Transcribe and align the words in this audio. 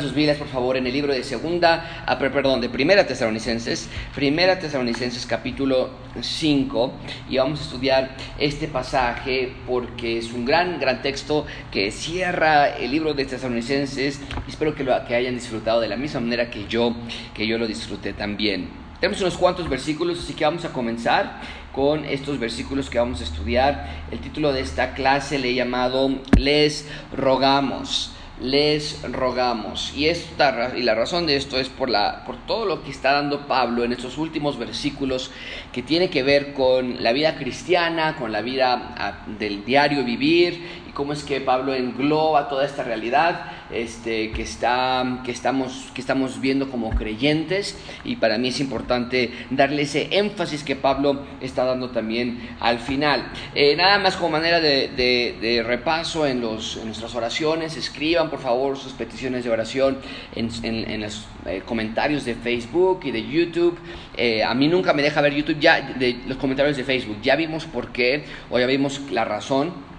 Sus 0.00 0.14
Biblias, 0.14 0.36
por 0.36 0.48
favor, 0.48 0.76
en 0.76 0.86
el 0.86 0.92
libro 0.92 1.12
de 1.12 1.22
segunda, 1.22 2.04
ah, 2.06 2.18
perdón, 2.18 2.60
de 2.60 2.68
primera 2.68 3.06
Tesalonicenses, 3.06 3.88
primera 4.14 4.58
Tesalonicenses 4.58 5.26
capítulo 5.26 5.90
5, 6.20 6.92
y 7.28 7.38
vamos 7.38 7.60
a 7.60 7.62
estudiar 7.64 8.16
este 8.38 8.68
pasaje 8.68 9.52
porque 9.66 10.18
es 10.18 10.32
un 10.32 10.44
gran, 10.44 10.78
gran 10.80 11.02
texto 11.02 11.46
que 11.70 11.90
cierra 11.90 12.76
el 12.76 12.90
libro 12.90 13.14
de 13.14 13.24
Tesalonicenses. 13.24 14.20
Espero 14.48 14.74
que 14.74 14.84
lo 14.84 14.92
que 15.06 15.14
hayan 15.14 15.34
disfrutado 15.34 15.80
de 15.80 15.88
la 15.88 15.96
misma 15.96 16.20
manera 16.20 16.50
que 16.50 16.66
yo, 16.66 16.94
que 17.34 17.46
yo 17.46 17.58
lo 17.58 17.66
disfruté 17.66 18.12
también. 18.12 18.68
Tenemos 19.00 19.20
unos 19.20 19.36
cuantos 19.36 19.68
versículos, 19.68 20.18
así 20.18 20.32
que 20.32 20.44
vamos 20.44 20.64
a 20.64 20.72
comenzar 20.72 21.40
con 21.72 22.04
estos 22.04 22.38
versículos 22.38 22.88
que 22.88 22.98
vamos 22.98 23.20
a 23.20 23.24
estudiar. 23.24 24.04
El 24.10 24.20
título 24.20 24.52
de 24.52 24.60
esta 24.60 24.94
clase 24.94 25.38
le 25.38 25.50
he 25.50 25.54
llamado 25.54 26.10
Les 26.38 26.88
rogamos 27.14 28.12
les 28.44 29.00
rogamos. 29.10 29.92
Y, 29.96 30.08
esta, 30.08 30.72
y 30.76 30.82
la 30.82 30.94
razón 30.94 31.26
de 31.26 31.36
esto 31.36 31.58
es 31.58 31.68
por, 31.68 31.88
la, 31.88 32.24
por 32.26 32.36
todo 32.46 32.66
lo 32.66 32.84
que 32.84 32.90
está 32.90 33.12
dando 33.12 33.46
Pablo 33.46 33.84
en 33.84 33.92
estos 33.92 34.18
últimos 34.18 34.58
versículos 34.58 35.30
que 35.72 35.82
tiene 35.82 36.10
que 36.10 36.22
ver 36.22 36.52
con 36.52 37.02
la 37.02 37.12
vida 37.12 37.36
cristiana, 37.36 38.16
con 38.16 38.32
la 38.32 38.42
vida 38.42 38.94
ah, 38.98 39.24
del 39.38 39.64
diario 39.64 40.04
vivir 40.04 40.83
cómo 40.94 41.12
es 41.12 41.24
que 41.24 41.40
Pablo 41.40 41.74
engloba 41.74 42.48
toda 42.48 42.64
esta 42.64 42.82
realidad 42.84 43.50
este, 43.70 44.30
que, 44.30 44.42
está, 44.42 45.20
que, 45.24 45.32
estamos, 45.32 45.90
que 45.92 46.00
estamos 46.00 46.40
viendo 46.40 46.70
como 46.70 46.90
creyentes 46.90 47.76
y 48.04 48.16
para 48.16 48.38
mí 48.38 48.48
es 48.48 48.60
importante 48.60 49.32
darle 49.50 49.82
ese 49.82 50.08
énfasis 50.12 50.62
que 50.62 50.76
Pablo 50.76 51.22
está 51.40 51.64
dando 51.64 51.90
también 51.90 52.56
al 52.60 52.78
final. 52.78 53.32
Eh, 53.54 53.74
nada 53.76 53.98
más 53.98 54.16
como 54.16 54.30
manera 54.30 54.60
de, 54.60 55.62
repaso 55.66 56.26
en, 56.26 56.40
los, 56.40 56.82
nuestras 56.84 57.14
oraciones, 57.14 57.76
escriban 57.76 58.30
por 58.30 58.40
favor 58.40 58.78
sus 58.78 58.92
peticiones 58.92 59.44
de 59.44 59.50
oración 59.50 59.98
en, 60.34 60.50
en, 60.62 61.00
los 61.00 61.26
eh, 61.46 61.62
comentarios 61.66 62.24
de 62.24 62.34
Facebook 62.34 63.00
y 63.04 63.10
de 63.10 63.26
YouTube. 63.26 63.78
Eh, 64.16 64.42
a 64.44 64.54
mí 64.54 64.68
nunca 64.68 64.92
me 64.92 65.02
deja 65.02 65.20
ver 65.20 65.34
YouTube 65.34 65.58
ya 65.58 65.80
de 65.80 66.20
los 66.26 66.38
comentarios 66.38 66.76
de 66.76 66.84
Facebook. 66.84 67.18
Ya 67.22 67.34
vimos 67.34 67.64
por 67.66 67.88
qué 67.88 68.24
o 68.50 68.58
ya 68.58 68.66
vimos 68.66 69.00
la 69.10 69.24
razón 69.24 69.93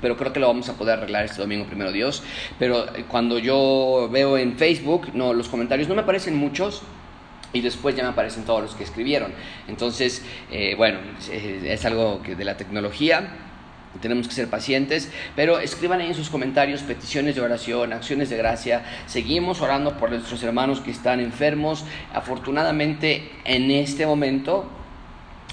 pero 0.00 0.16
creo 0.16 0.32
que 0.32 0.40
lo 0.40 0.48
vamos 0.48 0.68
a 0.68 0.74
poder 0.74 0.98
arreglar 0.98 1.24
este 1.24 1.40
domingo, 1.40 1.64
primero 1.66 1.92
Dios. 1.92 2.22
Pero 2.58 2.94
eh, 2.94 3.04
cuando 3.08 3.38
yo 3.38 4.08
veo 4.12 4.36
en 4.36 4.56
Facebook, 4.58 5.08
no, 5.14 5.32
los 5.32 5.48
comentarios 5.48 5.88
no 5.88 5.94
me 5.94 6.02
aparecen 6.02 6.36
muchos, 6.36 6.82
y 7.52 7.60
después 7.60 7.96
ya 7.96 8.02
me 8.02 8.10
aparecen 8.10 8.44
todos 8.44 8.62
los 8.62 8.74
que 8.74 8.84
escribieron. 8.84 9.32
Entonces, 9.68 10.22
eh, 10.50 10.74
bueno, 10.76 10.98
es, 11.30 11.84
algo 11.84 12.22
que 12.22 12.34
de 12.34 12.44
la 12.44 12.56
tecnología. 12.56 13.44
Tenemos 14.02 14.28
que 14.28 14.34
ser 14.34 14.48
pacientes, 14.48 15.10
pero 15.34 15.58
escriban 15.58 16.00
ahí 16.00 16.08
en 16.08 16.14
sus 16.14 16.28
comentarios 16.28 16.82
peticiones 16.82 17.34
de 17.34 17.40
oración, 17.40 17.92
acciones 17.92 18.28
de 18.28 18.36
gracia. 18.36 18.84
Seguimos 19.06 19.62
orando 19.62 19.96
por 19.96 20.10
nuestros 20.10 20.42
hermanos 20.42 20.80
que 20.80 20.90
están 20.90 21.20
enfermos. 21.20 21.84
Afortunadamente, 22.12 23.30
en 23.44 23.70
este 23.70 24.06
momento 24.06 24.70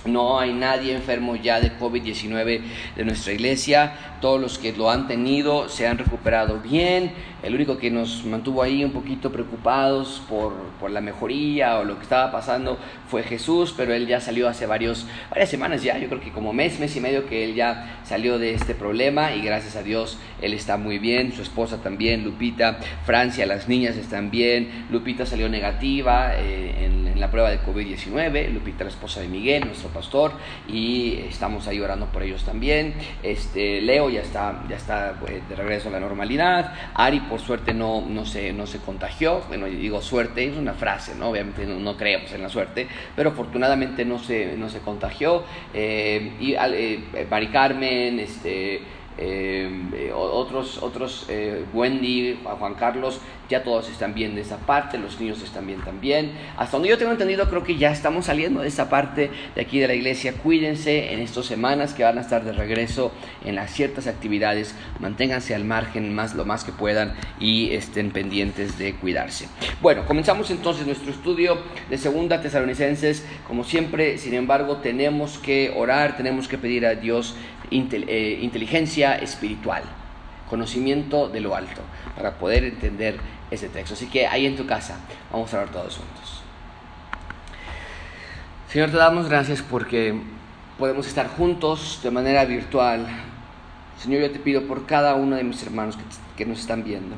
no 0.05 0.39
hay 0.39 0.53
nadie 0.53 0.93
enfermo 0.93 1.35
ya 1.35 1.59
de 1.59 1.77
COVID-19 1.77 2.61
de 2.95 3.05
nuestra 3.05 3.33
iglesia. 3.33 3.93
Todos 4.21 4.39
los 4.39 4.57
que 4.57 4.73
lo 4.73 4.89
han 4.89 5.07
tenido 5.07 5.69
se 5.69 5.87
han 5.87 5.97
recuperado 5.97 6.59
bien. 6.59 7.11
El 7.43 7.53
único 7.53 7.77
que 7.77 7.91
nos 7.91 8.25
mantuvo 8.25 8.63
ahí 8.63 8.83
un 8.83 8.91
poquito 8.91 9.31
preocupados 9.31 10.21
por, 10.27 10.53
por 10.79 10.89
la 10.89 11.01
mejoría 11.01 11.79
o 11.79 11.83
lo 11.83 11.97
que 11.97 12.03
estaba 12.03 12.31
pasando 12.31 12.79
fue 13.07 13.21
Jesús, 13.21 13.73
pero 13.77 13.93
él 13.93 14.07
ya 14.07 14.19
salió 14.19 14.49
hace 14.49 14.65
varios, 14.65 15.05
varias 15.29 15.49
semanas 15.49 15.83
ya, 15.83 15.97
yo 15.99 16.07
creo 16.07 16.21
que 16.21 16.31
como 16.31 16.53
mes, 16.53 16.79
mes 16.79 16.95
y 16.95 17.01
medio 17.01 17.27
que 17.27 17.43
él 17.43 17.53
ya 17.53 17.99
salió 18.03 18.39
de 18.39 18.55
este 18.55 18.73
problema 18.73 19.33
y 19.35 19.41
gracias 19.41 19.75
a 19.75 19.83
Dios 19.83 20.17
él 20.41 20.53
está 20.53 20.77
muy 20.77 20.97
bien, 20.97 21.33
su 21.33 21.43
esposa 21.43 21.83
también, 21.83 22.23
Lupita, 22.23 22.79
Francia, 23.05 23.45
las 23.45 23.67
niñas 23.67 23.95
están 23.95 24.31
bien, 24.31 24.87
Lupita 24.89 25.25
salió 25.25 25.49
negativa 25.49 26.35
eh, 26.35 26.85
en, 26.85 27.07
en 27.07 27.19
la 27.19 27.29
prueba 27.29 27.51
de 27.51 27.61
COVID-19, 27.61 28.51
Lupita 28.51 28.83
la 28.83 28.89
esposa 28.89 29.21
de 29.21 29.27
Miguel, 29.27 29.65
nuestro 29.65 29.89
pastor, 29.95 30.33
y 30.67 31.21
estamos 31.29 31.67
ahí 31.67 31.79
orando 31.79 32.07
por 32.07 32.21
ellos 32.21 32.43
también. 32.43 32.93
Este, 33.23 33.81
Leo 33.81 34.09
ya 34.09 34.21
está, 34.21 34.63
ya 34.69 34.75
está 34.75 35.15
pues, 35.19 35.47
de 35.49 35.55
regreso 35.55 35.89
a 35.89 35.91
la 35.91 35.99
normalidad. 35.99 36.73
Ari, 36.93 37.21
por 37.21 37.39
suerte, 37.39 37.73
no, 37.73 38.01
no, 38.01 38.25
se, 38.25 38.53
no 38.53 38.67
se 38.67 38.79
contagió. 38.79 39.41
Bueno, 39.47 39.65
digo 39.65 40.01
suerte, 40.01 40.45
es 40.45 40.57
una 40.57 40.73
frase, 40.73 41.15
¿no? 41.15 41.29
Obviamente 41.29 41.65
no, 41.65 41.97
creemos 41.97 42.31
en 42.33 42.41
la 42.41 42.49
suerte, 42.49 42.87
pero 43.15 43.29
afortunadamente 43.29 44.05
no 44.05 44.19
se, 44.19 44.55
no 44.57 44.69
se 44.69 44.79
contagió. 44.79 45.43
Eh, 45.73 46.33
y 46.39 46.53
eh, 46.53 47.27
Mari 47.29 47.47
Carmen, 47.47 48.19
este. 48.19 48.81
Eh, 49.17 50.11
otros, 50.13 50.83
otros 50.83 51.25
Wendy, 51.73 52.37
Juan 52.43 52.73
Carlos, 52.73 53.21
ya 53.49 53.63
todos 53.63 53.89
están 53.89 54.13
bien 54.13 54.35
de 54.35 54.41
esa 54.41 54.57
parte, 54.57 54.97
los 54.97 55.19
niños 55.19 55.41
están 55.41 55.67
bien 55.67 55.81
también. 55.81 56.31
Hasta 56.57 56.77
donde 56.77 56.89
yo 56.89 56.97
tengo 56.97 57.11
entendido, 57.11 57.49
creo 57.49 57.63
que 57.63 57.77
ya 57.77 57.91
estamos 57.91 58.25
saliendo 58.25 58.61
de 58.61 58.67
esa 58.67 58.89
parte 58.89 59.31
de 59.55 59.61
aquí 59.61 59.79
de 59.79 59.87
la 59.87 59.93
iglesia. 59.93 60.33
Cuídense 60.33 61.13
en 61.13 61.19
estas 61.19 61.45
semanas 61.45 61.93
que 61.93 62.03
van 62.03 62.17
a 62.17 62.21
estar 62.21 62.43
de 62.43 62.53
regreso 62.53 63.11
en 63.43 63.55
las 63.55 63.71
ciertas 63.71 64.07
actividades. 64.07 64.75
Manténganse 64.99 65.55
al 65.55 65.65
margen 65.65 66.13
más 66.13 66.35
lo 66.35 66.45
más 66.45 66.63
que 66.63 66.71
puedan 66.71 67.13
y 67.39 67.71
estén 67.73 68.11
pendientes 68.11 68.77
de 68.77 68.95
cuidarse. 68.95 69.47
Bueno, 69.81 70.05
comenzamos 70.05 70.49
entonces 70.51 70.85
nuestro 70.85 71.11
estudio 71.11 71.57
de 71.89 71.97
Segunda 71.97 72.41
Tesalonicenses. 72.41 73.25
Como 73.47 73.63
siempre, 73.63 74.17
sin 74.17 74.33
embargo, 74.33 74.77
tenemos 74.77 75.37
que 75.37 75.73
orar, 75.75 76.17
tenemos 76.17 76.47
que 76.47 76.57
pedir 76.57 76.85
a 76.85 76.95
Dios 76.95 77.35
eh, 77.71 78.39
inteligencia 78.41 79.15
espiritual 79.15 79.83
conocimiento 80.49 81.29
de 81.29 81.41
lo 81.41 81.55
alto, 81.55 81.81
para 82.15 82.37
poder 82.37 82.63
entender 82.63 83.17
ese 83.51 83.69
texto. 83.69 83.93
Así 83.93 84.07
que 84.07 84.27
ahí 84.27 84.45
en 84.45 84.55
tu 84.55 84.65
casa 84.65 84.97
vamos 85.31 85.53
a 85.53 85.59
hablar 85.59 85.73
todos 85.73 85.97
juntos. 85.97 86.41
Señor, 88.69 88.91
te 88.91 88.97
damos 88.97 89.29
gracias 89.29 89.61
porque 89.61 90.19
podemos 90.77 91.07
estar 91.07 91.27
juntos 91.27 91.99
de 92.03 92.11
manera 92.11 92.45
virtual. 92.45 93.07
Señor, 93.97 94.21
yo 94.21 94.31
te 94.31 94.39
pido 94.39 94.63
por 94.63 94.85
cada 94.85 95.15
uno 95.15 95.35
de 95.35 95.43
mis 95.43 95.61
hermanos 95.63 95.95
que, 95.95 96.03
que 96.37 96.45
nos 96.45 96.59
están 96.59 96.83
viendo, 96.83 97.15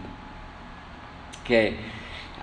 que 1.45 1.75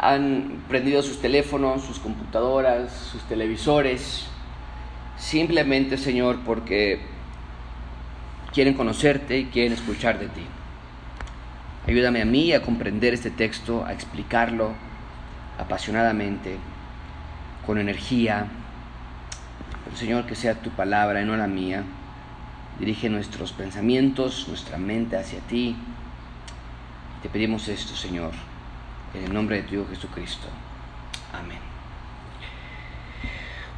han 0.00 0.64
prendido 0.68 1.02
sus 1.02 1.20
teléfonos, 1.20 1.84
sus 1.84 2.00
computadoras, 2.00 2.92
sus 2.92 3.22
televisores, 3.22 4.26
simplemente, 5.16 5.96
Señor, 5.96 6.40
porque 6.44 7.00
quieren 8.52 8.74
conocerte 8.74 9.38
y 9.38 9.44
quieren 9.46 9.72
escuchar 9.72 10.18
de 10.18 10.26
ti. 10.26 10.42
Ayúdame 11.86 12.22
a 12.22 12.24
mí 12.24 12.52
a 12.52 12.62
comprender 12.62 13.12
este 13.12 13.30
texto, 13.30 13.84
a 13.84 13.92
explicarlo 13.92 14.72
apasionadamente, 15.58 16.56
con 17.66 17.78
energía. 17.78 18.46
Pero 19.84 19.96
Señor, 19.96 20.26
que 20.26 20.34
sea 20.34 20.54
tu 20.54 20.70
palabra 20.70 21.20
y 21.20 21.24
no 21.24 21.36
la 21.36 21.46
mía. 21.46 21.84
Dirige 22.78 23.08
nuestros 23.08 23.52
pensamientos, 23.52 24.46
nuestra 24.48 24.78
mente 24.78 25.16
hacia 25.16 25.40
ti. 25.40 25.76
Te 27.22 27.28
pedimos 27.28 27.68
esto, 27.68 27.94
Señor, 27.94 28.32
en 29.14 29.24
el 29.24 29.32
nombre 29.32 29.56
de 29.56 29.62
tu 29.62 29.74
Hijo 29.74 29.86
Jesucristo. 29.88 30.48
Amén. 31.32 31.73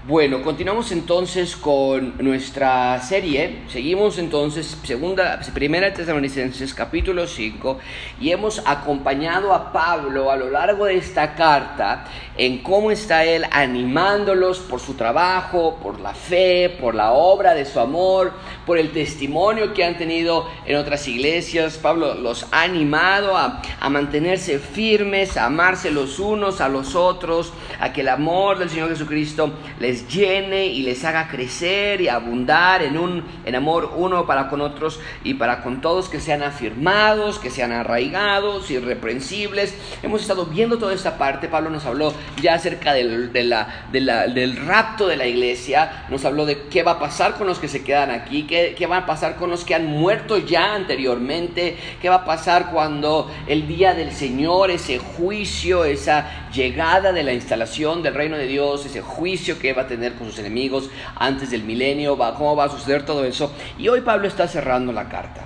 Bueno, 0.08 0.40
continuamos 0.40 0.92
entonces 0.92 1.56
con 1.56 2.14
nuestra 2.18 3.00
serie. 3.00 3.62
Seguimos 3.68 4.18
entonces 4.18 4.78
segunda, 4.84 5.40
primera 5.52 5.92
Tesalonicenses 5.92 6.72
capítulo 6.74 7.26
5 7.26 7.78
y 8.20 8.30
hemos 8.30 8.62
acompañado 8.64 9.52
a 9.52 9.72
Pablo 9.72 10.30
a 10.30 10.36
lo 10.36 10.48
largo 10.48 10.84
de 10.84 10.96
esta 10.96 11.34
carta 11.34 12.06
en 12.36 12.62
cómo 12.62 12.92
está 12.92 13.24
él 13.24 13.46
animándolos 13.50 14.60
por 14.60 14.78
su 14.78 14.94
trabajo, 14.94 15.80
por 15.82 15.98
la 15.98 16.14
fe, 16.14 16.76
por 16.80 16.94
la 16.94 17.10
obra 17.10 17.54
de 17.54 17.64
su 17.64 17.80
amor, 17.80 18.32
por 18.64 18.78
el 18.78 18.92
testimonio 18.92 19.74
que 19.74 19.82
han 19.82 19.98
tenido 19.98 20.48
en 20.66 20.76
otras 20.76 21.08
iglesias. 21.08 21.78
Pablo 21.78 22.14
los 22.14 22.46
ha 22.52 22.62
animado 22.62 23.36
a, 23.36 23.60
a 23.80 23.90
mantenerse 23.90 24.60
firmes, 24.60 25.36
a 25.36 25.46
amarse 25.46 25.90
los 25.90 26.20
unos 26.20 26.60
a 26.60 26.68
los 26.68 26.94
otros, 26.94 27.52
a 27.80 27.92
que 27.92 28.02
el 28.02 28.08
amor 28.08 28.58
del 28.58 28.70
Señor 28.70 28.90
Jesucristo 28.90 29.50
les 29.80 29.95
llene 30.08 30.66
y 30.66 30.82
les 30.82 31.04
haga 31.04 31.28
crecer 31.28 32.00
y 32.00 32.08
abundar 32.08 32.82
en 32.82 32.98
un 32.98 33.24
en 33.44 33.54
amor 33.54 33.92
uno 33.96 34.26
para 34.26 34.48
con 34.48 34.60
otros 34.60 35.00
y 35.24 35.34
para 35.34 35.62
con 35.62 35.80
todos 35.80 36.08
que 36.08 36.20
sean 36.20 36.42
afirmados, 36.42 37.38
que 37.38 37.50
sean 37.50 37.72
arraigados, 37.72 38.70
irreprensibles. 38.70 39.74
Hemos 40.02 40.22
estado 40.22 40.46
viendo 40.46 40.78
toda 40.78 40.94
esta 40.94 41.18
parte. 41.18 41.48
Pablo 41.48 41.70
nos 41.70 41.86
habló 41.86 42.12
ya 42.40 42.54
acerca 42.54 42.92
del, 42.92 43.32
de 43.32 43.44
la, 43.44 43.84
del 43.90 44.56
rapto 44.56 45.06
de 45.06 45.16
la 45.16 45.26
iglesia, 45.26 46.06
nos 46.10 46.24
habló 46.24 46.46
de 46.46 46.62
qué 46.68 46.82
va 46.82 46.92
a 46.92 46.98
pasar 46.98 47.34
con 47.34 47.46
los 47.46 47.58
que 47.58 47.68
se 47.68 47.82
quedan 47.82 48.10
aquí, 48.10 48.44
qué, 48.44 48.74
qué 48.76 48.86
va 48.86 48.98
a 48.98 49.06
pasar 49.06 49.36
con 49.36 49.50
los 49.50 49.64
que 49.64 49.74
han 49.74 49.86
muerto 49.86 50.38
ya 50.38 50.74
anteriormente, 50.74 51.76
qué 52.00 52.08
va 52.08 52.16
a 52.16 52.24
pasar 52.24 52.70
cuando 52.70 53.30
el 53.46 53.66
día 53.66 53.94
del 53.94 54.12
Señor, 54.12 54.70
ese 54.70 54.98
juicio, 54.98 55.84
esa 55.84 56.48
llegada 56.52 57.12
de 57.12 57.22
la 57.22 57.32
instalación 57.32 58.02
del 58.02 58.14
reino 58.14 58.36
de 58.36 58.46
Dios, 58.46 58.86
ese 58.86 59.00
juicio 59.00 59.58
que 59.58 59.72
va 59.72 59.82
a 59.82 59.85
tener 59.86 60.14
con 60.14 60.28
sus 60.28 60.38
enemigos 60.38 60.90
antes 61.16 61.50
del 61.50 61.64
milenio, 61.64 62.16
va, 62.16 62.34
cómo 62.34 62.56
va 62.56 62.64
a 62.64 62.68
suceder 62.68 63.04
todo 63.04 63.24
eso. 63.24 63.52
Y 63.78 63.88
hoy 63.88 64.00
Pablo 64.00 64.28
está 64.28 64.48
cerrando 64.48 64.92
la 64.92 65.08
carta. 65.08 65.44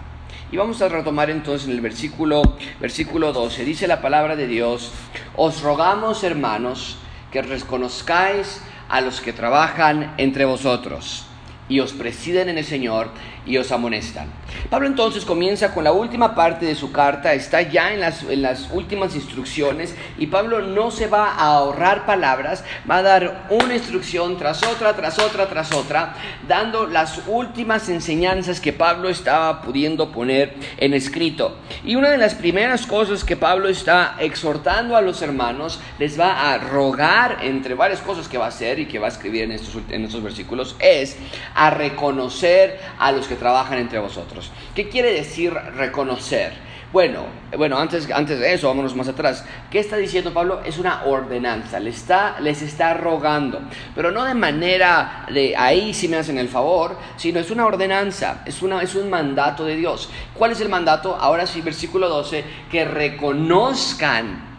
Y 0.52 0.56
vamos 0.56 0.82
a 0.82 0.88
retomar 0.88 1.30
entonces 1.30 1.68
en 1.68 1.74
el 1.74 1.80
versículo, 1.80 2.42
versículo 2.80 3.32
12. 3.32 3.64
Dice 3.64 3.86
la 3.86 4.00
palabra 4.00 4.34
de 4.34 4.46
Dios, 4.46 4.90
os 5.36 5.62
rogamos 5.62 6.24
hermanos 6.24 6.98
que 7.30 7.42
reconozcáis 7.42 8.60
a 8.88 9.00
los 9.00 9.20
que 9.20 9.32
trabajan 9.32 10.14
entre 10.16 10.44
vosotros 10.44 11.26
y 11.68 11.78
os 11.78 11.92
presiden 11.92 12.48
en 12.48 12.58
el 12.58 12.64
Señor 12.64 13.10
y 13.46 13.56
os 13.56 13.72
amonestan. 13.72 14.28
Pablo 14.68 14.86
entonces 14.86 15.24
comienza 15.24 15.72
con 15.72 15.84
la 15.84 15.92
última 15.92 16.34
parte 16.34 16.66
de 16.66 16.74
su 16.74 16.92
carta, 16.92 17.34
está 17.34 17.62
ya 17.62 17.92
en 17.92 18.00
las, 18.00 18.22
en 18.22 18.42
las 18.42 18.70
últimas 18.72 19.14
instrucciones 19.14 19.94
y 20.18 20.26
Pablo 20.26 20.60
no 20.60 20.90
se 20.90 21.06
va 21.06 21.32
a 21.32 21.56
ahorrar 21.56 22.06
palabras, 22.06 22.64
va 22.88 22.98
a 22.98 23.02
dar 23.02 23.46
una 23.50 23.74
instrucción 23.74 24.36
tras 24.38 24.62
otra, 24.62 24.94
tras 24.94 25.18
otra, 25.18 25.48
tras 25.48 25.72
otra, 25.72 26.14
dando 26.46 26.86
las 26.86 27.22
últimas 27.26 27.88
enseñanzas 27.88 28.60
que 28.60 28.72
Pablo 28.72 29.08
estaba 29.08 29.62
pudiendo 29.62 30.12
poner 30.12 30.54
en 30.76 30.94
escrito. 30.94 31.56
Y 31.84 31.96
una 31.96 32.10
de 32.10 32.18
las 32.18 32.34
primeras 32.34 32.86
cosas 32.86 33.24
que 33.24 33.36
Pablo 33.36 33.68
está 33.68 34.16
exhortando 34.18 34.96
a 34.96 35.00
los 35.00 35.22
hermanos, 35.22 35.80
les 35.98 36.18
va 36.18 36.52
a 36.52 36.58
rogar, 36.58 37.38
entre 37.42 37.74
varias 37.74 38.00
cosas 38.00 38.28
que 38.28 38.38
va 38.38 38.46
a 38.46 38.48
hacer 38.48 38.78
y 38.78 38.86
que 38.86 38.98
va 38.98 39.06
a 39.06 39.10
escribir 39.10 39.44
en 39.44 39.52
estos, 39.52 39.76
en 39.90 40.04
estos 40.04 40.22
versículos, 40.22 40.76
es 40.78 41.16
a 41.54 41.70
reconocer 41.70 42.80
a 42.98 43.12
los 43.12 43.26
que 43.26 43.36
trabajan 43.40 43.78
entre 43.78 43.98
vosotros. 43.98 44.52
¿Qué 44.76 44.88
quiere 44.88 45.12
decir 45.12 45.52
reconocer? 45.52 46.52
Bueno, 46.92 47.24
bueno, 47.56 47.78
antes, 47.78 48.10
antes 48.10 48.40
de 48.40 48.52
eso, 48.52 48.66
vámonos 48.66 48.96
más 48.96 49.06
atrás. 49.06 49.44
¿Qué 49.70 49.78
está 49.78 49.96
diciendo 49.96 50.32
Pablo? 50.32 50.60
Es 50.64 50.76
una 50.76 51.04
ordenanza, 51.04 51.78
les 51.78 51.96
está, 51.96 52.40
les 52.40 52.62
está 52.62 52.94
rogando, 52.94 53.60
pero 53.94 54.10
no 54.10 54.24
de 54.24 54.34
manera 54.34 55.24
de 55.32 55.56
ahí 55.56 55.94
si 55.94 56.08
me 56.08 56.16
hacen 56.16 56.36
el 56.36 56.48
favor, 56.48 56.96
sino 57.16 57.38
es 57.38 57.52
una 57.52 57.64
ordenanza, 57.64 58.42
es, 58.44 58.60
una, 58.60 58.82
es 58.82 58.96
un 58.96 59.08
mandato 59.08 59.64
de 59.64 59.76
Dios. 59.76 60.10
¿Cuál 60.34 60.50
es 60.50 60.60
el 60.60 60.68
mandato? 60.68 61.16
Ahora 61.16 61.46
sí, 61.46 61.60
versículo 61.60 62.08
12, 62.08 62.44
que 62.70 62.84
reconozcan 62.84 64.50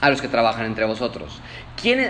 a 0.00 0.10
los 0.10 0.20
que 0.20 0.28
trabajan 0.28 0.66
entre 0.66 0.84
vosotros. 0.86 1.40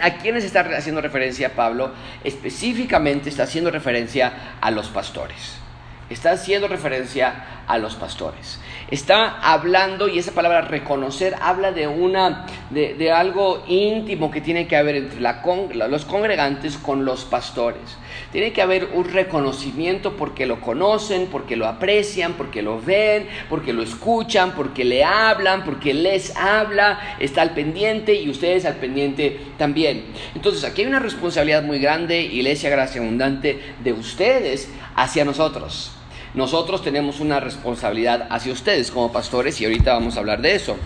¿A 0.00 0.10
quiénes 0.16 0.44
está 0.44 0.60
haciendo 0.60 1.02
referencia 1.02 1.54
Pablo? 1.54 1.90
Específicamente 2.24 3.28
está 3.28 3.42
haciendo 3.42 3.70
referencia 3.70 4.56
a 4.58 4.70
los 4.70 4.88
pastores. 4.88 5.65
Está 6.08 6.32
haciendo 6.32 6.68
referencia 6.68 7.56
a 7.66 7.78
los 7.78 7.96
pastores. 7.96 8.60
Está 8.90 9.40
hablando, 9.40 10.06
y 10.06 10.20
esa 10.20 10.30
palabra 10.30 10.60
reconocer 10.60 11.34
habla 11.40 11.72
de, 11.72 11.88
una, 11.88 12.46
de, 12.70 13.10
algo 13.10 13.64
íntimo 13.66 14.30
que 14.30 14.40
tiene 14.40 14.68
que 14.68 14.76
haber 14.76 14.94
entre 14.94 15.20
la, 15.20 15.42
los 15.88 16.04
congregantes 16.04 16.76
con 16.78 17.04
los 17.04 17.24
pastores. 17.24 17.82
Tiene 18.30 18.52
que 18.52 18.62
haber 18.62 18.90
un 18.94 19.12
reconocimiento 19.12 20.16
porque 20.16 20.46
lo 20.46 20.60
conocen, 20.60 21.26
porque 21.26 21.56
lo 21.56 21.66
aprecian, 21.66 22.34
porque 22.34 22.62
lo 22.62 22.80
ven, 22.80 23.26
porque 23.48 23.72
lo 23.72 23.82
escuchan, 23.82 24.52
porque 24.52 24.84
le 24.84 25.02
hablan, 25.02 25.64
porque 25.64 25.92
les 25.92 26.36
habla, 26.36 27.16
está 27.18 27.42
al 27.42 27.50
pendiente 27.50 28.14
y 28.14 28.30
ustedes 28.30 28.64
al 28.64 28.76
pendiente 28.76 29.40
también. 29.58 30.04
Entonces 30.36 30.62
aquí 30.62 30.82
hay 30.82 30.86
una 30.86 31.00
responsabilidad 31.00 31.64
muy 31.64 31.80
grande, 31.80 32.20
Iglesia 32.20 32.70
Gracia 32.70 33.00
Abundante, 33.00 33.60
de 33.82 33.92
ustedes 33.92 34.70
hacia 34.94 35.24
nosotros. 35.24 35.95
Nosotros 36.36 36.82
tenemos 36.82 37.20
una 37.20 37.40
responsabilidad 37.40 38.26
hacia 38.28 38.52
ustedes 38.52 38.90
como 38.90 39.10
pastores 39.10 39.58
y 39.62 39.64
ahorita 39.64 39.94
vamos 39.94 40.16
a 40.16 40.20
hablar 40.20 40.42
de 40.42 40.54
eso. 40.54 40.76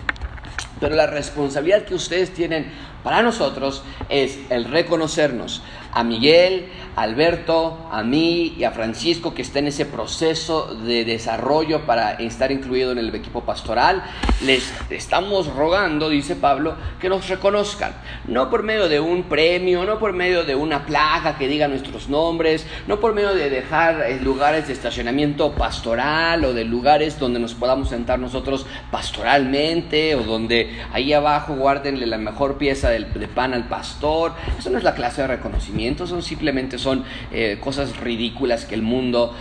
Pero 0.79 0.95
la 0.95 1.07
responsabilidad 1.07 1.83
que 1.83 1.93
ustedes 1.93 2.33
tienen 2.33 2.71
para 3.03 3.21
nosotros 3.21 3.83
es 4.07 4.39
el 4.49 4.63
reconocernos 4.63 5.61
a 5.91 6.03
Miguel, 6.03 6.67
a 6.95 7.03
Alberto, 7.03 7.87
a 7.91 8.03
mí 8.03 8.55
y 8.57 8.63
a 8.63 8.71
Francisco 8.71 9.33
que 9.33 9.41
está 9.41 9.59
en 9.59 9.67
ese 9.67 9.85
proceso 9.85 10.75
de 10.75 11.05
desarrollo 11.05 11.85
para 11.85 12.13
estar 12.13 12.51
incluido 12.51 12.91
en 12.91 12.97
el 12.97 13.13
equipo 13.13 13.41
pastoral. 13.41 14.03
Les 14.45 14.73
estamos 14.89 15.47
rogando, 15.47 16.09
dice 16.09 16.35
Pablo, 16.35 16.75
que 16.99 17.09
nos 17.09 17.27
reconozcan, 17.27 17.93
no 18.27 18.49
por 18.49 18.63
medio 18.63 18.89
de 18.89 18.99
un 18.99 19.23
premio, 19.23 19.83
no 19.85 19.99
por 19.99 20.13
medio 20.13 20.43
de 20.43 20.55
una 20.55 20.85
placa 20.85 21.37
que 21.37 21.47
diga 21.47 21.67
nuestros 21.67 22.09
nombres, 22.09 22.65
no 22.87 22.99
por 22.99 23.13
medio 23.13 23.33
de 23.33 23.49
dejar 23.49 24.01
eh, 24.01 24.19
lugares 24.21 24.67
de 24.67 24.73
estacionamiento 24.73 25.53
pastoral 25.53 26.43
o 26.45 26.53
de 26.53 26.63
lugares 26.65 27.19
donde 27.19 27.39
nos 27.39 27.53
podamos 27.53 27.89
sentar 27.89 28.19
nosotros 28.19 28.65
pastoralmente 28.89 30.15
o 30.15 30.23
donde 30.23 30.79
ahí 30.93 31.13
abajo 31.13 31.55
guárdenle 31.55 32.05
la 32.05 32.17
mejor 32.17 32.57
pieza 32.57 32.89
de, 32.89 33.01
pan 33.27 33.53
al 33.53 33.67
pastor. 33.67 34.33
Eso 34.57 34.69
no 34.69 34.77
es 34.77 34.83
la 34.83 34.93
clase 34.93 35.21
de 35.21 35.27
reconocimiento, 35.27 35.80
son 36.07 36.21
simplemente 36.21 36.77
son 36.77 37.03
eh, 37.31 37.57
cosas 37.59 37.97
ridículas 37.97 38.65
que 38.65 38.75
el 38.75 38.81
mundo, 38.81 39.35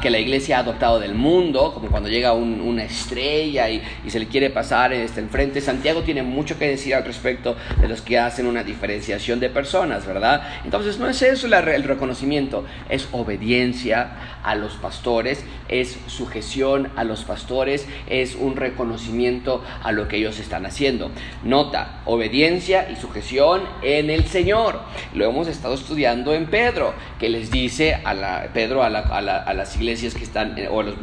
que 0.00 0.10
la 0.10 0.18
iglesia 0.18 0.58
ha 0.58 0.60
adoptado 0.60 0.98
del 0.98 1.14
mundo, 1.14 1.72
como 1.74 1.88
cuando 1.88 2.08
llega 2.08 2.32
una 2.32 2.84
estrella 2.84 3.68
y, 3.70 3.82
se 4.08 4.18
le 4.18 4.26
quiere 4.28 4.50
pasar 4.50 4.92
este, 4.92 5.20
enfrente. 5.20 5.60
Santiago 5.60 6.02
tiene 6.02 6.22
mucho 6.22 6.58
que 6.58 6.68
decir 6.68 6.94
al 6.94 7.04
respecto 7.04 7.56
de 7.80 7.88
los 7.88 8.00
que 8.00 8.18
hacen 8.18 8.46
una 8.46 8.62
diferenciación 8.62 9.40
de 9.40 9.50
personas, 9.50 10.06
¿verdad? 10.06 10.42
Entonces 10.64 10.98
no 10.98 11.08
es 11.08 11.20
eso 11.22 11.46
el 11.46 11.82
reconocimiento, 11.84 12.64
es 12.88 13.08
obediencia 13.12 14.40
a 14.42 14.54
los 14.54 14.74
pastores, 14.74 15.44
es 15.68 15.98
sujeción 16.06 16.90
a 16.96 17.04
los 17.04 17.24
pastores, 17.24 17.86
es 18.06 18.34
un 18.34 18.56
reconocimiento 18.56 19.62
a 19.82 19.92
lo 19.92 20.08
que 20.08 20.16
ellos 20.16 20.38
están 20.38 20.66
haciendo. 20.66 21.10
Nota, 21.42 22.00
obediencia 22.04 22.90
y 22.90 22.96
sujeción 22.96 23.62
en 23.82 24.10
el 24.10 24.24
Señor. 24.26 24.80
Lo 25.14 25.24
hemos 25.24 25.48
estado 25.48 25.73
estudiando 25.74 26.34
en 26.34 26.46
Pedro, 26.46 26.94
que 27.18 27.28
les 27.28 27.50
dice 27.50 27.94
a 27.94 28.14
la, 28.14 28.48
Pedro 28.52 28.82
a, 28.82 28.90
las 28.90 29.76
iglesias 29.76 30.14
que 30.14 30.24
están, 30.24 30.56
o 30.70 30.80
a 30.80 30.84
los, 30.84 30.94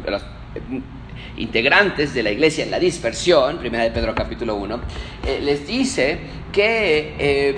eh, 0.54 0.80
integrantes 1.36 2.12
de 2.14 2.22
la 2.22 2.30
iglesia 2.30 2.64
en 2.64 2.70
la 2.70 2.78
dispersión, 2.78 3.58
primera 3.58 3.84
de 3.84 3.90
Pedro 3.90 4.14
capítulo 4.14 4.56
1, 4.56 4.80
eh, 5.26 5.40
les 5.42 5.66
dice 5.66 6.18
que 6.52 7.14
eh, 7.18 7.56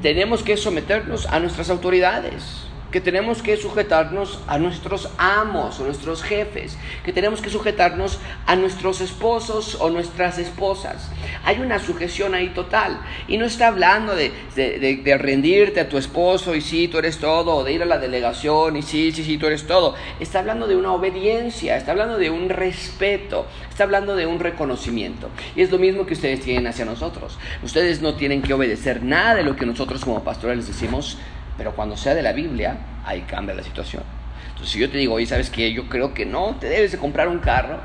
tenemos 0.00 0.42
que 0.42 0.56
someternos 0.56 1.26
a 1.26 1.38
nuestras 1.38 1.68
autoridades 1.70 2.69
que 2.90 3.00
tenemos 3.00 3.42
que 3.42 3.56
sujetarnos 3.56 4.40
a 4.46 4.58
nuestros 4.58 5.10
amos 5.18 5.78
o 5.80 5.84
nuestros 5.84 6.22
jefes, 6.22 6.76
que 7.04 7.12
tenemos 7.12 7.40
que 7.40 7.50
sujetarnos 7.50 8.18
a 8.46 8.56
nuestros 8.56 9.00
esposos 9.00 9.76
o 9.80 9.90
nuestras 9.90 10.38
esposas. 10.38 11.10
Hay 11.44 11.60
una 11.60 11.78
sujeción 11.78 12.34
ahí 12.34 12.48
total. 12.48 13.00
Y 13.28 13.38
no 13.38 13.46
está 13.46 13.68
hablando 13.68 14.14
de, 14.14 14.32
de, 14.54 15.18
rendirte 15.18 15.80
a 15.80 15.88
tu 15.88 15.98
esposo 15.98 16.54
y 16.54 16.60
sí, 16.60 16.88
tú 16.88 16.98
eres 16.98 17.18
todo, 17.18 17.56
o 17.56 17.64
de 17.64 17.72
ir 17.72 17.82
a 17.82 17.86
la 17.86 17.98
delegación 17.98 18.76
y 18.76 18.82
sí, 18.82 19.12
sí, 19.12 19.24
sí, 19.24 19.38
tú 19.38 19.46
eres 19.46 19.66
todo. 19.66 19.94
Está 20.18 20.40
hablando 20.40 20.66
de 20.66 20.76
una 20.76 20.92
obediencia, 20.92 21.76
está 21.76 21.92
hablando 21.92 22.18
de 22.18 22.30
un 22.30 22.48
respeto, 22.48 23.46
está 23.68 23.84
hablando 23.84 24.16
de 24.16 24.26
un 24.26 24.40
reconocimiento. 24.40 25.28
Y 25.54 25.62
es 25.62 25.70
lo 25.70 25.78
mismo 25.78 26.06
que 26.06 26.14
ustedes 26.14 26.40
tienen 26.40 26.66
hacia 26.66 26.84
nosotros. 26.84 27.38
Ustedes 27.62 28.00
no 28.02 28.14
tienen 28.14 28.42
que 28.42 28.54
obedecer 28.54 29.02
nada 29.02 29.34
de 29.34 29.42
lo 29.44 29.56
que 29.56 29.66
nosotros 29.66 30.04
como 30.04 30.24
pastores 30.24 30.58
les 30.58 30.66
decimos 30.68 31.18
pero 31.60 31.72
cuando 31.72 31.94
sea 31.94 32.14
de 32.14 32.22
la 32.22 32.32
Biblia, 32.32 32.78
ahí 33.04 33.20
cambia 33.28 33.54
la 33.54 33.62
situación. 33.62 34.02
Entonces, 34.48 34.70
si 34.70 34.78
yo 34.78 34.88
te 34.88 34.96
digo, 34.96 35.12
oye, 35.12 35.26
¿sabes 35.26 35.50
qué? 35.50 35.74
Yo 35.74 35.90
creo 35.90 36.14
que 36.14 36.24
no, 36.24 36.56
te 36.58 36.70
debes 36.70 36.92
de 36.92 36.96
comprar 36.96 37.28
un 37.28 37.38
carro 37.38 37.78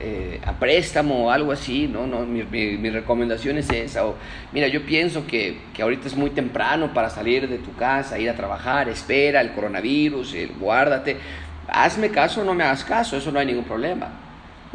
eh, 0.00 0.40
a 0.44 0.54
préstamo 0.54 1.26
o 1.26 1.30
algo 1.30 1.52
así, 1.52 1.86
¿no? 1.86 2.04
no 2.08 2.26
mi, 2.26 2.42
mi, 2.42 2.90
recomendación 2.90 3.58
es 3.58 3.70
esa. 3.70 4.06
O, 4.06 4.16
mira, 4.50 4.66
yo 4.66 4.84
pienso 4.84 5.24
que, 5.24 5.56
que, 5.72 5.82
ahorita 5.82 6.08
es 6.08 6.16
muy 6.16 6.30
temprano 6.30 6.92
para 6.92 7.10
salir 7.10 7.48
de 7.48 7.58
tu 7.58 7.72
casa, 7.76 8.18
ir 8.18 8.28
a 8.28 8.34
trabajar, 8.34 8.88
espera 8.88 9.40
el 9.40 9.52
coronavirus, 9.52 10.34
el, 10.34 10.48
guárdate. 10.58 11.16
Hazme 11.68 12.10
caso 12.10 12.40
o 12.40 12.44
no 12.44 12.54
me 12.54 12.64
hagas 12.64 12.82
caso, 12.82 13.16
eso 13.16 13.30
no 13.30 13.38
hay 13.38 13.46
ningún 13.46 13.66
problema 13.66 14.23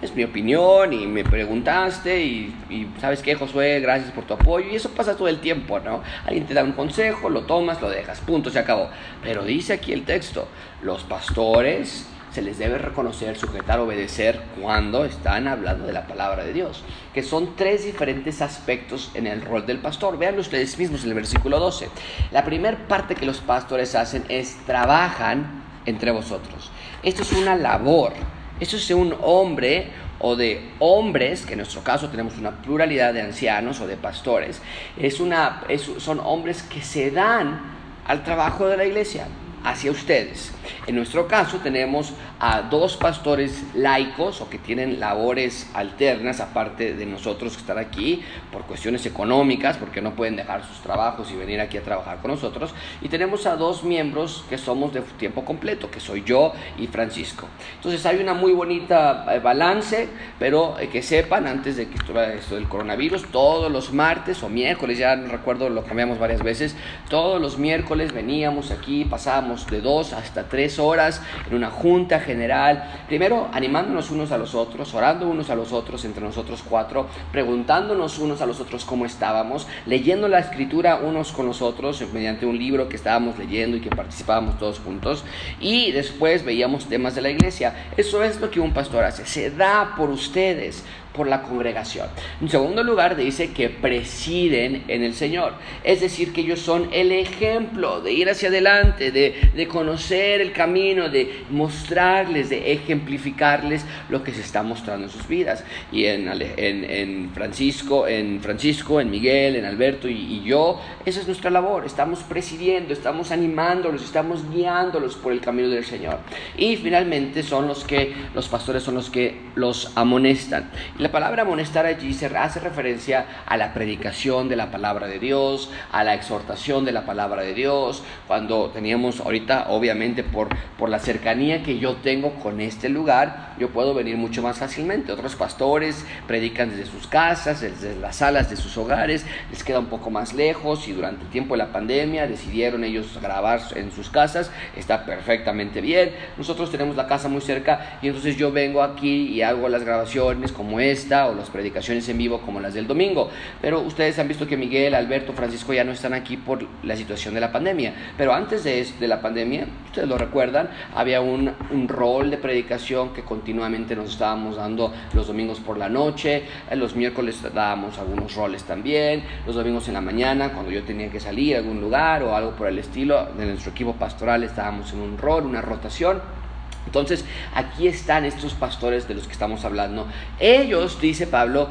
es 0.01 0.15
mi 0.15 0.23
opinión 0.23 0.93
y 0.93 1.07
me 1.07 1.23
preguntaste 1.23 2.21
y, 2.21 2.91
sabes 2.99 3.21
qué, 3.21 3.35
Josué, 3.35 3.79
gracias 3.79 4.11
por 4.11 4.25
tu 4.25 4.33
apoyo 4.33 4.69
y 4.69 4.75
eso 4.75 4.89
pasa 4.89 5.15
todo 5.15 5.27
el 5.27 5.39
tiempo, 5.39 5.79
¿no? 5.79 6.01
Alguien 6.25 6.45
te 6.45 6.53
da 6.53 6.63
un 6.63 6.73
consejo, 6.73 7.29
lo 7.29 7.41
tomas, 7.41 7.81
lo 7.81 7.89
dejas, 7.89 8.19
punto, 8.21 8.49
se 8.49 8.59
acabó. 8.59 8.89
Pero 9.23 9.43
dice 9.43 9.73
aquí 9.73 9.93
el 9.93 10.03
texto, 10.03 10.47
los 10.81 11.03
pastores 11.03 12.05
se 12.31 12.41
les 12.41 12.59
debe 12.59 12.77
reconocer, 12.77 13.37
sujetar, 13.37 13.79
obedecer 13.79 14.39
cuando 14.61 15.03
están 15.03 15.47
hablando 15.47 15.87
de 15.87 15.93
la 15.93 16.05
palabra 16.05 16.43
de 16.43 16.53
Dios, 16.53 16.83
que 17.13 17.23
son 17.23 17.55
tres 17.55 17.85
diferentes 17.85 18.41
aspectos 18.41 19.11
en 19.15 19.25
el 19.25 19.41
rol 19.41 19.65
del 19.65 19.79
pastor. 19.79 20.17
Vean 20.17 20.37
ustedes 20.37 20.77
mismos 20.77 21.03
en 21.03 21.09
el 21.09 21.15
versículo 21.15 21.59
12. 21.59 21.89
La 22.31 22.45
primera 22.45 22.77
parte 22.87 23.15
que 23.15 23.25
los 23.25 23.39
pastores 23.39 23.95
hacen 23.95 24.23
es 24.29 24.57
trabajan 24.65 25.63
entre 25.85 26.11
vosotros. 26.11 26.71
Esto 27.01 27.23
es 27.23 27.31
una 27.33 27.55
labor 27.55 28.13
esto 28.59 28.77
es 28.77 28.87
de 28.87 28.93
un 28.93 29.15
hombre 29.21 29.87
o 30.19 30.35
de 30.35 30.71
hombres, 30.79 31.45
que 31.45 31.53
en 31.53 31.59
nuestro 31.59 31.81
caso 31.81 32.09
tenemos 32.09 32.37
una 32.37 32.51
pluralidad 32.61 33.13
de 33.13 33.21
ancianos 33.21 33.79
o 33.79 33.87
de 33.87 33.95
pastores, 33.95 34.61
es 34.97 35.19
una, 35.19 35.63
son 35.97 36.19
hombres 36.19 36.63
que 36.63 36.81
se 36.81 37.11
dan 37.11 37.61
al 38.05 38.23
trabajo 38.23 38.67
de 38.67 38.77
la 38.77 38.85
iglesia. 38.85 39.27
hacia 39.61 39.91
ustedes. 39.91 40.53
En 40.87 40.95
nuestro 40.95 41.27
caso 41.27 41.57
tenemos 41.57 42.13
a 42.39 42.61
dos 42.61 42.95
pastores 42.95 43.63
laicos 43.75 44.39
o 44.39 44.49
que 44.49 44.57
tienen 44.57 44.99
labores 44.99 45.69
alternas 45.73 46.39
aparte 46.39 46.93
de 46.93 47.05
nosotros 47.05 47.53
que 47.53 47.59
están 47.59 47.77
aquí 47.77 48.23
por 48.51 48.63
cuestiones 48.63 49.05
económicas, 49.05 49.77
porque 49.77 50.01
no 50.01 50.15
pueden 50.15 50.37
dejar 50.37 50.65
sus 50.65 50.79
trabajos 50.79 51.31
y 51.31 51.35
venir 51.35 51.59
aquí 51.59 51.77
a 51.77 51.81
trabajar 51.81 52.19
con 52.19 52.31
nosotros. 52.31 52.73
Y 53.01 53.09
tenemos 53.09 53.45
a 53.45 53.57
dos 53.57 53.83
miembros 53.83 54.45
que 54.49 54.57
somos 54.57 54.93
de 54.93 55.01
tiempo 55.01 55.43
completo, 55.43 55.91
que 55.91 55.99
soy 55.99 56.23
yo 56.23 56.53
y 56.77 56.87
Francisco. 56.87 57.47
Entonces 57.75 58.05
hay 58.05 58.21
una 58.21 58.33
muy 58.33 58.53
bonita 58.53 59.25
eh, 59.29 59.39
balance, 59.39 60.07
pero 60.37 60.79
eh, 60.79 60.87
que 60.87 61.01
sepan 61.01 61.45
antes 61.45 61.75
de 61.75 61.87
que 61.87 61.97
esto 61.97 62.55
del 62.55 62.69
coronavirus, 62.69 63.25
todos 63.31 63.71
los 63.71 63.91
martes 63.91 64.41
o 64.43 64.49
miércoles, 64.49 64.97
ya 64.97 65.15
no 65.15 65.27
recuerdo, 65.29 65.69
lo 65.69 65.83
cambiamos 65.83 66.19
varias 66.19 66.41
veces, 66.41 66.75
todos 67.09 67.41
los 67.41 67.57
miércoles 67.57 68.13
veníamos 68.13 68.71
aquí, 68.71 69.03
pasábamos 69.05 69.67
de 69.67 69.81
dos 69.81 70.13
hasta 70.13 70.47
tres 70.47 70.79
horas 70.79 71.21
en 71.49 71.55
una 71.55 71.69
junta 71.69 72.19
general, 72.29 73.03
primero 73.07 73.49
animándonos 73.51 74.11
unos 74.11 74.31
a 74.31 74.37
los 74.37 74.53
otros, 74.53 74.93
orando 74.93 75.27
unos 75.27 75.49
a 75.49 75.55
los 75.55 75.73
otros, 75.73 76.05
entre 76.05 76.23
nosotros 76.23 76.63
cuatro, 76.67 77.07
preguntándonos 77.31 78.19
unos 78.19 78.39
a 78.41 78.45
los 78.45 78.59
otros 78.59 78.85
cómo 78.85 79.07
estábamos, 79.07 79.65
leyendo 79.87 80.27
la 80.27 80.37
escritura 80.37 80.97
unos 80.97 81.31
con 81.31 81.47
los 81.47 81.63
otros 81.63 82.03
mediante 82.13 82.45
un 82.45 82.59
libro 82.59 82.87
que 82.87 82.97
estábamos 82.97 83.39
leyendo 83.39 83.77
y 83.77 83.81
que 83.81 83.89
participábamos 83.89 84.59
todos 84.59 84.77
juntos, 84.77 85.23
y 85.59 85.91
después 85.91 86.45
veíamos 86.45 86.85
temas 86.85 87.15
de 87.15 87.21
la 87.21 87.31
iglesia. 87.31 87.73
Eso 87.97 88.23
es 88.23 88.39
lo 88.39 88.51
que 88.51 88.59
un 88.59 88.73
pastor 88.73 89.03
hace, 89.05 89.25
se 89.25 89.49
da 89.49 89.95
por 89.97 90.11
ustedes, 90.11 90.83
por 91.19 91.27
la 91.27 91.41
congregación. 91.41 92.07
En 92.39 92.47
segundo 92.47 92.81
lugar, 92.81 93.17
dice 93.17 93.51
que 93.51 93.67
presiden 93.67 94.85
en 94.87 95.03
el 95.03 95.13
Señor. 95.13 95.51
Es 95.83 95.99
decir, 95.99 96.31
que 96.31 96.39
ellos 96.39 96.61
son 96.61 96.87
el 96.93 97.11
ejemplo 97.11 97.99
de 97.99 98.13
ir 98.13 98.29
hacia 98.29 98.47
adelante, 98.47 99.11
de, 99.11 99.67
conocer 99.67 100.39
el 100.39 100.53
camino, 100.53 101.09
de 101.09 101.43
mostrarles, 101.49 102.49
de 102.49 102.71
ejemplificarles 102.71 103.85
lo 104.07 104.23
que 104.23 104.31
se 104.31 104.39
está 104.39 104.63
mostrando 104.63 105.07
en 105.07 105.11
sus 105.11 105.27
vidas. 105.27 105.65
Y 105.91 106.05
en, 106.05 106.29
en, 106.31 107.31
Francisco, 107.33 108.07
en 108.07 108.39
Francisco, 108.39 109.01
en 109.01 109.11
Miguel, 109.11 109.57
en 109.57 109.65
Alberto 109.65 110.07
y, 110.07 110.13
y 110.13 110.43
yo, 110.45 110.79
esa 111.05 111.19
es 111.19 111.27
nuestra 111.27 111.51
labor. 111.51 111.85
Estamos 111.85 112.19
presidiendo, 112.19 112.93
estamos 112.93 113.31
animándolos, 113.31 114.05
estamos 114.05 114.49
guiándolos 114.49 115.17
por 115.17 115.33
el 115.33 115.41
camino 115.41 115.67
del 115.67 115.83
Señor. 115.83 116.19
Y 116.57 116.77
finalmente 116.77 117.43
son 117.43 117.67
los 117.67 117.83
que, 117.83 118.13
los 118.33 118.47
pastores 118.47 118.83
son 118.83 118.95
los 118.95 119.09
que 119.09 119.37
los 119.55 119.91
amonestan. 119.97 120.69
La 120.97 121.08
palabra 121.11 121.43
amonestar 121.43 121.85
allí 121.85 122.15
hace 122.35 122.59
referencia 122.59 123.25
a 123.45 123.57
la 123.57 123.73
predicación 123.73 124.49
de 124.49 124.55
la 124.55 124.71
palabra 124.71 125.07
de 125.07 125.19
Dios, 125.19 125.71
a 125.91 126.03
la 126.03 126.13
exhortación 126.13 126.85
de 126.85 126.91
la 126.91 127.05
palabra 127.05 127.43
de 127.43 127.53
Dios. 127.53 128.03
Cuando 128.27 128.69
teníamos 128.69 129.19
ahorita, 129.19 129.67
obviamente 129.69 130.23
por, 130.23 130.49
por 130.77 130.89
la 130.89 130.99
cercanía 130.99 131.63
que 131.63 131.79
yo 131.79 131.97
tengo 131.97 132.35
con 132.35 132.61
este 132.61 132.89
lugar, 132.89 133.53
yo 133.59 133.69
puedo 133.69 133.93
venir 133.93 134.17
mucho 134.17 134.41
más 134.41 134.57
fácilmente. 134.57 135.11
Otros 135.11 135.35
pastores 135.35 136.05
predican 136.27 136.69
desde 136.69 136.85
sus 136.85 137.07
casas, 137.07 137.61
desde 137.61 137.95
las 137.95 138.17
salas 138.17 138.49
de 138.49 138.55
sus 138.55 138.77
hogares, 138.77 139.25
les 139.51 139.63
queda 139.63 139.79
un 139.79 139.87
poco 139.87 140.09
más 140.09 140.33
lejos 140.33 140.87
y 140.87 140.93
durante 140.93 141.23
el 141.23 141.29
tiempo 141.29 141.53
de 141.53 141.59
la 141.59 141.71
pandemia 141.71 142.27
decidieron 142.27 142.83
ellos 142.83 143.17
grabar 143.21 143.61
en 143.75 143.91
sus 143.91 144.09
casas. 144.09 144.51
Está 144.75 145.05
perfectamente 145.05 145.81
bien. 145.81 146.11
Nosotros 146.37 146.71
tenemos 146.71 146.95
la 146.95 147.07
casa 147.07 147.29
muy 147.29 147.41
cerca 147.41 147.99
y 148.01 148.07
entonces 148.07 148.37
yo 148.37 148.51
vengo 148.51 148.81
aquí 148.81 149.27
y 149.27 149.41
hago 149.41 149.69
las 149.69 149.83
grabaciones 149.83 150.51
como 150.51 150.79
es 150.79 150.88
esta 150.91 151.27
o 151.27 151.35
las 151.35 151.49
predicaciones 151.49 152.07
en 152.09 152.17
vivo 152.17 152.41
como 152.41 152.59
las 152.59 152.73
del 152.73 152.87
domingo. 152.87 153.29
Pero 153.61 153.81
ustedes 153.81 154.17
han 154.19 154.27
visto 154.27 154.47
que 154.47 154.57
Miguel, 154.57 154.95
Alberto, 154.95 155.33
Francisco 155.33 155.73
ya 155.73 155.83
no 155.83 155.91
están 155.91 156.13
aquí 156.13 156.37
por 156.37 156.65
la 156.83 156.95
situación 156.95 157.33
de 157.33 157.41
la 157.41 157.51
pandemia. 157.51 157.93
Pero 158.17 158.33
antes 158.33 158.63
de, 158.63 158.85
de 158.99 159.07
la 159.07 159.21
pandemia, 159.21 159.67
ustedes 159.85 160.07
lo 160.07 160.17
recuerdan, 160.17 160.69
había 160.95 161.21
un, 161.21 161.51
un 161.71 161.87
rol 161.87 162.29
de 162.31 162.37
predicación 162.37 163.13
que 163.13 163.23
continuamente 163.23 163.95
nos 163.95 164.11
estábamos 164.11 164.55
dando 164.55 164.93
los 165.13 165.27
domingos 165.27 165.59
por 165.59 165.77
la 165.77 165.89
noche, 165.89 166.43
eh, 166.69 166.75
los 166.75 166.95
miércoles 166.95 167.41
dábamos 167.53 167.97
algunos 167.97 168.35
roles 168.35 168.63
también, 168.63 169.23
los 169.45 169.55
domingos 169.55 169.87
en 169.87 169.93
la 169.95 170.01
mañana 170.01 170.51
cuando 170.53 170.71
yo 170.71 170.83
tenía 170.83 171.09
que 171.09 171.19
salir 171.19 171.55
a 171.55 171.59
algún 171.59 171.81
lugar 171.81 172.23
o 172.23 172.35
algo 172.35 172.51
por 172.51 172.67
el 172.67 172.79
estilo, 172.79 173.27
de 173.37 173.45
nuestro 173.45 173.71
equipo 173.71 173.93
pastoral 173.93 174.43
estábamos 174.43 174.93
en 174.93 174.99
un 174.99 175.17
rol, 175.17 175.45
una 175.45 175.61
rotación. 175.61 176.38
Entonces, 176.85 177.23
aquí 177.53 177.87
están 177.87 178.25
estos 178.25 178.53
pastores 178.53 179.07
de 179.07 179.13
los 179.13 179.27
que 179.27 179.33
estamos 179.33 179.63
hablando. 179.63 180.07
Ellos, 180.39 180.99
dice 180.99 181.27
Pablo, 181.27 181.69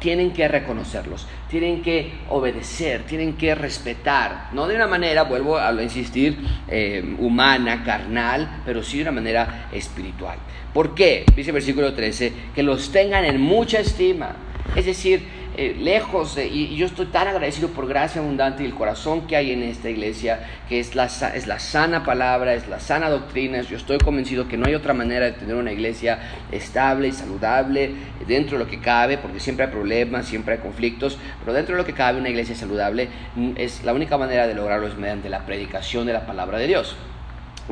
tienen 0.00 0.32
que 0.32 0.48
reconocerlos, 0.48 1.28
tienen 1.48 1.82
que 1.82 2.12
obedecer, 2.28 3.04
tienen 3.04 3.34
que 3.34 3.54
respetar, 3.54 4.48
no 4.52 4.66
de 4.66 4.74
una 4.74 4.88
manera, 4.88 5.24
vuelvo 5.24 5.58
a 5.58 5.72
insistir, 5.82 6.38
eh, 6.68 7.16
humana, 7.18 7.84
carnal, 7.84 8.62
pero 8.64 8.82
sí 8.82 8.96
de 8.96 9.02
una 9.04 9.12
manera 9.12 9.68
espiritual. 9.72 10.38
¿Por 10.72 10.94
qué? 10.94 11.24
Dice 11.36 11.50
el 11.50 11.54
versículo 11.54 11.92
13, 11.92 12.32
que 12.54 12.62
los 12.62 12.90
tengan 12.90 13.24
en 13.24 13.40
mucha 13.40 13.78
estima. 13.78 14.36
Es 14.74 14.86
decir, 14.86 15.41
eh, 15.54 15.76
lejos, 15.78 16.38
y, 16.38 16.74
yo 16.76 16.86
estoy 16.86 17.06
tan 17.06 17.28
agradecido 17.28 17.68
por 17.68 17.86
gracia 17.86 18.22
abundante 18.22 18.62
y 18.62 18.66
el 18.66 18.74
corazón 18.74 19.26
que 19.26 19.36
hay 19.36 19.52
en 19.52 19.62
esta 19.62 19.90
iglesia, 19.90 20.40
que 20.68 20.80
es 20.80 20.94
la, 20.94 21.04
es 21.06 21.46
la 21.46 21.58
sana 21.58 22.04
palabra, 22.04 22.54
es 22.54 22.68
la 22.68 22.80
sana 22.80 23.10
doctrina. 23.10 23.60
Yo 23.60 23.76
estoy 23.76 23.98
convencido 23.98 24.48
que 24.48 24.56
no 24.56 24.66
hay 24.66 24.74
otra 24.74 24.94
manera 24.94 25.26
de 25.26 25.32
tener 25.32 25.54
una 25.54 25.70
iglesia 25.70 26.18
estable 26.50 27.08
y 27.08 27.12
saludable 27.12 27.90
dentro 28.26 28.56
de 28.56 28.64
lo 28.64 28.70
que 28.70 28.80
cabe, 28.80 29.18
porque 29.18 29.40
siempre 29.40 29.66
hay 29.66 29.70
problemas, 29.70 30.26
siempre 30.26 30.54
hay 30.54 30.60
conflictos, 30.60 31.18
pero 31.40 31.52
dentro 31.52 31.74
de 31.74 31.82
lo 31.82 31.86
que 31.86 31.92
cabe 31.92 32.18
una 32.18 32.30
iglesia 32.30 32.54
saludable 32.54 33.08
mm, 33.36 33.52
es 33.56 33.84
la 33.84 33.92
única 33.92 34.16
manera 34.16 34.46
de 34.46 34.54
lograrlo 34.54 34.86
es 34.86 34.96
mediante 34.96 35.28
la 35.28 35.44
predicación 35.44 36.06
de 36.06 36.14
la 36.14 36.24
palabra 36.24 36.58
de 36.58 36.66
Dios. 36.66 36.96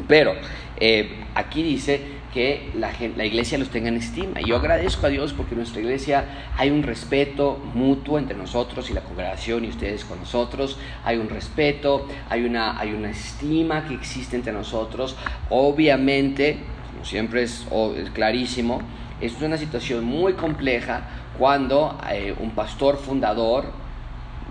Pero 0.06 0.34
eh, 0.76 1.24
aquí 1.34 1.62
dice 1.62 2.19
que 2.32 2.70
la, 2.76 2.92
iglesia 3.24 3.58
los 3.58 3.70
tenga 3.70 3.88
en 3.88 3.96
estima. 3.96 4.40
Y 4.40 4.46
yo 4.48 4.56
agradezco 4.56 5.06
a 5.06 5.08
Dios 5.08 5.32
porque 5.32 5.54
en 5.54 5.58
nuestra 5.58 5.80
iglesia 5.80 6.24
hay 6.56 6.70
un 6.70 6.82
respeto 6.82 7.58
mutuo 7.74 8.18
entre 8.18 8.36
nosotros 8.36 8.90
y 8.90 8.94
la 8.94 9.00
congregación 9.02 9.64
y 9.64 9.68
ustedes 9.68 10.04
con 10.04 10.18
nosotros. 10.20 10.78
Hay 11.04 11.16
un 11.16 11.28
respeto, 11.28 12.06
hay 12.28 12.44
una, 12.44 12.78
hay 12.78 12.92
una 12.92 13.10
estima 13.10 13.86
que 13.86 13.94
existe 13.94 14.36
entre 14.36 14.52
nosotros. 14.52 15.16
Obviamente, 15.48 16.58
como 16.92 17.04
siempre 17.04 17.42
es, 17.42 17.66
clarísimo, 18.12 18.80
es 19.20 19.40
una 19.42 19.58
situación 19.58 20.04
muy 20.04 20.34
compleja 20.34 21.08
cuando 21.38 21.98
eh, 22.10 22.34
un 22.38 22.50
pastor 22.50 22.96
fundador 22.96 23.79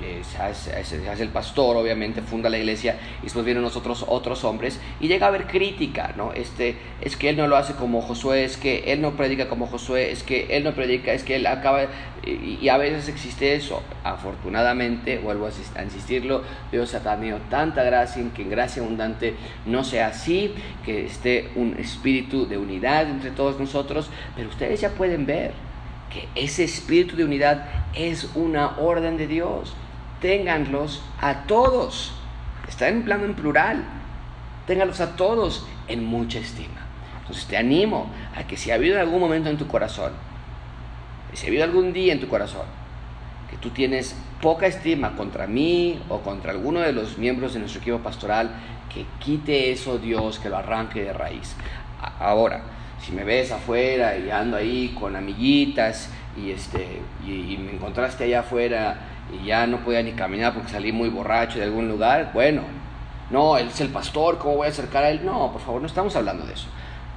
eh, 0.01 0.21
se, 0.23 0.37
hace, 0.41 1.23
el 1.23 1.29
pastor, 1.29 1.75
obviamente, 1.75 2.21
funda 2.21 2.49
la 2.49 2.57
iglesia, 2.57 2.97
y 3.19 3.23
después 3.23 3.43
vienen 3.43 3.63
nosotros 3.63 4.05
otros 4.07 4.45
hombres, 4.45 4.79
y 5.01 5.09
llega 5.09 5.25
a 5.25 5.29
haber 5.29 5.47
crítica, 5.47 6.13
¿no? 6.15 6.31
Este, 6.31 6.77
es 7.01 7.17
que 7.17 7.29
él 7.29 7.37
no 7.37 7.47
lo 7.47 7.57
hace 7.57 7.73
como 7.73 8.01
Josué, 8.01 8.45
es 8.45 8.55
que 8.55 8.93
él 8.93 9.01
no 9.01 9.17
predica 9.17 9.49
como 9.49 9.67
Josué, 9.67 10.11
es 10.11 10.23
que 10.23 10.55
él 10.55 10.63
no 10.63 10.73
predica, 10.73 11.11
es 11.11 11.23
que 11.23 11.35
él 11.35 11.45
acaba, 11.47 11.87
y, 12.25 12.69
a 12.69 12.77
veces 12.77 13.09
existe 13.09 13.55
eso. 13.55 13.83
Afortunadamente, 14.05 15.17
vuelvo 15.17 15.47
a, 15.47 15.83
insistirlo, 15.83 16.43
Dios 16.71 16.95
ha 16.95 16.99
tenido 17.01 17.39
tanta 17.49 17.83
gracia 17.83 18.21
en 18.21 18.31
que 18.31 18.43
en 18.43 18.49
gracia 18.49 18.81
abundante 18.81 19.35
no 19.65 19.83
sea 19.83 20.07
así, 20.07 20.53
que 20.85 21.05
esté 21.05 21.49
un 21.55 21.75
espíritu 21.77 22.47
de 22.47 22.57
unidad 22.57 23.09
entre 23.09 23.31
todos 23.31 23.59
nosotros, 23.59 24.09
pero 24.37 24.47
ustedes 24.47 24.79
ya 24.79 24.91
pueden 24.91 25.25
ver 25.25 25.51
que 26.09 26.27
ese 26.35 26.63
espíritu 26.63 27.15
de 27.15 27.23
unidad 27.23 27.65
es 27.93 28.29
una 28.35 28.77
orden 28.79 29.17
de 29.17 29.27
Dios 29.27 29.75
ténganlos 30.21 31.01
a 31.19 31.43
todos. 31.43 32.13
Está 32.67 32.87
en 32.87 33.03
plano 33.03 33.25
en 33.25 33.33
plural. 33.33 33.83
Ténganlos 34.67 35.01
a 35.01 35.15
todos 35.15 35.65
en 35.87 36.05
mucha 36.05 36.39
estima. 36.39 36.81
Entonces 37.21 37.45
te 37.45 37.57
animo 37.57 38.09
a 38.35 38.43
que 38.43 38.57
si 38.57 38.71
ha 38.71 38.75
habido 38.75 38.99
algún 38.99 39.19
momento 39.19 39.49
en 39.49 39.57
tu 39.57 39.67
corazón, 39.67 40.11
si 41.33 41.45
ha 41.45 41.49
habido 41.49 41.63
algún 41.63 41.93
día 41.93 42.13
en 42.13 42.19
tu 42.19 42.27
corazón, 42.27 42.65
que 43.49 43.57
tú 43.57 43.69
tienes 43.69 44.15
poca 44.41 44.67
estima 44.67 45.15
contra 45.15 45.47
mí 45.47 45.99
o 46.09 46.19
contra 46.19 46.51
alguno 46.51 46.79
de 46.79 46.91
los 46.91 47.17
miembros 47.17 47.53
de 47.53 47.59
nuestro 47.59 47.81
equipo 47.81 47.99
pastoral, 47.99 48.51
que 48.93 49.05
quite 49.19 49.71
eso 49.71 49.97
Dios, 49.97 50.39
que 50.39 50.49
lo 50.49 50.57
arranque 50.57 51.03
de 51.03 51.13
raíz. 51.13 51.55
Ahora, 52.19 52.61
si 52.99 53.11
me 53.11 53.23
ves 53.23 53.51
afuera 53.51 54.17
y 54.17 54.29
ando 54.29 54.57
ahí 54.57 54.95
con 54.99 55.15
amiguitas 55.15 56.09
y, 56.37 56.51
este, 56.51 57.01
y 57.25 57.57
me 57.57 57.73
encontraste 57.73 58.25
allá 58.25 58.41
afuera 58.41 59.08
y 59.31 59.45
ya 59.45 59.67
no 59.67 59.79
podía 59.79 60.01
ni 60.01 60.11
caminar 60.13 60.53
porque 60.53 60.69
salí 60.69 60.91
muy 60.91 61.09
borracho 61.09 61.59
de 61.59 61.65
algún 61.65 61.87
lugar, 61.87 62.31
bueno, 62.33 62.63
no, 63.29 63.57
él 63.57 63.67
es 63.67 63.79
el 63.81 63.89
pastor, 63.89 64.37
¿cómo 64.39 64.57
voy 64.57 64.67
a 64.67 64.69
acercar 64.71 65.03
a 65.03 65.09
él? 65.09 65.21
No, 65.23 65.51
por 65.51 65.61
favor, 65.61 65.81
no 65.81 65.87
estamos 65.87 66.15
hablando 66.15 66.45
de 66.45 66.53
eso. 66.53 66.67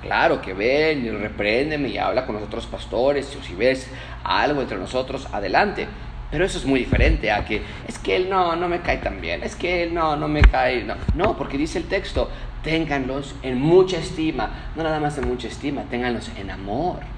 Claro 0.03 0.43
que 0.43 0.53
ven 0.53 1.07
y 1.07 1.11
repréndeme 1.11 1.89
y 1.89 1.99
habla 1.99 2.27
con 2.27 2.35
los 2.35 2.45
otros 2.45 2.67
pastores, 2.67 3.35
o 3.37 3.43
si 3.43 3.55
ves 3.55 3.89
algo 4.25 4.61
entre 4.61 4.77
nosotros, 4.77 5.27
adelante. 5.33 5.87
Pero 6.31 6.45
eso 6.45 6.59
es 6.59 6.65
muy 6.65 6.81
diferente 6.81 7.31
a 7.31 7.45
que 7.45 7.63
es 7.87 7.99
que 7.99 8.17
él 8.17 8.29
no, 8.29 8.57
no 8.57 8.69
me 8.69 8.81
cae 8.81 8.99
tan 8.99 9.21
bien, 9.21 9.43
es 9.43 9.55
que 9.55 9.85
él 9.85 9.95
no, 9.95 10.17
no 10.17 10.29
me 10.29 10.43
cae. 10.43 10.83
No, 10.83 10.95
no 11.15 11.37
porque 11.37 11.57
dice 11.57 11.79
el 11.79 11.85
texto, 11.85 12.31
ténganlos 12.63 13.35
en 13.43 13.61
mucha 13.61 13.99
estima, 13.99 14.51
no 14.77 14.83
nada 14.83 14.99
más 14.99 15.17
en 15.19 15.29
mucha 15.29 15.49
estima, 15.49 15.85
ténganlos 15.91 16.31
en 16.37 16.51
amor 16.51 17.12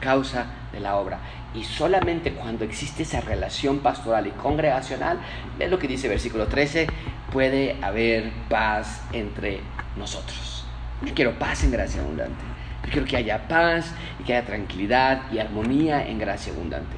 causa 0.00 0.46
de 0.72 0.80
la 0.80 0.96
obra. 0.96 1.18
Y 1.54 1.64
solamente 1.64 2.32
cuando 2.32 2.64
existe 2.64 3.02
esa 3.02 3.20
relación 3.20 3.78
pastoral 3.78 4.26
y 4.26 4.30
congregacional, 4.30 5.18
es 5.58 5.70
lo 5.70 5.78
que 5.78 5.88
dice 5.88 6.08
versículo 6.08 6.46
13, 6.46 6.86
puede 7.32 7.76
haber 7.82 8.30
paz 8.48 9.02
entre 9.12 9.60
nosotros. 9.96 10.64
Yo 11.04 11.14
quiero 11.14 11.38
paz 11.38 11.64
en 11.64 11.72
gracia 11.72 12.00
abundante. 12.00 12.42
Yo 12.84 12.92
quiero 12.92 13.06
que 13.06 13.16
haya 13.16 13.48
paz 13.48 13.92
y 14.20 14.24
que 14.24 14.34
haya 14.34 14.46
tranquilidad 14.46 15.22
y 15.32 15.38
armonía 15.38 16.06
en 16.06 16.18
gracia 16.18 16.52
abundante. 16.52 16.96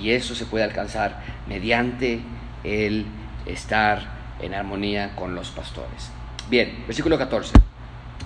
Y 0.00 0.10
eso 0.10 0.34
se 0.34 0.46
puede 0.46 0.64
alcanzar 0.64 1.20
mediante 1.48 2.20
el 2.64 3.06
estar 3.44 4.16
en 4.40 4.54
armonía 4.54 5.14
con 5.14 5.34
los 5.34 5.50
pastores. 5.50 6.10
Bien, 6.48 6.84
versículo 6.86 7.18
14. 7.18 7.54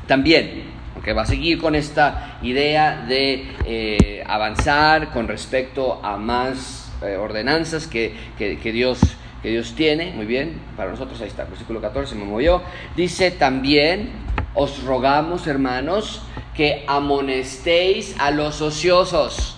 También, 0.07 0.65
aunque 1.01 1.15
va 1.15 1.23
a 1.23 1.27
seguir 1.27 1.57
con 1.59 1.75
esta 1.75 2.37
idea 2.43 3.07
de 3.09 3.47
eh, 3.65 4.23
avanzar 4.27 5.11
con 5.15 5.29
respecto 5.29 5.99
a 6.05 6.19
más 6.19 6.93
eh, 7.01 7.17
ordenanzas 7.17 7.87
que, 7.87 8.13
que, 8.37 8.71
Dios, 8.71 9.01
que 9.43 9.49
Dios 9.49 9.73
tiene, 9.75 10.13
muy 10.13 10.27
bien, 10.27 10.61
para 10.77 10.91
nosotros 10.91 11.19
ahí 11.23 11.29
está, 11.29 11.45
versículo 11.45 11.81
14 11.81 12.15
me 12.17 12.25
movió, 12.27 12.61
dice 12.97 13.31
también, 13.31 14.11
os 14.53 14.83
rogamos 14.83 15.47
hermanos, 15.47 16.21
que 16.55 16.85
amonestéis 16.87 18.15
a 18.19 18.31
los 18.31 18.61
ociosos. 18.61 19.57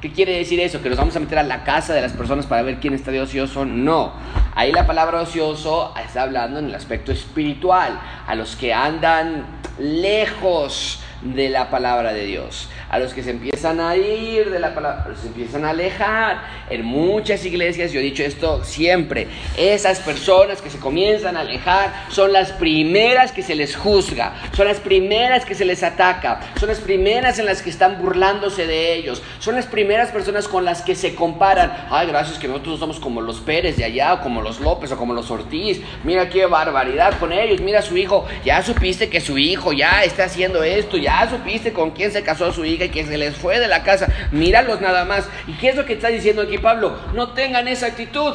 ¿Qué 0.00 0.10
quiere 0.12 0.38
decir 0.38 0.58
eso? 0.60 0.80
¿Que 0.80 0.88
nos 0.88 0.96
vamos 0.96 1.14
a 1.16 1.20
meter 1.20 1.38
a 1.38 1.42
la 1.42 1.62
casa 1.62 1.92
de 1.92 2.00
las 2.00 2.14
personas 2.14 2.46
para 2.46 2.62
ver 2.62 2.80
quién 2.80 2.94
está 2.94 3.10
de 3.10 3.20
ocioso? 3.20 3.66
No. 3.66 4.14
Ahí 4.54 4.72
la 4.72 4.86
palabra 4.86 5.20
ocioso 5.20 5.92
está 6.02 6.22
hablando 6.22 6.58
en 6.58 6.66
el 6.66 6.74
aspecto 6.74 7.12
espiritual, 7.12 8.00
a 8.26 8.34
los 8.34 8.56
que 8.56 8.72
andan 8.72 9.44
lejos 9.78 11.00
de 11.20 11.50
la 11.50 11.68
palabra 11.68 12.14
de 12.14 12.24
Dios 12.24 12.70
a 12.90 12.98
los 12.98 13.14
que 13.14 13.22
se 13.22 13.30
empiezan 13.30 13.80
a 13.80 13.96
ir 13.96 14.50
de 14.50 14.58
la 14.58 14.74
palabra, 14.74 15.14
se 15.20 15.28
empiezan 15.28 15.64
a 15.64 15.70
alejar. 15.70 16.42
En 16.68 16.84
muchas 16.84 17.44
iglesias, 17.44 17.92
yo 17.92 18.00
he 18.00 18.02
dicho 18.02 18.22
esto 18.22 18.64
siempre, 18.64 19.28
esas 19.56 20.00
personas 20.00 20.60
que 20.60 20.70
se 20.70 20.78
comienzan 20.78 21.36
a 21.36 21.40
alejar 21.40 22.06
son 22.10 22.32
las 22.32 22.52
primeras 22.52 23.32
que 23.32 23.42
se 23.42 23.54
les 23.54 23.76
juzga, 23.76 24.34
son 24.56 24.66
las 24.66 24.78
primeras 24.78 25.44
que 25.44 25.54
se 25.54 25.64
les 25.64 25.82
ataca, 25.82 26.40
son 26.58 26.68
las 26.68 26.80
primeras 26.80 27.38
en 27.38 27.46
las 27.46 27.62
que 27.62 27.70
están 27.70 28.00
burlándose 28.00 28.66
de 28.66 28.94
ellos, 28.94 29.22
son 29.38 29.54
las 29.54 29.66
primeras 29.66 30.10
personas 30.10 30.48
con 30.48 30.64
las 30.64 30.82
que 30.82 30.94
se 30.94 31.14
comparan. 31.14 31.86
Ay, 31.90 32.08
gracias 32.08 32.38
que 32.38 32.48
nosotros 32.48 32.80
somos 32.80 32.98
como 32.98 33.20
los 33.20 33.40
Pérez 33.40 33.76
de 33.76 33.84
allá, 33.84 34.14
o 34.14 34.20
como 34.20 34.42
los 34.42 34.60
López, 34.60 34.90
o 34.92 34.96
como 34.96 35.14
los 35.14 35.30
Ortiz. 35.30 35.80
Mira 36.04 36.28
qué 36.28 36.46
barbaridad 36.46 37.18
con 37.18 37.32
ellos, 37.32 37.60
mira 37.60 37.82
su 37.82 37.96
hijo, 37.96 38.26
ya 38.44 38.62
supiste 38.62 39.08
que 39.08 39.20
su 39.20 39.38
hijo 39.38 39.72
ya 39.72 40.02
está 40.02 40.24
haciendo 40.24 40.62
esto, 40.62 40.96
ya 40.96 41.28
supiste 41.30 41.72
con 41.72 41.90
quién 41.90 42.10
se 42.10 42.22
casó 42.22 42.52
su 42.52 42.64
que 42.88 43.04
se 43.04 43.18
les 43.18 43.36
fue 43.36 43.60
de 43.60 43.68
la 43.68 43.82
casa. 43.82 44.08
Míralos 44.30 44.80
nada 44.80 45.04
más. 45.04 45.28
¿Y 45.46 45.52
qué 45.54 45.68
es 45.68 45.76
lo 45.76 45.84
que 45.84 45.92
está 45.92 46.08
diciendo 46.08 46.42
aquí 46.42 46.56
Pablo? 46.56 46.98
No 47.14 47.32
tengan 47.32 47.68
esa 47.68 47.86
actitud. 47.86 48.34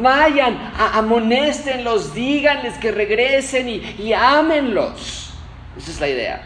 vayan, 0.00 0.72
amonéstenlos, 0.76 2.14
díganles 2.14 2.78
que 2.78 2.90
regresen 2.90 3.68
y, 3.68 3.76
y 3.98 4.12
ámenlos. 4.12 5.34
Esa 5.76 5.90
es 5.90 6.00
la 6.00 6.08
idea. 6.08 6.42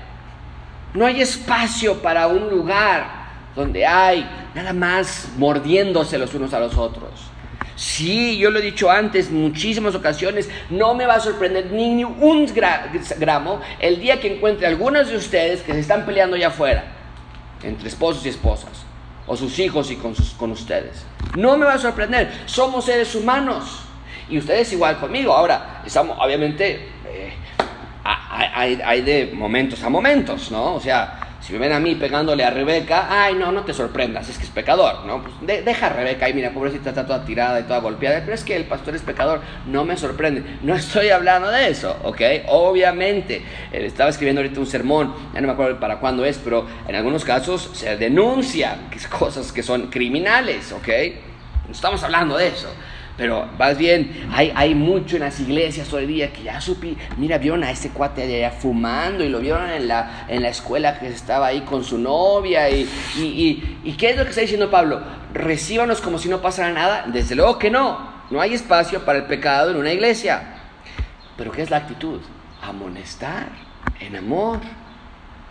No 0.92 1.06
hay 1.06 1.22
espacio 1.22 2.02
para 2.02 2.26
un 2.26 2.50
lugar 2.50 3.06
donde 3.54 3.86
hay 3.86 4.28
nada 4.54 4.72
más 4.72 5.28
mordiéndose 5.36 6.18
los 6.18 6.34
unos 6.34 6.52
a 6.52 6.60
los 6.60 6.76
otros. 6.76 7.10
Sí, 7.76 8.38
yo 8.38 8.50
lo 8.50 8.58
he 8.58 8.62
dicho 8.62 8.90
antes, 8.90 9.30
muchísimas 9.30 9.94
ocasiones, 9.94 10.48
no 10.70 10.94
me 10.94 11.04
va 11.04 11.16
a 11.16 11.20
sorprender 11.20 11.70
ni 11.72 12.04
un 12.04 12.46
gramo 13.18 13.60
el 13.78 14.00
día 14.00 14.18
que 14.18 14.34
encuentre 14.34 14.66
algunos 14.66 15.08
de 15.08 15.16
ustedes 15.16 15.60
que 15.60 15.72
se 15.72 15.80
están 15.80 16.06
peleando 16.06 16.36
allá 16.36 16.48
afuera 16.48 16.95
entre 17.66 17.88
esposos 17.88 18.24
y 18.24 18.28
esposas, 18.28 18.84
o 19.26 19.36
sus 19.36 19.58
hijos 19.58 19.90
y 19.90 19.96
con, 19.96 20.14
sus, 20.14 20.30
con 20.30 20.52
ustedes. 20.52 21.04
No 21.36 21.56
me 21.56 21.66
va 21.66 21.74
a 21.74 21.78
sorprender, 21.78 22.32
somos 22.46 22.84
seres 22.84 23.14
humanos. 23.14 23.82
Y 24.28 24.38
ustedes 24.38 24.72
igual 24.72 24.98
conmigo. 24.98 25.32
Ahora, 25.32 25.82
estamos, 25.84 26.16
obviamente, 26.20 26.88
eh, 27.06 27.32
hay, 28.04 28.80
hay, 28.84 29.02
de 29.02 29.32
momentos 29.32 29.82
a 29.82 29.88
momentos, 29.88 30.50
¿no? 30.50 30.74
O 30.74 30.80
sea, 30.80 31.25
si 31.46 31.52
me 31.52 31.60
ven 31.60 31.72
a 31.72 31.78
mí 31.78 31.94
pegándole 31.94 32.42
a 32.42 32.50
Rebeca, 32.50 33.06
ay, 33.08 33.34
no, 33.34 33.52
no 33.52 33.62
te 33.62 33.72
sorprendas, 33.72 34.28
es 34.28 34.36
que 34.36 34.42
es 34.42 34.50
pecador, 34.50 35.04
¿no? 35.04 35.22
Pues 35.22 35.64
deja 35.64 35.86
a 35.86 35.90
Rebeca 35.90 36.28
y 36.28 36.34
mira, 36.34 36.50
pobrecita 36.50 36.88
está 36.88 37.06
toda 37.06 37.24
tirada 37.24 37.60
y 37.60 37.62
toda 37.62 37.78
golpeada, 37.78 38.20
pero 38.24 38.34
es 38.34 38.42
que 38.42 38.56
el 38.56 38.64
pastor 38.64 38.96
es 38.96 39.02
pecador, 39.02 39.40
no 39.64 39.84
me 39.84 39.96
sorprende. 39.96 40.42
No 40.62 40.74
estoy 40.74 41.10
hablando 41.10 41.48
de 41.48 41.68
eso, 41.68 41.96
¿ok? 42.02 42.20
Obviamente, 42.48 43.44
él 43.70 43.84
estaba 43.84 44.10
escribiendo 44.10 44.40
ahorita 44.40 44.58
un 44.58 44.66
sermón, 44.66 45.14
ya 45.32 45.40
no 45.40 45.46
me 45.46 45.52
acuerdo 45.52 45.78
para 45.78 46.00
cuándo 46.00 46.24
es, 46.24 46.36
pero 46.38 46.66
en 46.88 46.96
algunos 46.96 47.24
casos 47.24 47.70
se 47.74 47.96
denuncian 47.96 48.90
cosas 49.16 49.52
que 49.52 49.62
son 49.62 49.86
criminales, 49.86 50.72
¿ok? 50.72 50.88
No 51.68 51.72
estamos 51.72 52.02
hablando 52.02 52.36
de 52.36 52.48
eso. 52.48 52.72
Pero 53.16 53.48
más 53.58 53.78
bien, 53.78 54.28
hay, 54.30 54.52
hay 54.54 54.74
mucho 54.74 55.16
en 55.16 55.22
las 55.22 55.40
iglesias 55.40 55.90
hoy 55.92 56.04
día 56.06 56.32
que 56.32 56.42
ya 56.42 56.60
supí, 56.60 56.96
mira, 57.16 57.38
vieron 57.38 57.64
a 57.64 57.70
ese 57.70 57.90
cuate 57.90 58.26
de 58.26 58.44
allá 58.44 58.50
fumando 58.50 59.24
y 59.24 59.30
lo 59.30 59.40
vieron 59.40 59.70
en 59.70 59.88
la, 59.88 60.26
en 60.28 60.42
la 60.42 60.50
escuela 60.50 60.98
que 60.98 61.08
estaba 61.08 61.46
ahí 61.46 61.62
con 61.62 61.82
su 61.82 61.96
novia. 61.96 62.68
Y, 62.68 62.86
y, 63.18 63.80
y, 63.84 63.92
qué 63.94 64.10
es 64.10 64.16
lo 64.16 64.24
que 64.24 64.30
está 64.30 64.42
diciendo 64.42 64.70
Pablo? 64.70 65.00
Recíbanos 65.32 66.02
como 66.02 66.18
si 66.18 66.28
no 66.28 66.42
pasara 66.42 66.72
nada. 66.72 67.06
Desde 67.06 67.34
luego 67.34 67.58
que 67.58 67.70
no. 67.70 68.16
No 68.30 68.40
hay 68.40 68.52
espacio 68.54 69.04
para 69.04 69.18
el 69.18 69.24
pecado 69.24 69.70
en 69.70 69.76
una 69.76 69.92
iglesia. 69.92 70.42
Pero 71.38 71.52
¿qué 71.52 71.62
es 71.62 71.70
la 71.70 71.78
actitud? 71.78 72.20
Amonestar 72.60 73.48
en 74.00 74.16
amor 74.16 74.60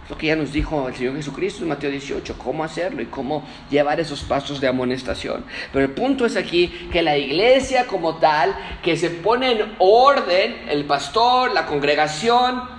lo 0.09 0.17
que 0.17 0.27
ya 0.27 0.35
nos 0.35 0.53
dijo 0.53 0.87
el 0.87 0.95
Señor 0.95 1.15
Jesucristo 1.15 1.63
en 1.63 1.69
Mateo 1.69 1.89
18, 1.89 2.37
cómo 2.37 2.63
hacerlo 2.63 3.01
y 3.01 3.07
cómo 3.07 3.43
llevar 3.69 3.99
esos 3.99 4.23
pasos 4.23 4.61
de 4.61 4.67
amonestación. 4.67 5.45
Pero 5.73 5.85
el 5.85 5.91
punto 5.91 6.25
es 6.25 6.35
aquí 6.35 6.67
que 6.91 7.01
la 7.01 7.17
iglesia 7.17 7.87
como 7.87 8.17
tal, 8.17 8.55
que 8.83 8.97
se 8.97 9.09
pone 9.09 9.53
en 9.53 9.75
orden, 9.79 10.65
el 10.69 10.85
pastor, 10.85 11.53
la 11.53 11.65
congregación, 11.65 12.74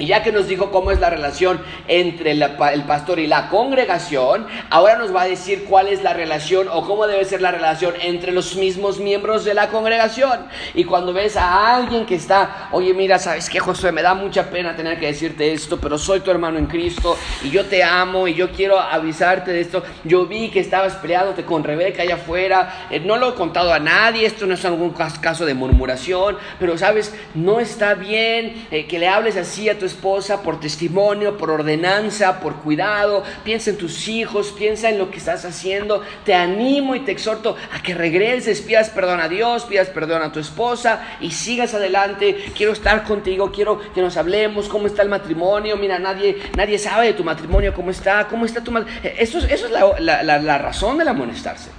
y 0.00 0.06
ya 0.06 0.22
que 0.22 0.32
nos 0.32 0.48
dijo 0.48 0.70
cómo 0.70 0.90
es 0.90 0.98
la 0.98 1.10
relación 1.10 1.60
entre 1.86 2.32
el 2.32 2.84
pastor 2.86 3.20
y 3.20 3.26
la 3.26 3.48
congregación, 3.50 4.46
ahora 4.70 4.96
nos 4.96 5.14
va 5.14 5.22
a 5.22 5.26
decir 5.26 5.66
cuál 5.68 5.88
es 5.88 6.02
la 6.02 6.14
relación 6.14 6.68
o 6.72 6.86
cómo 6.86 7.06
debe 7.06 7.24
ser 7.26 7.42
la 7.42 7.50
relación 7.50 7.94
entre 8.00 8.32
los 8.32 8.56
mismos 8.56 8.98
miembros 8.98 9.44
de 9.44 9.52
la 9.52 9.68
congregación. 9.68 10.46
Y 10.74 10.84
cuando 10.84 11.12
ves 11.12 11.36
a 11.36 11.76
alguien 11.76 12.06
que 12.06 12.14
está, 12.14 12.70
oye, 12.72 12.94
mira, 12.94 13.18
sabes 13.18 13.50
que 13.50 13.60
Josué, 13.60 13.92
me 13.92 14.00
da 14.00 14.14
mucha 14.14 14.48
pena 14.48 14.74
tener 14.74 14.98
que 14.98 15.06
decirte 15.06 15.52
esto, 15.52 15.78
pero 15.78 15.98
soy 15.98 16.20
tu 16.20 16.30
hermano 16.30 16.58
en 16.58 16.66
Cristo 16.66 17.18
y 17.44 17.50
yo 17.50 17.66
te 17.66 17.84
amo 17.84 18.26
y 18.26 18.34
yo 18.34 18.50
quiero 18.52 18.80
avisarte 18.80 19.52
de 19.52 19.60
esto. 19.60 19.82
Yo 20.04 20.24
vi 20.24 20.48
que 20.48 20.60
estabas 20.60 20.94
peleándote 20.94 21.44
con 21.44 21.62
Rebeca 21.62 22.02
allá 22.02 22.14
afuera, 22.14 22.86
eh, 22.90 23.00
no 23.00 23.18
lo 23.18 23.30
he 23.30 23.34
contado 23.34 23.70
a 23.70 23.78
nadie, 23.78 24.24
esto 24.24 24.46
no 24.46 24.54
es 24.54 24.64
algún 24.64 24.94
caso 25.20 25.44
de 25.44 25.52
murmuración, 25.52 26.38
pero 26.58 26.78
sabes, 26.78 27.14
no 27.34 27.60
está 27.60 27.92
bien 27.92 28.66
eh, 28.70 28.86
que 28.86 28.98
le 28.98 29.06
hables 29.06 29.36
así 29.36 29.68
a 29.68 29.78
tu 29.78 29.89
esposa 29.90 30.42
por 30.42 30.60
testimonio, 30.60 31.36
por 31.36 31.50
ordenanza, 31.50 32.40
por 32.40 32.56
cuidado. 32.56 33.22
Piensa 33.44 33.70
en 33.70 33.78
tus 33.78 34.08
hijos, 34.08 34.54
piensa 34.56 34.88
en 34.88 34.98
lo 34.98 35.10
que 35.10 35.18
estás 35.18 35.44
haciendo. 35.44 36.02
Te 36.24 36.34
animo 36.34 36.94
y 36.94 37.00
te 37.00 37.12
exhorto 37.12 37.56
a 37.72 37.82
que 37.82 37.94
regreses, 37.94 38.60
pidas 38.60 38.90
perdón 38.90 39.20
a 39.20 39.28
Dios, 39.28 39.64
pidas 39.64 39.88
perdón 39.88 40.22
a 40.22 40.32
tu 40.32 40.40
esposa 40.40 41.02
y 41.20 41.30
sigas 41.30 41.74
adelante. 41.74 42.52
Quiero 42.56 42.72
estar 42.72 43.04
contigo, 43.04 43.50
quiero 43.52 43.80
que 43.92 44.00
nos 44.00 44.16
hablemos, 44.16 44.68
cómo 44.68 44.86
está 44.86 45.02
el 45.02 45.08
matrimonio. 45.08 45.76
Mira, 45.76 45.98
nadie, 45.98 46.38
nadie 46.56 46.78
sabe 46.78 47.06
de 47.06 47.12
tu 47.14 47.24
matrimonio, 47.24 47.74
cómo 47.74 47.90
está, 47.90 48.26
cómo 48.28 48.46
está 48.46 48.62
tu 48.62 48.70
matrimonio. 48.70 49.12
Eso, 49.18 49.38
eso 49.38 49.66
es 49.66 49.70
la, 49.70 50.22
la, 50.22 50.38
la 50.38 50.58
razón 50.58 50.98
del 50.98 51.08
amonestarse. 51.08 51.70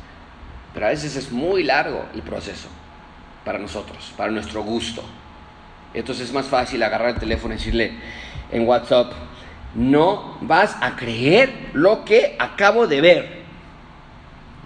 Pero 0.74 0.86
a 0.86 0.90
veces 0.90 1.16
es 1.16 1.32
muy 1.32 1.64
largo 1.64 2.06
el 2.14 2.22
proceso 2.22 2.70
para 3.44 3.60
nosotros, 3.60 4.14
para 4.16 4.32
nuestro 4.32 4.64
gusto. 4.64 5.04
Entonces 5.94 6.28
es 6.28 6.34
más 6.34 6.48
fácil 6.48 6.82
agarrar 6.84 7.10
el 7.10 7.20
teléfono 7.20 7.54
y 7.54 7.58
decirle 7.58 7.94
en 8.52 8.68
WhatsApp, 8.68 9.12
no 9.76 10.38
vas 10.42 10.76
a 10.82 10.96
creer 10.96 11.70
lo 11.74 12.04
que 12.06 12.36
acabo 12.40 12.88
de 12.88 13.02
ver. 13.02 13.42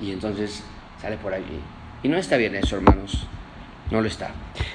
Y 0.01 0.11
entonces 0.11 0.63
sale 1.01 1.17
por 1.17 1.33
allí. 1.33 1.59
Y 2.03 2.07
no 2.07 2.17
está 2.17 2.37
bien 2.37 2.55
eso, 2.55 2.75
hermanos. 2.75 3.27
No 3.91 4.01
lo 4.01 4.07
está. 4.07 4.31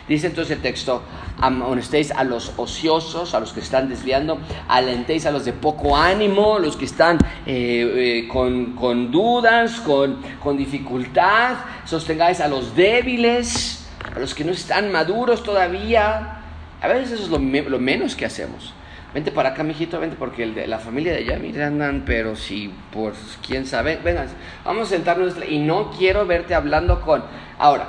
Dice 0.09 0.29
entonces 0.29 0.57
el 0.57 0.63
texto, 0.63 1.03
amonestéis 1.39 2.13
a 2.13 2.23
los 2.23 2.53
ociosos, 2.57 3.35
a 3.35 3.41
los 3.41 3.53
que 3.53 3.59
están 3.59 3.89
desviando, 3.89 4.39
alentéis 4.69 5.27
a 5.27 5.33
los 5.33 5.45
de 5.45 5.53
poco 5.53 5.97
ánimo, 5.97 6.61
los 6.61 6.77
que 6.77 6.85
están 6.85 7.19
eh, 7.45 8.23
eh, 8.25 8.29
con, 8.29 8.77
con, 8.77 9.11
dudas, 9.11 9.81
con, 9.81 10.23
con 10.41 10.57
dificultad, 10.57 11.57
sostengáis 11.85 12.41
a 12.41 12.47
los 12.47 12.77
débiles, 12.77 13.89
a 14.15 14.21
los 14.21 14.33
que 14.33 14.45
no 14.45 14.53
están 14.53 14.93
maduros 14.93 15.43
todavía, 15.43 16.40
a 16.81 16.89
veces 16.89 17.13
eso 17.13 17.25
es 17.25 17.29
lo, 17.31 17.79
menos 17.79 18.17
que 18.17 18.25
hacemos. 18.25 18.73
Vente 19.13 19.33
para 19.33 19.51
acá, 19.51 19.63
mijito, 19.63 19.99
vente, 19.99 20.17
porque 20.17 20.45
el 20.45 20.55
de, 20.55 20.67
la 20.67 20.79
familia 20.79 21.13
de 21.13 21.19
allá, 21.19 21.39
mira, 21.39 21.67
andan, 21.67 22.05
pero 22.07 22.37
si, 22.37 22.73
por 22.93 23.13
quién 23.47 23.67
sabe, 23.67 23.99
venga, 24.03 24.27
vamos 24.65 24.89
a 24.89 24.91
sentarnos 24.91 25.35
y 25.49 25.59
no 25.59 25.91
quiero 25.91 26.27
verte 26.27 26.55
hablando 26.55 27.01
con. 27.01 27.23
Ahora, 27.59 27.89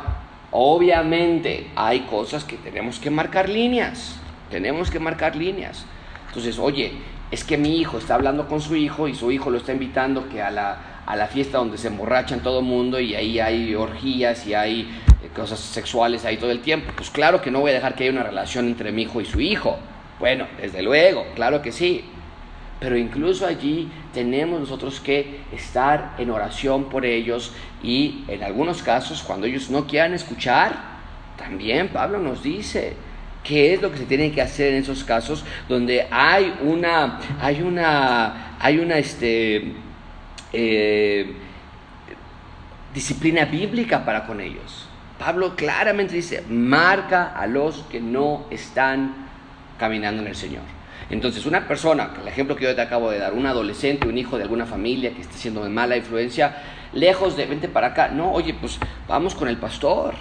obviamente 0.51 1.67
hay 1.75 2.01
cosas 2.01 2.43
que 2.43 2.57
tenemos 2.57 2.99
que 2.99 3.11
marcar 3.11 3.49
líneas, 3.49 4.19
tenemos 4.49 4.89
que 4.89 4.99
marcar 4.99 5.35
líneas. 5.35 5.85
Entonces, 6.27 6.57
oye, 6.57 6.93
es 7.29 7.43
que 7.43 7.57
mi 7.57 7.77
hijo 7.77 7.97
está 7.97 8.15
hablando 8.15 8.47
con 8.47 8.59
su 8.59 8.75
hijo 8.75 9.07
y 9.07 9.15
su 9.15 9.31
hijo 9.31 9.51
lo 9.51 9.57
está 9.57 9.71
invitando 9.71 10.27
que 10.27 10.41
a 10.41 10.51
la, 10.51 10.77
a 11.11 11.17
la 11.17 11.27
fiesta 11.27 11.57
donde 11.57 11.77
se 11.77 11.89
emborrachan 11.89 12.39
todo 12.39 12.59
el 12.59 12.65
mundo 12.65 12.97
y 12.97 13.15
ahí 13.15 13.37
hay 13.37 13.75
orgías 13.75 14.47
y 14.47 14.53
hay 14.53 14.87
cosas 15.35 15.59
sexuales 15.59 16.23
ahí 16.23 16.37
todo 16.37 16.51
el 16.51 16.61
tiempo. 16.61 16.93
Pues 16.95 17.09
claro 17.09 17.41
que 17.41 17.51
no 17.51 17.59
voy 17.59 17.71
a 17.71 17.73
dejar 17.73 17.95
que 17.95 18.03
haya 18.05 18.13
una 18.13 18.23
relación 18.23 18.67
entre 18.67 18.93
mi 18.93 19.01
hijo 19.01 19.19
y 19.19 19.25
su 19.25 19.41
hijo. 19.41 19.77
Bueno, 20.19 20.47
desde 20.61 20.81
luego, 20.81 21.25
claro 21.35 21.61
que 21.61 21.73
sí. 21.73 22.05
Pero 22.79 22.95
incluso 22.95 23.45
allí 23.45 23.89
tenemos 24.13 24.61
nosotros 24.61 25.01
que 25.01 25.41
estar 25.51 26.15
en 26.17 26.31
oración 26.31 26.85
por 26.85 27.05
ellos 27.05 27.51
y 27.83 28.23
en 28.29 28.41
algunos 28.41 28.81
casos 28.81 29.21
cuando 29.21 29.47
ellos 29.47 29.69
no 29.69 29.87
quieran 29.87 30.13
escuchar, 30.13 30.77
también 31.37 31.89
Pablo 31.89 32.19
nos 32.19 32.41
dice 32.41 32.93
qué 33.43 33.73
es 33.73 33.81
lo 33.81 33.91
que 33.91 33.97
se 33.97 34.05
tiene 34.05 34.31
que 34.31 34.41
hacer 34.41 34.75
en 34.75 34.83
esos 34.83 35.03
casos 35.03 35.43
donde 35.67 36.07
hay 36.09 36.55
una, 36.61 37.19
hay 37.41 37.61
una, 37.61 38.55
hay 38.59 38.79
una, 38.79 38.97
este, 38.97 39.73
eh, 40.53 41.33
disciplina 42.93 43.45
bíblica 43.45 44.03
para 44.05 44.25
con 44.25 44.41
ellos. 44.41 44.87
Pablo 45.19 45.55
claramente 45.55 46.15
dice, 46.15 46.43
marca 46.49 47.33
a 47.35 47.45
los 47.45 47.83
que 47.83 48.01
no 48.01 48.45
están 48.49 49.13
caminando 49.77 50.21
en 50.21 50.27
el 50.27 50.35
Señor. 50.35 50.63
Entonces, 51.09 51.45
una 51.45 51.67
persona, 51.67 52.11
el 52.21 52.27
ejemplo 52.27 52.55
que 52.55 52.63
yo 52.63 52.75
te 52.75 52.81
acabo 52.81 53.11
de 53.11 53.19
dar, 53.19 53.33
un 53.33 53.45
adolescente, 53.45 54.07
un 54.07 54.17
hijo 54.17 54.37
de 54.37 54.43
alguna 54.43 54.65
familia 54.65 55.13
que 55.13 55.21
esté 55.21 55.37
siendo 55.37 55.63
de 55.63 55.69
mala 55.69 55.97
influencia, 55.97 56.55
lejos 56.93 57.37
de 57.37 57.45
vente 57.45 57.67
para 57.67 57.87
acá, 57.87 58.07
no, 58.09 58.31
oye, 58.31 58.53
pues 58.53 58.79
vamos 59.07 59.35
con 59.35 59.47
el 59.47 59.57
pastor, 59.57 60.15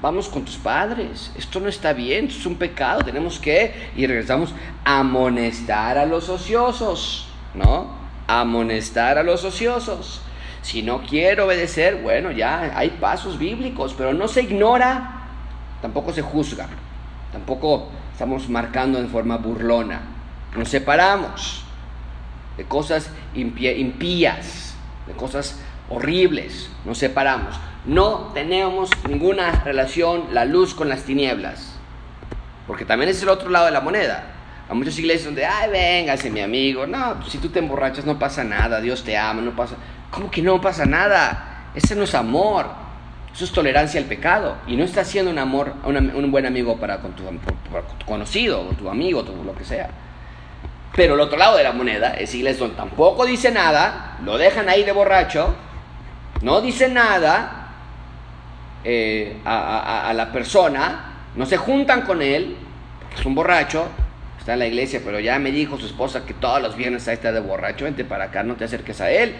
vamos 0.00 0.28
con 0.28 0.44
tus 0.44 0.56
padres, 0.56 1.32
esto 1.36 1.60
no 1.60 1.68
está 1.68 1.92
bien, 1.92 2.26
esto 2.26 2.40
es 2.40 2.46
un 2.46 2.56
pecado, 2.56 3.02
tenemos 3.02 3.38
que, 3.38 3.90
y 3.96 4.06
regresamos, 4.06 4.54
amonestar 4.84 5.96
a 5.98 6.06
los 6.06 6.28
ociosos, 6.28 7.28
¿no? 7.54 8.03
Amonestar 8.26 9.18
a 9.18 9.22
los 9.22 9.44
ociosos. 9.44 10.22
Si 10.62 10.82
no 10.82 11.02
quiere 11.02 11.42
obedecer, 11.42 11.96
bueno, 12.02 12.30
ya 12.30 12.72
hay 12.74 12.90
pasos 12.90 13.38
bíblicos, 13.38 13.94
pero 13.96 14.14
no 14.14 14.28
se 14.28 14.42
ignora, 14.42 15.26
tampoco 15.82 16.12
se 16.12 16.22
juzga, 16.22 16.68
tampoco 17.32 17.90
estamos 18.12 18.48
marcando 18.48 18.98
en 18.98 19.10
forma 19.10 19.36
burlona. 19.36 20.00
Nos 20.56 20.70
separamos 20.70 21.64
de 22.56 22.64
cosas 22.64 23.10
impías, 23.34 24.74
de 25.06 25.12
cosas 25.12 25.60
horribles, 25.90 26.70
nos 26.84 26.98
separamos. 26.98 27.56
No 27.84 28.30
tenemos 28.32 28.88
ninguna 29.08 29.50
relación 29.64 30.28
la 30.32 30.46
luz 30.46 30.74
con 30.74 30.88
las 30.88 31.02
tinieblas, 31.02 31.76
porque 32.66 32.86
también 32.86 33.10
es 33.10 33.22
el 33.22 33.28
otro 33.28 33.50
lado 33.50 33.66
de 33.66 33.72
la 33.72 33.82
moneda. 33.82 34.33
Hay 34.68 34.76
muchas 34.76 34.98
iglesias 34.98 35.26
donde, 35.26 35.44
ay, 35.44 35.70
véngase 35.70 36.30
mi 36.30 36.40
amigo, 36.40 36.86
no, 36.86 37.22
si 37.28 37.38
tú 37.38 37.50
te 37.50 37.58
emborrachas 37.58 38.06
no 38.06 38.18
pasa 38.18 38.44
nada, 38.44 38.80
Dios 38.80 39.04
te 39.04 39.16
ama, 39.16 39.42
no 39.42 39.54
pasa... 39.54 39.76
¿Cómo 40.10 40.30
que 40.30 40.42
no 40.42 40.60
pasa 40.60 40.86
nada? 40.86 41.70
Ese 41.74 41.94
no 41.96 42.04
es 42.04 42.14
amor. 42.14 42.66
Eso 43.34 43.44
es 43.44 43.52
tolerancia 43.52 44.00
al 44.00 44.06
pecado. 44.06 44.56
Y 44.66 44.76
no 44.76 44.84
está 44.84 45.04
siendo 45.04 45.30
un 45.30 45.38
amor, 45.38 45.74
un 45.84 46.30
buen 46.30 46.46
amigo 46.46 46.76
para 46.76 46.98
con 46.98 47.12
tu, 47.14 47.24
conocido, 48.06 48.60
o 48.60 48.74
tu 48.74 48.88
amigo, 48.88 49.24
todo 49.24 49.42
lo 49.42 49.54
que 49.54 49.64
sea. 49.64 49.90
Pero 50.94 51.14
el 51.14 51.20
otro 51.20 51.36
lado 51.36 51.56
de 51.56 51.64
la 51.64 51.72
moneda 51.72 52.14
es 52.14 52.32
iglesia 52.34 52.60
donde 52.60 52.76
tampoco 52.76 53.26
dice 53.26 53.50
nada, 53.50 54.18
lo 54.24 54.38
dejan 54.38 54.68
ahí 54.68 54.84
de 54.84 54.92
borracho, 54.92 55.52
no 56.42 56.60
dice 56.60 56.88
nada 56.88 57.72
eh, 58.84 59.38
a, 59.44 60.08
a, 60.08 60.14
la 60.14 60.30
persona, 60.30 61.24
no 61.34 61.46
se 61.46 61.56
juntan 61.56 62.02
con 62.02 62.22
él, 62.22 62.56
es 63.18 63.26
un 63.26 63.34
borracho, 63.34 63.88
está 64.44 64.52
en 64.52 64.58
la 64.58 64.66
iglesia, 64.66 65.00
pero 65.02 65.20
ya 65.20 65.38
me 65.38 65.50
dijo 65.50 65.78
su 65.78 65.86
esposa 65.86 66.26
que 66.26 66.34
todos 66.34 66.60
los 66.60 66.76
viernes 66.76 67.08
ahí 67.08 67.14
está 67.14 67.32
de 67.32 67.40
borracho, 67.40 67.86
vente 67.86 68.04
para 68.04 68.24
acá, 68.24 68.42
no 68.42 68.56
te 68.56 68.64
acerques 68.64 69.00
a 69.00 69.10
él 69.10 69.34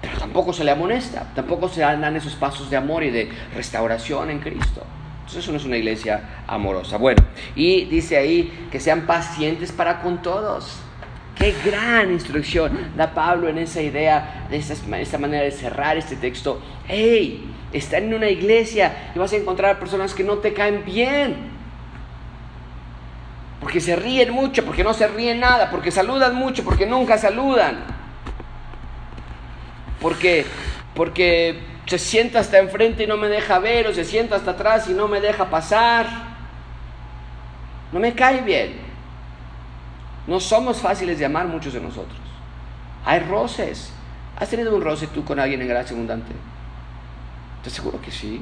pero 0.00 0.18
tampoco 0.18 0.52
se 0.52 0.64
le 0.64 0.70
amonesta, 0.70 1.26
tampoco 1.34 1.68
se 1.68 1.80
dan 1.80 2.16
esos 2.16 2.34
pasos 2.34 2.70
de 2.70 2.76
amor 2.76 3.02
y 3.02 3.10
de 3.10 3.30
restauración 3.54 4.30
en 4.30 4.40
Cristo. 4.40 4.84
Entonces 5.18 5.42
eso 5.42 5.52
no 5.52 5.58
es 5.58 5.64
una 5.64 5.76
iglesia 5.76 6.44
amorosa. 6.46 6.98
Bueno, 6.98 7.24
y 7.54 7.84
dice 7.86 8.16
ahí 8.16 8.68
que 8.70 8.78
sean 8.78 9.06
pacientes 9.06 9.72
para 9.72 10.00
con 10.00 10.22
todos. 10.22 10.78
Qué 11.34 11.54
gran 11.64 12.12
instrucción 12.12 12.92
da 12.96 13.12
Pablo 13.12 13.48
en 13.48 13.58
esa 13.58 13.82
idea, 13.82 14.46
de 14.48 14.56
esta, 14.56 15.18
manera 15.18 15.44
de 15.44 15.50
cerrar 15.50 15.96
este 15.96 16.16
texto. 16.16 16.62
Hey, 16.86 17.52
está 17.72 17.98
en 17.98 18.14
una 18.14 18.30
iglesia 18.30 19.10
y 19.14 19.18
vas 19.18 19.32
a 19.32 19.36
encontrar 19.36 19.78
personas 19.78 20.14
que 20.14 20.24
no 20.24 20.38
te 20.38 20.54
caen 20.54 20.84
bien. 20.84 21.55
Porque 23.76 23.84
se 23.84 23.96
ríen 23.96 24.32
mucho, 24.32 24.64
porque 24.64 24.82
no 24.82 24.94
se 24.94 25.06
ríen 25.06 25.38
nada, 25.38 25.70
porque 25.70 25.90
saludan 25.90 26.34
mucho, 26.34 26.64
porque 26.64 26.86
nunca 26.86 27.18
saludan 27.18 27.84
porque, 30.00 30.46
porque 30.94 31.60
se 31.84 31.98
sienta 31.98 32.40
hasta 32.40 32.58
enfrente 32.58 33.04
y 33.04 33.06
no 33.06 33.18
me 33.18 33.28
deja 33.28 33.58
ver, 33.58 33.86
o 33.86 33.92
se 33.92 34.06
sienta 34.06 34.36
hasta 34.36 34.52
atrás 34.52 34.88
y 34.88 34.94
no 34.94 35.08
me 35.08 35.20
deja 35.20 35.50
pasar. 35.50 36.06
No 37.92 38.00
me 38.00 38.14
cae 38.14 38.40
bien. 38.40 38.76
No 40.26 40.40
somos 40.40 40.78
fáciles 40.78 41.18
de 41.18 41.26
amar 41.26 41.46
muchos 41.46 41.74
de 41.74 41.80
nosotros. 41.82 42.18
Hay 43.04 43.20
roces. 43.20 43.92
¿Has 44.38 44.48
tenido 44.48 44.74
un 44.74 44.80
roce 44.80 45.06
tú 45.08 45.22
con 45.22 45.38
alguien 45.38 45.60
en 45.60 45.68
gracia 45.68 45.94
abundante? 45.94 46.32
Te 47.62 47.68
seguro 47.68 48.00
que 48.00 48.10
sí. 48.10 48.40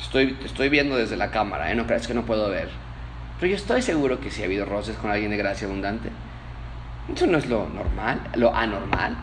Estoy, 0.00 0.36
estoy 0.44 0.70
viendo 0.70 0.96
desde 0.96 1.16
la 1.16 1.30
cámara, 1.30 1.70
¿eh? 1.70 1.76
no 1.76 1.86
creas 1.86 2.08
que 2.08 2.14
no 2.14 2.24
puedo 2.24 2.50
ver. 2.50 2.87
Pero 3.38 3.50
yo 3.50 3.56
estoy 3.56 3.82
seguro 3.82 4.20
que 4.20 4.30
sí 4.30 4.42
ha 4.42 4.46
habido 4.46 4.64
roces 4.64 4.96
con 4.96 5.10
alguien 5.10 5.30
de 5.30 5.36
gracia 5.36 5.66
abundante. 5.66 6.10
Eso 7.14 7.26
no 7.26 7.38
es 7.38 7.46
lo 7.46 7.68
normal, 7.68 8.20
lo 8.34 8.54
anormal. 8.54 9.16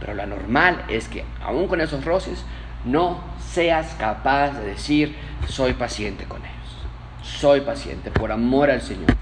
Pero 0.00 0.14
lo 0.14 0.26
normal 0.26 0.84
es 0.88 1.08
que, 1.08 1.24
aún 1.42 1.66
con 1.66 1.80
esos 1.80 2.04
roces, 2.04 2.44
no 2.84 3.20
seas 3.40 3.94
capaz 3.98 4.58
de 4.58 4.66
decir, 4.66 5.14
soy 5.48 5.72
paciente 5.72 6.24
con 6.24 6.40
ellos. 6.42 6.54
Soy 7.22 7.62
paciente 7.62 8.10
por 8.10 8.30
amor 8.30 8.70
al 8.70 8.82
Señor. 8.82 9.14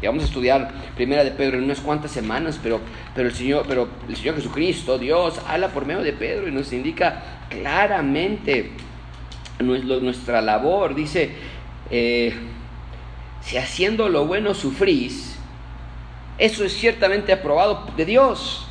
Y 0.00 0.06
vamos 0.06 0.22
a 0.22 0.26
estudiar 0.26 0.70
Primera 0.94 1.24
de 1.24 1.32
Pedro 1.32 1.58
en 1.58 1.64
unas 1.64 1.80
cuantas 1.80 2.10
semanas, 2.10 2.58
pero, 2.62 2.80
pero, 3.14 3.28
el 3.28 3.34
Señor, 3.34 3.66
pero 3.68 3.88
el 4.08 4.16
Señor 4.16 4.36
Jesucristo, 4.36 4.96
Dios, 4.96 5.40
habla 5.46 5.68
por 5.68 5.84
medio 5.84 6.02
de 6.02 6.12
Pedro 6.12 6.48
y 6.48 6.52
nos 6.52 6.72
indica 6.72 7.22
claramente 7.50 8.70
nuestra 9.60 10.40
labor. 10.40 10.94
Dice, 10.94 11.32
eh, 11.90 12.32
si 13.48 13.56
haciendo 13.56 14.08
lo 14.08 14.26
bueno 14.26 14.54
sufrís, 14.54 15.36
eso 16.38 16.64
es 16.64 16.72
ciertamente 16.76 17.32
aprobado 17.32 17.86
de 17.96 18.04
Dios 18.04 18.68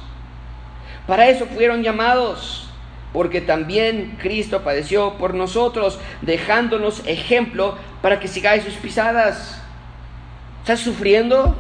para 1.08 1.30
eso 1.30 1.46
fueron 1.46 1.84
llamados, 1.84 2.68
porque 3.13 3.40
también 3.40 4.18
Cristo 4.22 4.62
padeció 4.62 5.13
por 5.13 5.34
nosotros, 5.34 6.00
dejándonos 6.22 7.02
ejemplo 7.08 7.78
para 8.02 8.20
que 8.20 8.28
sigáis 8.28 8.66
sus 8.66 8.74
pisadas. 8.74 9.62
¿Estás 10.62 10.82
sufriendo? 10.82 11.56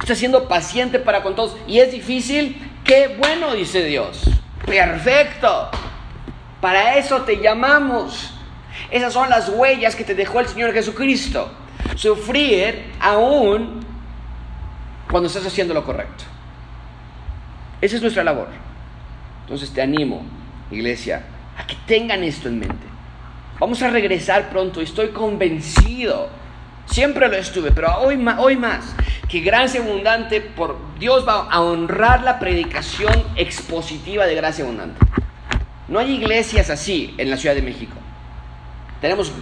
¿Estás 0.00 0.18
siendo 0.18 0.48
paciente 0.48 0.98
para 0.98 1.22
con 1.22 1.36
todos? 1.36 1.56
¿Y 1.68 1.78
es 1.78 1.92
difícil? 1.92 2.60
¡Qué 2.82 3.16
bueno! 3.16 3.54
dice 3.54 3.84
Dios. 3.84 4.28
Perfecto. 4.66 5.70
Para 6.60 6.96
eso 6.96 7.22
te 7.22 7.36
llamamos. 7.36 8.34
Esas 8.90 9.12
son 9.12 9.30
las 9.30 9.48
huellas 9.50 9.94
que 9.94 10.02
te 10.02 10.16
dejó 10.16 10.40
el 10.40 10.48
Señor 10.48 10.72
Jesucristo. 10.72 11.48
Sufrir 11.96 12.92
aún 13.00 13.80
cuando 15.10 15.26
estás 15.26 15.46
haciendo 15.46 15.74
lo 15.74 15.84
correcto. 15.84 16.24
Esa 17.80 17.96
es 17.96 18.02
nuestra 18.02 18.24
labor. 18.24 18.48
Entonces 19.42 19.70
te 19.70 19.80
animo, 19.80 20.22
iglesia, 20.70 21.24
a 21.56 21.66
que 21.66 21.76
tengan 21.86 22.22
esto 22.22 22.48
en 22.48 22.60
mente. 22.60 22.86
Vamos 23.58 23.82
a 23.82 23.90
regresar 23.90 24.50
pronto, 24.50 24.80
estoy 24.80 25.08
convencido, 25.08 26.28
siempre 26.86 27.28
lo 27.28 27.36
estuve, 27.36 27.72
pero 27.72 27.98
hoy, 27.98 28.24
hoy 28.38 28.56
más, 28.56 28.94
que 29.28 29.40
gracia 29.40 29.80
abundante, 29.80 30.40
por 30.40 30.76
Dios 30.98 31.26
va 31.26 31.48
a 31.50 31.60
honrar 31.60 32.22
la 32.22 32.38
predicación 32.38 33.12
expositiva 33.36 34.26
de 34.26 34.34
gracia 34.34 34.64
abundante. 34.64 35.00
No 35.88 35.98
hay 35.98 36.12
iglesias 36.12 36.70
así 36.70 37.14
en 37.18 37.30
la 37.30 37.36
Ciudad 37.36 37.54
de 37.54 37.62
México. 37.62 37.96
Tenemos 39.00 39.32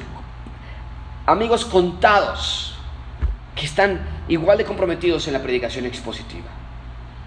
amigos 1.27 1.65
contados 1.65 2.75
que 3.55 3.67
están 3.67 4.01
igual 4.29 4.59
de 4.59 4.65
comprometidos 4.65 5.27
en 5.27 5.33
la 5.33 5.43
predicación 5.43 5.85
expositiva. 5.87 6.47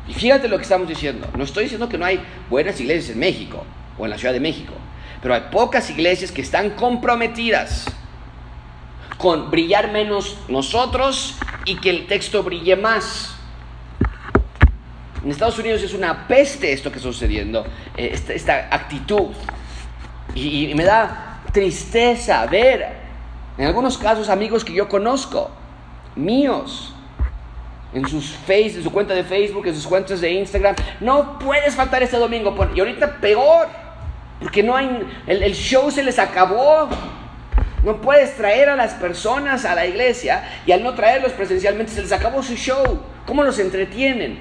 Y 0.08 0.14
fíjate 0.14 0.48
lo 0.48 0.58
que 0.58 0.64
estamos 0.64 0.88
diciendo. 0.88 1.28
No 1.36 1.44
estoy 1.44 1.64
diciendo 1.64 1.90
que 1.90 1.98
no 1.98 2.06
hay 2.06 2.24
buenas 2.50 2.80
iglesias 2.80 3.12
en 3.12 3.20
México 3.20 3.64
o 3.98 4.06
en 4.06 4.12
la 4.12 4.18
Ciudad 4.18 4.34
de 4.34 4.40
México, 4.40 4.74
pero 5.22 5.34
hay 5.34 5.44
pocas 5.52 5.90
iglesias 5.90 6.32
que 6.32 6.42
están 6.42 6.72
comprometidas 6.72 7.86
con 9.18 9.52
brillar 9.52 9.92
menos 9.92 10.38
nosotros 10.48 11.36
y 11.66 11.76
que 11.76 11.90
el 11.90 12.08
texto 12.08 12.42
brille 12.42 12.76
más. 12.76 13.36
En 15.24 15.30
Estados 15.30 15.60
Unidos 15.60 15.84
es 15.84 15.94
una 15.94 16.28
peste 16.28 16.72
esto 16.72 16.90
que 16.90 16.98
está 16.98 17.12
sucediendo, 17.12 17.66
eh, 17.98 18.18
esta, 18.30 18.70
actitud. 18.72 19.28
y 20.34 20.74
me 20.74 20.86
da 20.86 21.42
tristeza 21.52 22.46
ver, 22.46 22.99
en 23.60 23.68
algunos 23.68 23.98
casos, 23.98 24.30
amigos 24.30 24.64
que 24.64 24.72
yo 24.72 24.88
conozco, 24.88 25.52
míos, 26.16 26.94
en, 27.94 28.08
sus 28.08 28.32
face, 28.32 28.76
en 28.76 28.84
su 28.84 28.90
cuenta 28.90 29.14
de 29.14 29.26
Facebook, 29.26 29.68
en 29.68 29.76
sus 29.76 29.86
cuentas 29.86 30.22
de 30.22 30.32
Instagram. 30.32 30.76
No 31.02 31.38
puedes 31.40 31.76
faltar 31.76 32.02
este 32.02 32.16
domingo. 32.18 32.56
Y 32.74 32.80
ahorita 32.80 33.18
peor, 33.18 33.68
porque 34.40 34.64
no 34.64 34.78
hay, 34.78 35.06
el, 35.28 35.54
show 35.54 35.92
se 35.92 36.04
les 36.04 36.20
acabó. 36.20 36.88
No 37.84 38.00
puedes 38.00 38.38
traer 38.38 38.70
a 38.70 38.78
las 38.78 38.94
personas 38.94 39.66
a 39.66 39.76
la 39.76 39.86
iglesia 39.86 40.62
y 40.66 40.72
al 40.72 40.82
no 40.82 40.94
traerlos 40.94 41.34
presencialmente 41.34 41.92
se 41.92 42.02
les 42.02 42.14
acabó 42.14 42.42
su 42.42 42.56
show. 42.56 43.02
¿Cómo 43.26 43.44
los 43.44 43.60
entretienen? 43.60 44.40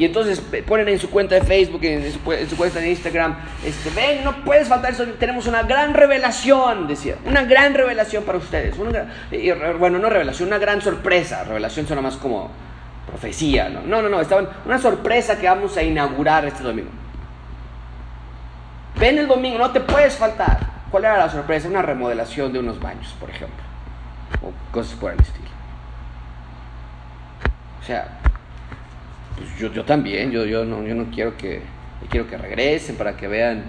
Y 0.00 0.06
entonces 0.06 0.40
ponen 0.66 0.88
en 0.88 0.98
su 0.98 1.10
cuenta 1.10 1.34
de 1.34 1.42
Facebook, 1.42 1.84
en 1.84 2.10
su, 2.10 2.56
cuenta 2.56 2.80
de 2.80 2.88
Instagram, 2.88 3.36
este, 3.62 3.90
ven, 3.90 4.24
no 4.24 4.42
puedes 4.44 4.66
faltar 4.66 4.92
eso, 4.92 5.04
tenemos 5.18 5.46
una 5.46 5.64
gran 5.64 5.92
revelación, 5.92 6.88
decía, 6.88 7.16
una 7.26 7.44
gran 7.44 7.74
revelación 7.74 8.24
para 8.24 8.38
ustedes. 8.38 8.74
bueno, 9.78 9.98
no 9.98 10.08
revelación, 10.08 10.48
una 10.48 10.56
gran 10.56 10.80
sorpresa. 10.80 11.44
Revelación 11.44 11.86
suena 11.86 12.00
más 12.00 12.16
como 12.16 12.50
profecía, 13.06 13.68
¿no? 13.68 13.82
No, 13.82 14.00
no, 14.00 14.08
no, 14.08 14.22
estaban, 14.22 14.48
una 14.64 14.78
sorpresa 14.78 15.38
que 15.38 15.46
vamos 15.46 15.76
a 15.76 15.82
inaugurar 15.82 16.46
este 16.46 16.62
domingo. 16.62 16.88
Ven 18.98 19.18
el 19.18 19.28
domingo, 19.28 19.58
no 19.58 19.70
te 19.70 19.80
puedes 19.80 20.16
faltar. 20.16 20.60
¿Cuál 20.90 21.04
era 21.04 21.18
la 21.18 21.28
sorpresa? 21.28 21.68
Una 21.68 21.82
remodelación 21.82 22.54
de 22.54 22.58
unos 22.58 22.80
baños, 22.80 23.14
por 23.20 23.28
ejemplo. 23.28 23.62
O 24.40 24.72
cosas 24.72 24.94
por 24.94 25.12
el 25.12 25.20
estilo. 25.20 25.50
O 27.82 27.84
sea, 27.84 28.19
pues 29.36 29.58
yo, 29.58 29.72
yo 29.72 29.84
también, 29.84 30.30
yo, 30.30 30.44
yo, 30.44 30.64
no, 30.64 30.86
yo 30.86 30.94
no 30.94 31.10
quiero 31.10 31.36
que, 31.36 31.62
quiero 32.10 32.26
que 32.26 32.36
regresen 32.36 32.96
para 32.96 33.16
que 33.16 33.28
vean 33.28 33.64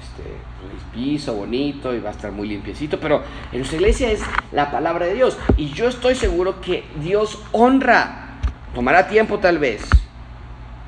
este, 0.00 0.22
el 0.22 0.92
piso 0.92 1.34
bonito 1.34 1.94
y 1.94 2.00
va 2.00 2.10
a 2.10 2.12
estar 2.12 2.32
muy 2.32 2.48
limpiecito, 2.48 2.98
pero 2.98 3.22
en 3.50 3.58
nuestra 3.58 3.78
iglesia 3.78 4.10
es 4.10 4.20
la 4.52 4.70
palabra 4.70 5.06
de 5.06 5.14
Dios. 5.14 5.38
Y 5.56 5.68
yo 5.70 5.88
estoy 5.88 6.14
seguro 6.14 6.60
que 6.60 6.84
Dios 7.00 7.42
honra, 7.52 8.38
tomará 8.74 9.08
tiempo 9.08 9.38
tal 9.38 9.58
vez, 9.58 9.82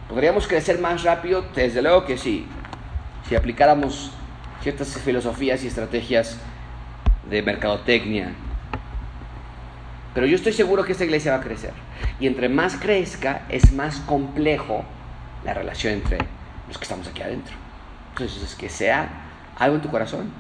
podríamos 0.09 0.47
crecer 0.47 0.79
más 0.79 1.03
rápido, 1.03 1.45
desde 1.55 1.83
luego 1.83 2.05
que 2.05 2.19
sí, 2.19 2.47
si 3.29 3.35
aplicáramos 3.35 4.13
ciertas 4.63 4.97
filosofías 4.99 5.63
y 5.65 5.67
estrategias 5.67 6.39
de 7.29 7.43
mercadotecnia 7.43 8.35
pero 10.15 10.27
yo 10.27 10.37
estoy 10.37 10.53
seguro 10.53 10.85
que 10.85 10.93
esta 10.93 11.05
iglesia 11.05 11.33
va 11.33 11.39
a 11.39 11.43
crecer. 11.43 11.73
Y 12.21 12.29
entre 12.29 12.49
más 12.49 12.77
crezca, 12.77 13.43
es 13.49 13.73
más 13.73 13.99
complejo 13.99 14.85
la 15.45 15.55
relación 15.55 15.95
entre 15.95 16.19
los 16.69 16.79
que 16.79 16.85
estamos 16.85 17.09
aquí 17.09 17.21
adentro. 17.23 17.55
Entonces, 18.11 18.43
es 18.43 18.55
que 18.55 18.69
sea 18.69 19.09
algo 19.59 19.77
en 19.77 19.83
tu 19.83 19.91
corazón 19.91 20.31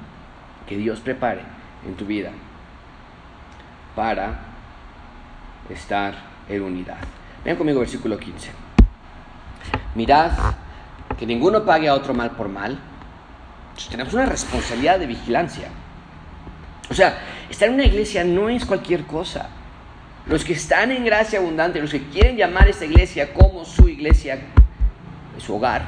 que 0.68 0.76
Dios 0.76 1.00
prepare 1.00 1.42
en 1.84 1.94
tu 1.94 2.06
vida 2.06 2.30
para 3.96 4.38
estar 5.68 6.14
en 6.48 6.62
unidad. 6.62 6.98
Vean 7.44 7.56
conmigo 7.56 7.80
versículo 7.80 8.16
15. 8.16 8.50
Mirad 9.96 10.32
que 11.18 11.26
ninguno 11.26 11.64
pague 11.64 11.88
a 11.88 11.94
otro 11.94 12.14
mal 12.14 12.30
por 12.30 12.48
mal. 12.48 12.78
Tenemos 13.90 14.14
una 14.14 14.26
responsabilidad 14.26 15.00
de 15.00 15.06
vigilancia. 15.06 15.68
O 16.90 16.94
sea, 16.94 17.18
estar 17.50 17.68
en 17.68 17.74
una 17.74 17.84
iglesia 17.84 18.24
no 18.24 18.48
es 18.48 18.64
cualquier 18.64 19.04
cosa. 19.04 19.48
Los 20.26 20.42
que 20.42 20.54
están 20.54 20.90
en 20.90 21.04
gracia 21.04 21.38
abundante, 21.38 21.80
los 21.80 21.90
que 21.90 22.02
quieren 22.08 22.36
llamar 22.36 22.66
a 22.66 22.70
esta 22.70 22.86
iglesia 22.86 23.34
como 23.34 23.64
su 23.66 23.88
iglesia, 23.90 24.38
su 25.38 25.56
hogar, 25.56 25.82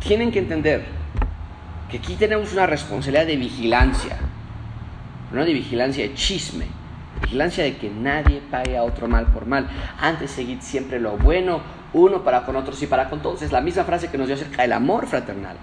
tienen 0.00 0.32
que 0.32 0.40
entender 0.40 0.84
que 1.88 1.98
aquí 1.98 2.16
tenemos 2.16 2.52
una 2.52 2.66
responsabilidad 2.66 3.26
de 3.26 3.36
vigilancia, 3.36 4.16
no 5.32 5.44
de 5.44 5.52
vigilancia 5.52 6.02
de 6.08 6.14
chisme, 6.14 6.66
vigilancia 7.22 7.62
de 7.62 7.76
que 7.76 7.88
nadie 7.88 8.42
pague 8.50 8.76
a 8.76 8.82
otro 8.82 9.06
mal 9.06 9.26
por 9.26 9.46
mal. 9.46 9.68
Antes 10.00 10.32
seguir 10.32 10.60
siempre 10.60 10.98
lo 10.98 11.16
bueno, 11.16 11.60
uno 11.92 12.24
para 12.24 12.44
con 12.44 12.56
otros 12.56 12.82
y 12.82 12.88
para 12.88 13.08
con 13.08 13.22
todos. 13.22 13.42
Es 13.42 13.52
la 13.52 13.60
misma 13.60 13.84
frase 13.84 14.10
que 14.10 14.18
nos 14.18 14.26
dio 14.26 14.34
acerca 14.34 14.62
del 14.62 14.72
amor 14.72 15.06
fraternal. 15.06 15.56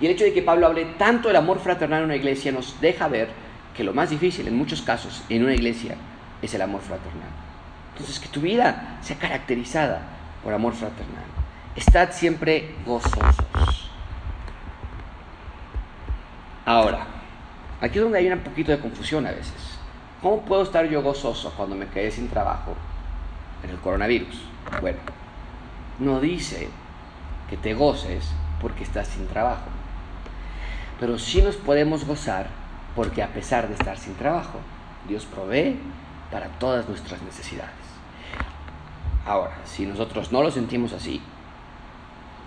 Y 0.00 0.06
el 0.06 0.12
hecho 0.12 0.24
de 0.24 0.32
que 0.32 0.40
Pablo 0.40 0.66
hable 0.66 0.86
tanto 0.96 1.28
del 1.28 1.36
amor 1.36 1.58
fraternal 1.58 1.98
en 2.00 2.06
una 2.06 2.16
iglesia 2.16 2.50
nos 2.50 2.80
deja 2.80 3.08
ver 3.08 3.28
que 3.76 3.84
lo 3.84 3.92
más 3.92 4.08
difícil 4.08 4.48
en 4.48 4.56
muchos 4.56 4.80
casos 4.80 5.22
en 5.28 5.44
una 5.44 5.54
iglesia 5.54 5.96
es 6.42 6.54
el 6.54 6.62
amor 6.62 6.80
fraternal. 6.80 7.28
Entonces, 7.92 8.20
que 8.20 8.28
tu 8.28 8.40
vida 8.40 8.98
sea 9.00 9.16
caracterizada 9.16 10.02
por 10.44 10.52
amor 10.52 10.74
fraternal. 10.74 11.24
Estad 11.74 12.12
siempre 12.12 12.74
gozosos. 12.84 13.90
Ahora, 16.64 17.06
aquí 17.80 17.98
es 17.98 18.02
donde 18.02 18.18
hay 18.18 18.28
un 18.28 18.40
poquito 18.40 18.72
de 18.72 18.80
confusión 18.80 19.26
a 19.26 19.30
veces. 19.30 19.78
¿Cómo 20.20 20.42
puedo 20.42 20.62
estar 20.62 20.86
yo 20.88 21.02
gozoso 21.02 21.52
cuando 21.56 21.76
me 21.76 21.86
quedé 21.86 22.10
sin 22.10 22.28
trabajo 22.28 22.74
en 23.62 23.70
el 23.70 23.78
coronavirus? 23.78 24.42
Bueno, 24.80 24.98
no 25.98 26.20
dice 26.20 26.68
que 27.48 27.56
te 27.56 27.74
goces 27.74 28.30
porque 28.60 28.82
estás 28.82 29.08
sin 29.08 29.26
trabajo, 29.28 29.68
pero 30.98 31.18
sí 31.18 31.42
nos 31.42 31.56
podemos 31.56 32.04
gozar 32.04 32.48
porque 32.94 33.22
a 33.22 33.28
pesar 33.28 33.68
de 33.68 33.74
estar 33.74 33.98
sin 33.98 34.14
trabajo, 34.14 34.58
Dios 35.06 35.24
provee 35.26 35.78
para 36.30 36.46
todas 36.58 36.88
nuestras 36.88 37.22
necesidades. 37.22 37.74
Ahora, 39.24 39.56
si 39.64 39.86
nosotros 39.86 40.30
no 40.32 40.42
lo 40.42 40.50
sentimos 40.50 40.92
así, 40.92 41.20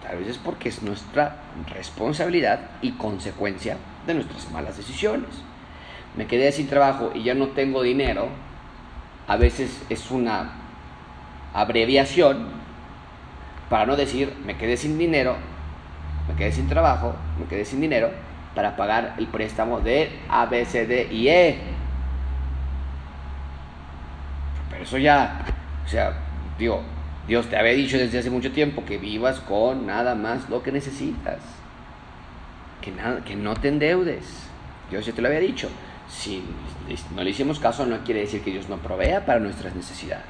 tal 0.02 0.18
vez 0.18 0.30
es 0.30 0.38
porque 0.38 0.70
es 0.70 0.82
nuestra 0.82 1.38
responsabilidad 1.70 2.62
y 2.82 2.92
consecuencia 2.94 3.78
de 4.08 4.14
nuestras 4.14 4.50
malas 4.52 4.78
decisiones. 4.78 5.30
Me 6.16 6.26
quedé 6.26 6.52
sin 6.52 6.68
trabajo 6.68 7.12
y 7.14 7.24
ya 7.24 7.34
no 7.34 7.50
tengo 7.50 7.82
dinero, 7.82 8.30
a 9.28 9.36
veces 9.38 9.84
es 9.90 10.10
una 10.10 10.52
abreviación 11.54 12.48
para 13.70 13.86
no 13.86 13.96
decir 13.96 14.34
me 14.46 14.58
quedé 14.58 14.78
sin 14.78 14.98
dinero, 14.98 15.36
me 16.28 16.36
quedé 16.36 16.52
sin 16.52 16.68
trabajo, 16.68 17.14
me 17.40 17.46
quedé 17.46 17.66
sin 17.66 17.82
dinero 17.82 18.10
para 18.56 18.76
pagar 18.76 19.16
el 19.20 19.28
préstamo 19.28 19.80
de 19.82 20.20
A, 20.28 20.46
B, 20.48 20.66
C, 20.66 20.88
D 20.88 21.08
y 21.12 21.28
E 21.28 21.60
eso 24.82 24.98
ya, 24.98 25.46
o 25.86 25.88
sea, 25.88 26.14
digo, 26.58 26.82
Dios 27.28 27.48
te 27.48 27.58
había 27.58 27.74
dicho 27.74 27.98
desde 27.98 28.20
hace 28.20 28.30
mucho 28.30 28.52
tiempo 28.52 28.84
que 28.86 28.98
vivas 28.98 29.40
con 29.40 29.86
nada 29.86 30.16
más 30.16 30.50
lo 30.50 30.64
que 30.64 30.72
necesitas. 30.72 31.38
Que, 32.82 32.92
nada, 32.92 33.24
que 33.24 33.36
no 33.36 33.54
te 33.56 33.68
endeudes. 33.68 34.26
Dios 34.90 35.06
ya 35.06 35.14
te 35.14 35.22
lo 35.22 35.28
había 35.28 35.40
dicho. 35.40 35.70
Si 36.10 36.44
no 37.16 37.24
le 37.24 37.30
hicimos 37.30 37.60
caso, 37.60 37.86
no 37.86 38.04
quiere 38.04 38.22
decir 38.22 38.42
que 38.42 38.50
Dios 38.52 38.68
no 38.68 38.78
provea 38.78 39.26
para 39.26 39.40
nuestras 39.40 39.76
necesidades. 39.76 40.26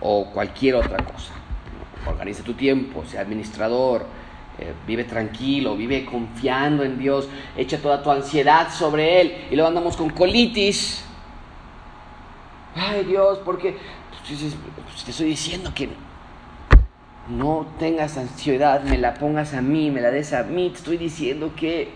O 0.00 0.30
cualquier 0.30 0.76
otra 0.76 1.04
cosa. 1.04 1.34
Organiza 2.06 2.42
tu 2.42 2.54
tiempo, 2.54 3.04
sea 3.04 3.20
administrador, 3.20 4.06
eh, 4.58 4.72
vive 4.86 5.04
tranquilo, 5.04 5.76
vive 5.76 6.06
confiando 6.06 6.82
en 6.82 6.98
Dios, 6.98 7.28
echa 7.56 7.76
toda 7.76 8.02
tu 8.02 8.10
ansiedad 8.10 8.72
sobre 8.72 9.20
Él. 9.20 9.34
Y 9.50 9.54
luego 9.54 9.68
andamos 9.68 9.96
con 9.98 10.08
colitis 10.08 11.04
ay 12.78 13.04
Dios, 13.04 13.38
porque 13.44 13.76
pues, 14.26 14.56
pues, 14.86 15.04
te 15.04 15.10
estoy 15.10 15.26
diciendo 15.28 15.72
que 15.74 15.88
no 17.28 17.66
tengas 17.78 18.16
ansiedad, 18.16 18.82
me 18.82 18.98
la 18.98 19.14
pongas 19.14 19.54
a 19.54 19.60
mí, 19.60 19.90
me 19.90 20.00
la 20.00 20.10
des 20.10 20.32
a 20.32 20.44
mí, 20.44 20.70
te 20.70 20.78
estoy 20.78 20.96
diciendo 20.96 21.52
que 21.56 21.92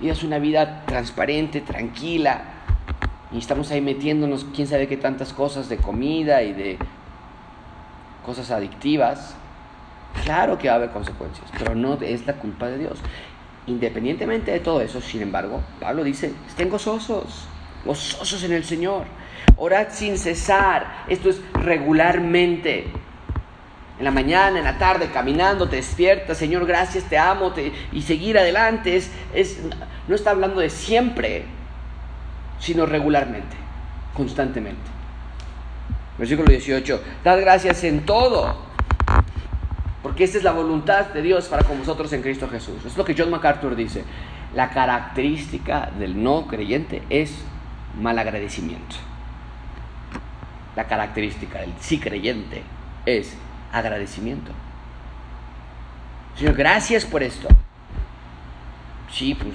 vivas 0.00 0.22
una 0.22 0.38
vida 0.38 0.84
transparente, 0.86 1.60
tranquila, 1.60 2.42
y 3.32 3.38
estamos 3.38 3.70
ahí 3.70 3.80
metiéndonos 3.80 4.46
quién 4.54 4.66
sabe 4.66 4.88
qué 4.88 4.96
tantas 4.96 5.32
cosas 5.32 5.68
de 5.68 5.76
comida 5.76 6.42
y 6.42 6.52
de 6.52 6.78
cosas 8.24 8.50
adictivas. 8.50 9.34
Claro 10.24 10.58
que 10.58 10.68
va 10.68 10.74
a 10.74 10.76
haber 10.76 10.90
consecuencias, 10.90 11.50
pero 11.58 11.74
no 11.74 11.98
es 12.00 12.26
la 12.26 12.34
culpa 12.34 12.66
de 12.68 12.78
Dios. 12.78 12.98
Independientemente 13.66 14.50
de 14.50 14.60
todo 14.60 14.80
eso, 14.80 15.00
sin 15.00 15.20
embargo, 15.20 15.62
Pablo 15.78 16.04
dice, 16.04 16.32
estén 16.46 16.70
gozosos, 16.70 17.46
gozosos 17.84 18.42
en 18.44 18.52
el 18.52 18.64
Señor. 18.64 19.04
Orad 19.58 19.88
sin 19.90 20.16
cesar. 20.18 21.04
Esto 21.08 21.28
es 21.30 21.40
regularmente. 21.54 22.86
En 23.98 24.04
la 24.04 24.12
mañana, 24.12 24.58
en 24.58 24.64
la 24.64 24.78
tarde, 24.78 25.10
caminando, 25.12 25.68
te 25.68 25.76
despiertas, 25.76 26.38
Señor, 26.38 26.64
gracias, 26.66 27.04
te 27.04 27.18
amo, 27.18 27.52
y 27.90 28.02
seguir 28.02 28.38
adelante. 28.38 28.96
Es, 28.96 29.10
es, 29.34 29.58
no 30.06 30.14
está 30.14 30.30
hablando 30.30 30.60
de 30.60 30.70
siempre, 30.70 31.44
sino 32.60 32.86
regularmente, 32.86 33.56
constantemente. 34.14 34.80
Versículo 36.16 36.48
18, 36.48 37.02
dad 37.24 37.40
gracias 37.40 37.82
en 37.82 38.06
todo, 38.06 38.56
porque 40.00 40.22
esta 40.22 40.38
es 40.38 40.44
la 40.44 40.52
voluntad 40.52 41.06
de 41.06 41.22
Dios 41.22 41.46
para 41.48 41.64
con 41.64 41.80
vosotros 41.80 42.12
en 42.12 42.22
Cristo 42.22 42.48
Jesús. 42.48 42.84
Es 42.86 42.96
lo 42.96 43.04
que 43.04 43.16
John 43.18 43.30
MacArthur 43.30 43.74
dice. 43.74 44.04
La 44.54 44.70
característica 44.70 45.90
del 45.98 46.22
no 46.22 46.46
creyente 46.46 47.02
es 47.10 47.34
mal 48.00 48.18
agradecimiento 48.18 48.96
la 50.78 50.86
característica 50.86 51.58
del 51.58 51.72
sí 51.80 51.98
creyente 51.98 52.62
es 53.04 53.36
agradecimiento. 53.72 54.52
Señor, 56.36 56.54
gracias 56.54 57.04
por 57.04 57.24
esto. 57.24 57.48
Sí, 59.10 59.34
pues 59.34 59.54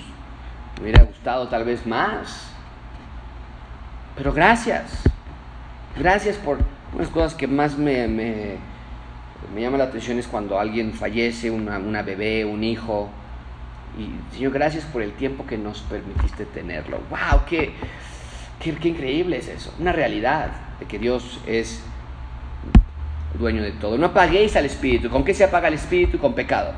me 0.76 0.84
hubiera 0.84 1.04
gustado 1.04 1.48
tal 1.48 1.64
vez 1.64 1.88
más. 1.88 2.52
Pero 4.18 4.34
gracias. 4.34 5.02
Gracias 5.98 6.36
por 6.36 6.58
unas 6.94 7.08
cosas 7.08 7.36
que 7.36 7.48
más 7.48 7.78
me, 7.78 8.06
me, 8.10 8.58
llama 9.56 9.78
la 9.78 9.86
atención 9.86 10.20
es 10.20 10.28
cuando 10.28 10.60
alguien 10.60 10.92
fallece, 10.92 11.50
una, 11.50 11.78
una 11.78 12.02
bebé, 12.02 12.44
un 12.44 12.66
hijo. 12.66 13.10
Y 13.98 14.36
Señor, 14.36 14.52
gracias 14.52 14.84
por 14.84 15.02
el 15.02 15.14
tiempo 15.14 15.46
que 15.46 15.58
nos 15.58 15.80
permitiste 15.84 16.44
tenerlo. 16.48 17.00
¡Wow! 17.10 17.46
¡Qué, 17.48 17.72
qué, 18.60 18.76
qué 18.76 18.90
increíble 18.90 19.38
es 19.38 19.48
eso! 19.48 19.74
Una 19.80 19.94
realidad 19.94 20.73
que 20.88 21.00
Dios 21.00 21.40
es 21.46 21.82
dueño 23.38 23.64
de 23.64 23.72
todo. 23.72 23.98
No 23.98 24.08
apaguéis 24.08 24.56
al 24.56 24.66
Espíritu. 24.66 25.10
¿Con 25.10 25.24
qué 25.24 25.34
se 25.34 25.44
apaga 25.44 25.68
el 25.68 25.74
Espíritu? 25.76 26.20
Con 26.20 26.34
pecado. 26.34 26.72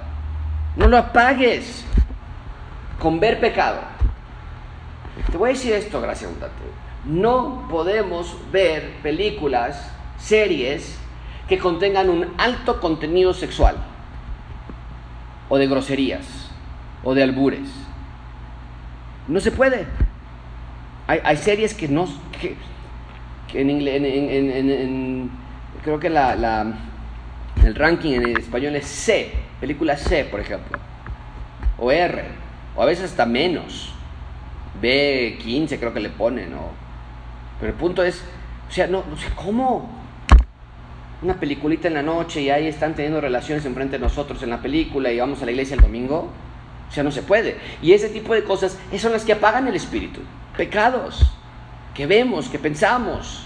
No 0.75 0.87
lo 0.87 0.97
apagues 0.97 1.85
con 2.99 3.19
ver 3.19 3.39
pecado. 3.39 3.79
Te 5.31 5.37
voy 5.37 5.51
a 5.51 5.53
decir 5.53 5.73
esto, 5.73 6.01
gracias 6.01 6.31
No 7.05 7.67
podemos 7.69 8.35
ver 8.51 8.95
películas, 9.01 9.91
series 10.17 10.97
que 11.47 11.57
contengan 11.57 12.09
un 12.09 12.33
alto 12.37 12.79
contenido 12.81 13.33
sexual, 13.33 13.75
o 15.47 15.57
de 15.57 15.67
groserías, 15.67 16.49
o 17.03 17.13
de 17.13 17.23
albures. 17.23 17.69
No 19.27 19.39
se 19.39 19.51
puede. 19.51 19.85
Hay, 21.07 21.37
series 21.37 21.73
que 21.73 21.87
no... 21.87 22.07
en, 23.53 23.69
en, 23.87 25.31
creo 25.83 25.99
que 25.99 26.09
la, 26.09 26.33
el 27.63 27.75
ranking 27.75 28.13
en 28.13 28.37
español 28.37 28.75
es 28.75 28.85
C, 28.85 29.31
película 29.59 29.97
C, 29.97 30.25
por 30.25 30.39
ejemplo, 30.39 30.77
o 31.77 31.91
R, 31.91 32.23
o 32.75 32.81
a 32.81 32.85
veces 32.85 33.05
hasta 33.05 33.25
menos. 33.25 33.91
B15 34.81 35.79
creo 35.79 35.93
que 35.93 36.01
le 36.01 36.09
ponen, 36.09 36.51
¿no? 36.51 36.69
Pero 37.59 37.71
el 37.71 37.77
punto 37.77 38.03
es, 38.03 38.23
o 38.67 38.71
sea, 38.71 38.87
no, 38.87 39.03
cómo. 39.35 40.03
Una 41.21 41.39
peliculita 41.39 41.87
en 41.87 41.93
la 41.93 42.03
noche 42.03 42.41
y 42.41 42.49
ahí 42.49 42.67
están 42.67 42.93
teniendo 42.93 43.21
relaciones 43.21 43.65
enfrente 43.65 43.97
de 43.97 44.03
nosotros 44.03 44.43
en 44.43 44.49
la 44.49 44.61
película 44.61 45.11
y 45.11 45.19
vamos 45.19 45.41
a 45.41 45.45
la 45.45 45.51
iglesia 45.51 45.75
el 45.75 45.81
domingo. 45.81 46.29
O 46.89 46.91
sea, 46.91 47.03
no 47.03 47.11
se 47.11 47.23
puede. 47.23 47.57
Y 47.81 47.93
ese 47.93 48.09
tipo 48.09 48.33
de 48.35 48.43
cosas 48.43 48.77
son 48.97 49.13
las 49.13 49.23
que 49.23 49.33
apagan 49.33 49.67
el 49.67 49.75
espíritu. 49.75 50.19
Pecados 50.57 51.25
que 51.95 52.05
vemos, 52.05 52.49
que 52.49 52.59
pensamos, 52.59 53.45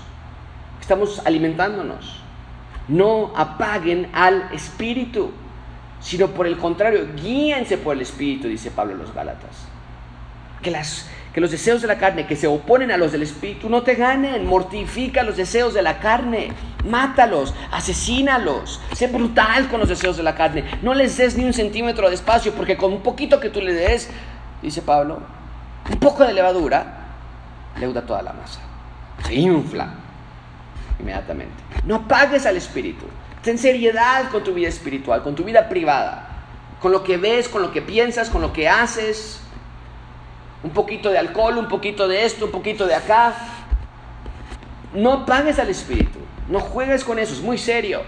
estamos 0.82 1.22
alimentándonos. 1.26 2.20
No 2.88 3.32
apaguen 3.36 4.10
al 4.14 4.50
espíritu 4.52 5.32
sino 6.02 6.28
por 6.28 6.48
el 6.48 6.58
contrario, 6.58 7.08
guíense 7.16 7.78
por 7.78 7.96
el 7.96 8.02
Espíritu, 8.02 8.48
dice 8.48 8.72
Pablo 8.72 8.94
en 8.94 9.00
los 9.00 9.14
Gálatas. 9.14 9.68
Que, 10.62 10.72
las, 10.72 11.10
que 11.34 11.42
los 11.42 11.52
deseos 11.52 11.82
de 11.82 11.88
la 11.88 11.98
carne 11.98 12.28
que 12.28 12.36
se 12.36 12.48
oponen 12.48 12.92
a 12.92 12.98
los 12.98 13.12
del 13.12 13.24
Espíritu 13.24 13.70
no 13.70 13.84
te 13.84 13.96
ganen, 13.96 14.46
mortifica 14.46 15.24
los 15.24 15.38
deseos 15.38 15.74
de 15.74 15.82
la 15.82 16.00
carne, 16.00 16.52
mátalos, 16.86 17.54
asesínalos, 17.72 18.82
sé 18.94 19.08
brutal 19.08 19.70
con 19.70 19.80
los 19.80 19.90
deseos 19.90 20.18
de 20.18 20.24
la 20.24 20.36
carne, 20.36 20.66
no 20.82 20.94
les 20.94 21.18
des 21.18 21.38
ni 21.38 21.46
un 21.46 21.54
centímetro 21.54 22.10
de 22.10 22.16
espacio, 22.16 22.54
porque 22.54 22.78
con 22.78 22.92
un 22.92 23.02
poquito 23.02 23.40
que 23.40 23.50
tú 23.50 23.62
le 23.62 23.74
des, 23.74 24.10
dice 24.62 24.82
Pablo, 24.82 25.22
un 25.90 26.00
poco 26.00 26.26
de 26.26 26.34
levadura, 26.34 26.99
leuda 27.80 28.06
toda 28.06 28.22
la 28.22 28.34
masa, 28.34 28.60
se 29.26 29.34
infla 29.34 29.94
inmediatamente. 31.00 31.64
No 31.86 31.96
apagues 31.96 32.46
al 32.46 32.58
Espíritu. 32.58 33.06
Ten 33.42 33.58
seriedad 33.58 34.30
con 34.32 34.44
tu 34.44 34.54
vida 34.54 34.68
espiritual, 34.68 35.24
con 35.24 35.34
tu 35.34 35.44
vida 35.44 35.70
privada, 35.70 36.28
con 36.82 36.92
lo 36.92 37.04
que 37.04 37.18
ves, 37.18 37.48
con 37.48 37.62
lo 37.62 37.72
que 37.72 37.82
piensas, 37.82 38.30
con 38.30 38.42
lo 38.42 38.52
que 38.52 38.68
haces. 38.68 39.42
Un 40.62 40.72
poquito 40.72 41.10
de 41.10 41.18
alcohol, 41.18 41.58
un 41.58 41.70
poquito 41.70 42.08
de 42.08 42.26
esto, 42.26 42.46
un 42.46 42.52
poquito 42.52 42.86
de 42.86 42.96
acá. 42.96 43.34
No 44.94 45.26
pagues 45.26 45.58
al 45.58 45.70
espíritu, 45.70 46.20
no 46.50 46.60
juegues 46.60 47.06
con 47.06 47.18
eso, 47.18 47.34
es 47.34 47.42
muy 47.42 47.58
serio. 47.58 48.02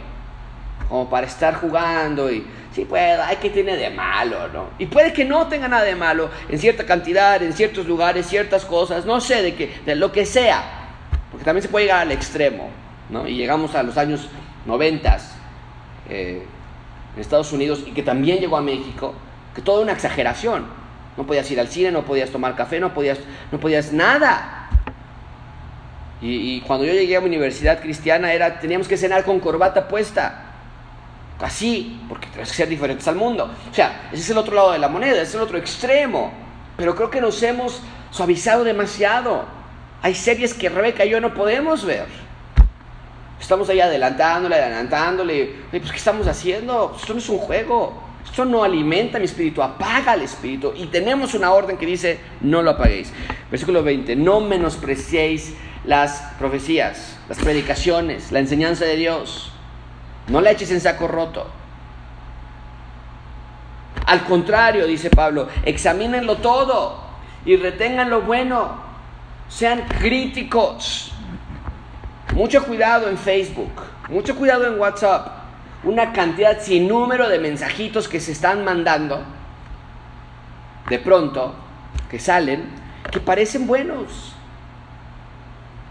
Como 0.89 1.09
para 1.09 1.27
estar 1.27 1.55
jugando 1.55 2.29
y, 2.29 2.45
sí, 2.73 2.85
pues, 2.85 3.19
hay 3.19 3.37
que 3.37 3.49
tener 3.49 3.79
de 3.79 3.89
malo, 3.89 4.47
¿no? 4.49 4.69
Y 4.79 4.85
puede 4.85 5.13
que 5.13 5.25
no 5.25 5.47
tenga 5.47 5.67
nada 5.67 5.83
de 5.83 5.95
malo 5.95 6.29
en 6.49 6.59
cierta 6.59 6.85
cantidad, 6.85 7.41
en 7.41 7.53
ciertos 7.53 7.85
lugares, 7.85 8.27
ciertas 8.27 8.65
cosas, 8.65 9.05
no 9.05 9.21
sé, 9.21 9.41
de, 9.41 9.55
que, 9.55 9.73
de 9.85 9.95
lo 9.95 10.11
que 10.11 10.25
sea. 10.25 10.63
Porque 11.31 11.45
también 11.45 11.63
se 11.63 11.69
puede 11.69 11.85
llegar 11.85 12.01
al 12.01 12.11
extremo, 12.11 12.69
¿no? 13.09 13.27
Y 13.27 13.35
llegamos 13.35 13.75
a 13.75 13.83
los 13.83 13.97
años 13.97 14.29
noventas 14.65 15.35
eh, 16.09 16.43
en 17.15 17.21
Estados 17.21 17.51
Unidos 17.51 17.83
y 17.85 17.91
que 17.91 18.03
también 18.03 18.39
llegó 18.39 18.57
a 18.57 18.61
México, 18.61 19.13
que 19.55 19.61
toda 19.61 19.81
una 19.81 19.93
exageración. 19.93 20.65
No 21.17 21.25
podías 21.25 21.49
ir 21.51 21.59
al 21.59 21.67
cine, 21.67 21.91
no 21.91 22.03
podías 22.03 22.29
tomar 22.29 22.55
café, 22.55 22.79
no 22.79 22.93
podías, 22.93 23.19
no 23.51 23.59
podías 23.59 23.91
nada. 23.91 24.69
Y, 26.21 26.61
cuando 26.61 26.85
yo 26.85 26.93
llegué 26.93 27.17
a 27.17 27.21
mi 27.21 27.27
universidad 27.27 27.81
cristiana 27.81 28.31
era, 28.31 28.59
teníamos 28.59 28.87
que 28.87 28.95
cenar 28.95 29.25
con 29.25 29.39
corbata 29.39 29.87
puesta. 29.87 30.40
Así, 31.41 31.99
porque 32.07 32.27
tenemos 32.27 32.49
que 32.49 32.55
ser 32.55 32.69
diferentes 32.69 33.07
al 33.07 33.15
mundo. 33.15 33.51
O 33.69 33.73
sea, 33.73 34.09
ese 34.11 34.21
es 34.21 34.29
el 34.29 34.37
otro 34.37 34.53
lado 34.55 34.71
de 34.71 34.79
la 34.79 34.87
moneda, 34.87 35.13
ese 35.13 35.23
es 35.23 35.35
el 35.35 35.41
otro 35.41 35.57
extremo. 35.57 36.31
Pero 36.77 36.95
creo 36.95 37.09
que 37.09 37.19
nos 37.19 37.41
hemos 37.41 37.81
suavizado 38.11 38.63
demasiado. 38.63 39.45
Hay 40.01 40.15
series 40.15 40.53
que 40.53 40.69
Rebeca 40.69 41.05
y 41.05 41.09
yo 41.09 41.19
no 41.19 41.33
podemos 41.33 41.85
ver. 41.85 42.05
Estamos 43.39 43.69
ahí 43.69 43.81
adelantándole, 43.81 44.55
adelantándole. 44.55 45.55
pues, 45.71 45.89
¿qué 45.89 45.97
estamos 45.97 46.27
haciendo? 46.27 46.95
Esto 46.95 47.13
no 47.13 47.19
es 47.19 47.29
un 47.29 47.39
juego. 47.39 48.11
Esto 48.23 48.45
no 48.45 48.63
alimenta 48.63 49.17
mi 49.17 49.25
espíritu, 49.25 49.63
apaga 49.63 50.13
el 50.13 50.21
espíritu. 50.21 50.73
Y 50.75 50.85
tenemos 50.85 51.33
una 51.33 51.51
orden 51.51 51.75
que 51.77 51.85
dice, 51.85 52.19
no 52.41 52.61
lo 52.61 52.71
apaguéis. 52.71 53.11
Versículo 53.49 53.83
20, 53.83 54.15
no 54.15 54.39
menospreciéis 54.41 55.55
las 55.85 56.21
profecías, 56.37 57.17
las 57.27 57.39
predicaciones, 57.39 58.31
la 58.31 58.39
enseñanza 58.39 58.85
de 58.85 58.95
Dios. 58.95 59.50
No 60.27 60.41
la 60.41 60.51
eches 60.51 60.71
en 60.71 60.81
saco 60.81 61.07
roto. 61.07 61.47
Al 64.05 64.23
contrario, 64.25 64.87
dice 64.87 65.09
Pablo, 65.09 65.47
examínenlo 65.63 66.37
todo 66.37 66.99
y 67.45 67.55
retengan 67.55 68.09
lo 68.09 68.21
bueno. 68.21 68.91
Sean 69.47 69.81
críticos 69.99 71.11
mucho 72.33 72.63
cuidado 72.63 73.09
en 73.09 73.17
Facebook, 73.17 73.71
mucho 74.09 74.35
cuidado 74.35 74.65
en 74.65 74.79
WhatsApp. 74.79 75.27
Una 75.83 76.13
cantidad 76.13 76.61
sin 76.61 76.87
número 76.87 77.27
de 77.27 77.39
mensajitos 77.39 78.07
que 78.07 78.19
se 78.19 78.31
están 78.31 78.63
mandando, 78.63 79.23
de 80.89 80.99
pronto, 80.99 81.55
que 82.09 82.19
salen, 82.19 82.69
que 83.11 83.19
parecen 83.19 83.65
buenos, 83.65 84.35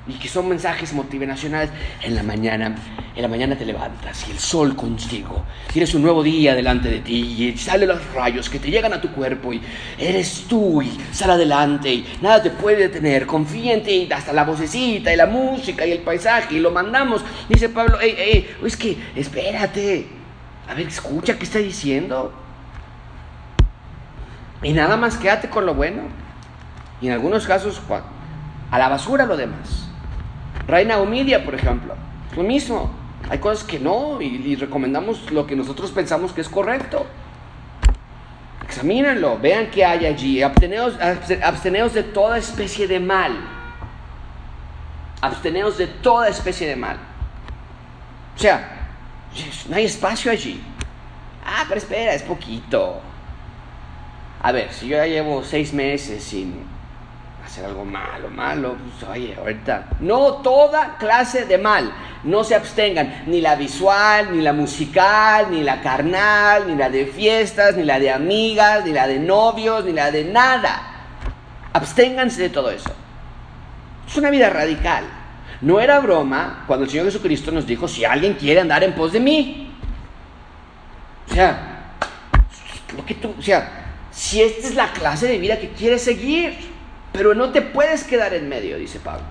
y 0.06 0.14
que 0.14 0.28
son 0.28 0.48
mensajes 0.48 0.92
motivacionales. 0.92 1.70
En 2.02 2.14
la 2.14 2.22
mañana, 2.22 2.74
en 3.14 3.22
la 3.22 3.28
mañana 3.28 3.56
te 3.56 3.64
levantas 3.64 4.26
y 4.28 4.32
el 4.32 4.38
sol 4.38 4.74
contigo. 4.74 5.44
Tienes 5.72 5.94
un 5.94 6.02
nuevo 6.02 6.22
día 6.22 6.54
delante 6.54 6.88
de 6.88 7.00
ti 7.00 7.36
y 7.38 7.56
salen 7.56 7.88
los 7.88 8.14
rayos 8.14 8.48
que 8.48 8.58
te 8.58 8.70
llegan 8.70 8.92
a 8.92 9.00
tu 9.00 9.12
cuerpo 9.12 9.52
y 9.52 9.60
eres 9.98 10.46
tú 10.48 10.82
y 10.82 10.90
sal 11.12 11.32
adelante 11.32 11.92
y 11.92 12.06
nada 12.20 12.42
te 12.42 12.50
puede 12.50 12.88
detener. 12.88 13.26
Confía 13.26 13.74
en 13.74 13.82
ti, 13.82 14.08
hasta 14.12 14.32
la 14.32 14.44
vocecita 14.44 15.12
y 15.12 15.16
la 15.16 15.26
música 15.26 15.86
y 15.86 15.92
el 15.92 16.00
paisaje 16.00 16.54
y 16.54 16.60
lo 16.60 16.70
mandamos. 16.70 17.22
Dice 17.48 17.68
Pablo, 17.68 17.98
hey, 18.00 18.14
hey, 18.16 18.56
es 18.64 18.76
que 18.76 18.96
espérate. 19.14 20.06
A 20.68 20.74
ver, 20.74 20.86
escucha 20.86 21.36
qué 21.36 21.44
está 21.44 21.58
diciendo. 21.58 22.32
Y 24.62 24.72
nada 24.72 24.96
más 24.96 25.16
quédate 25.16 25.48
con 25.48 25.66
lo 25.66 25.74
bueno. 25.74 26.02
Y 27.00 27.06
en 27.06 27.12
algunos 27.14 27.46
casos, 27.46 27.80
a 28.70 28.78
la 28.78 28.88
basura 28.88 29.26
lo 29.26 29.36
demás. 29.36 29.89
Reina 30.70 30.98
Humidia, 30.98 31.44
por 31.44 31.54
ejemplo, 31.54 31.94
lo 32.36 32.42
mismo. 32.42 32.90
Hay 33.28 33.38
cosas 33.38 33.64
que 33.64 33.78
no 33.78 34.20
y, 34.22 34.54
recomendamos 34.56 35.30
lo 35.30 35.46
que 35.46 35.56
nosotros 35.56 35.90
pensamos 35.90 36.32
que 36.32 36.40
es 36.40 36.48
correcto. 36.48 37.06
Examínenlo, 38.64 39.38
vean 39.38 39.70
qué 39.70 39.84
hay 39.84 40.06
allí. 40.06 40.42
Absteneos 40.42 41.94
de 41.94 42.02
toda 42.04 42.38
especie 42.38 42.86
de 42.86 43.00
mal. 43.00 43.32
Absteneos 45.20 45.76
de 45.76 45.88
toda 45.88 46.28
especie 46.28 46.68
de 46.68 46.76
mal. 46.76 46.96
O 48.36 48.38
sea, 48.38 48.88
no 49.68 49.76
hay 49.76 49.84
espacio 49.84 50.30
allí. 50.30 50.62
Ah, 51.44 51.64
pero 51.68 51.78
espera, 51.78 52.14
es 52.14 52.22
poquito. 52.22 53.00
A 54.42 54.52
ver, 54.52 54.72
si 54.72 54.88
yo 54.88 54.96
ya 54.96 55.06
llevo 55.06 55.42
seis 55.44 55.72
meses 55.72 56.22
sin 56.22 56.64
hacer 57.50 57.64
algo 57.64 57.84
malo, 57.84 58.30
malo, 58.30 58.76
pues 58.76 59.10
oye, 59.10 59.34
ahorita. 59.36 59.88
No 60.00 60.34
toda 60.34 60.96
clase 60.98 61.46
de 61.46 61.58
mal. 61.58 61.92
No 62.22 62.44
se 62.44 62.54
abstengan, 62.54 63.24
ni 63.26 63.40
la 63.40 63.56
visual, 63.56 64.36
ni 64.36 64.40
la 64.40 64.52
musical, 64.52 65.48
ni 65.50 65.62
la 65.62 65.80
carnal, 65.80 66.68
ni 66.68 66.76
la 66.76 66.88
de 66.88 67.06
fiestas, 67.06 67.76
ni 67.76 67.82
la 67.82 67.98
de 67.98 68.12
amigas, 68.12 68.84
ni 68.84 68.92
la 68.92 69.08
de 69.08 69.18
novios, 69.18 69.84
ni 69.84 69.92
la 69.92 70.12
de 70.12 70.24
nada. 70.24 70.80
Absténganse 71.72 72.42
de 72.42 72.50
todo 72.50 72.70
eso. 72.70 72.90
Es 74.06 74.16
una 74.16 74.30
vida 74.30 74.48
radical. 74.48 75.04
No 75.60 75.80
era 75.80 75.98
broma 75.98 76.64
cuando 76.68 76.84
el 76.84 76.90
Señor 76.90 77.06
Jesucristo 77.06 77.50
nos 77.50 77.66
dijo, 77.66 77.88
si 77.88 78.04
alguien 78.04 78.34
quiere 78.34 78.60
andar 78.60 78.84
en 78.84 78.94
pos 78.94 79.12
de 79.12 79.20
mí. 79.20 79.74
O 81.28 81.34
sea, 81.34 81.94
lo 82.96 83.04
que 83.04 83.14
tú, 83.14 83.34
o 83.36 83.42
sea, 83.42 83.86
si 84.12 84.40
esta 84.40 84.68
es 84.68 84.74
la 84.76 84.92
clase 84.92 85.26
de 85.26 85.38
vida 85.38 85.58
que 85.58 85.70
quieres 85.70 86.04
seguir. 86.04 86.69
Pero 87.12 87.34
no 87.34 87.50
te 87.50 87.62
puedes 87.62 88.04
quedar 88.04 88.34
en 88.34 88.48
medio, 88.48 88.78
dice 88.78 89.00
Pablo. 89.00 89.24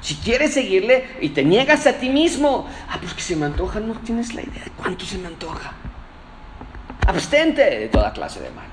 Si 0.00 0.14
quieres 0.16 0.54
seguirle 0.54 1.04
y 1.20 1.30
te 1.30 1.42
niegas 1.42 1.86
a 1.86 1.94
ti 1.94 2.08
mismo, 2.08 2.68
ah, 2.88 2.98
pues 3.00 3.14
que 3.14 3.22
se 3.22 3.36
me 3.36 3.46
antoja, 3.46 3.80
no 3.80 3.94
tienes 3.94 4.34
la 4.34 4.42
idea 4.42 4.64
de 4.64 4.70
cuánto 4.70 5.04
se 5.04 5.18
me 5.18 5.28
antoja. 5.28 5.72
Abstente 7.06 7.62
de 7.62 7.88
toda 7.88 8.12
clase 8.12 8.40
de 8.40 8.50
mal. 8.50 8.66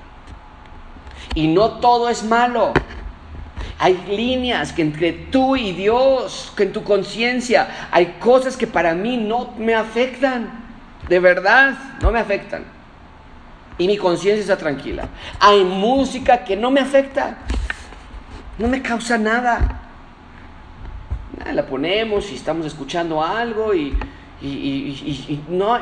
Y 1.34 1.48
no 1.48 1.78
todo 1.78 2.08
es 2.08 2.22
malo. 2.22 2.72
Hay 3.78 4.00
líneas 4.08 4.72
que 4.72 4.82
entre 4.82 5.12
tú 5.12 5.56
y 5.56 5.72
Dios, 5.72 6.52
que 6.56 6.64
en 6.64 6.72
tu 6.72 6.84
conciencia, 6.84 7.88
hay 7.90 8.16
cosas 8.20 8.56
que 8.56 8.66
para 8.66 8.94
mí 8.94 9.16
no 9.16 9.54
me 9.58 9.74
afectan. 9.74 10.64
De 11.08 11.18
verdad, 11.18 11.74
no 12.00 12.12
me 12.12 12.20
afectan. 12.20 12.64
Y 13.76 13.88
mi 13.88 13.96
conciencia 13.96 14.40
está 14.40 14.56
tranquila. 14.56 15.08
Hay 15.40 15.64
música 15.64 16.44
que 16.44 16.56
no 16.56 16.70
me 16.70 16.80
afecta. 16.80 17.38
No 18.58 18.68
me 18.68 18.82
causa 18.82 19.18
nada. 19.18 19.80
La 21.52 21.66
ponemos 21.66 22.30
y 22.30 22.36
estamos 22.36 22.66
escuchando 22.66 23.22
algo 23.22 23.74
y, 23.74 23.96
no, 25.48 25.78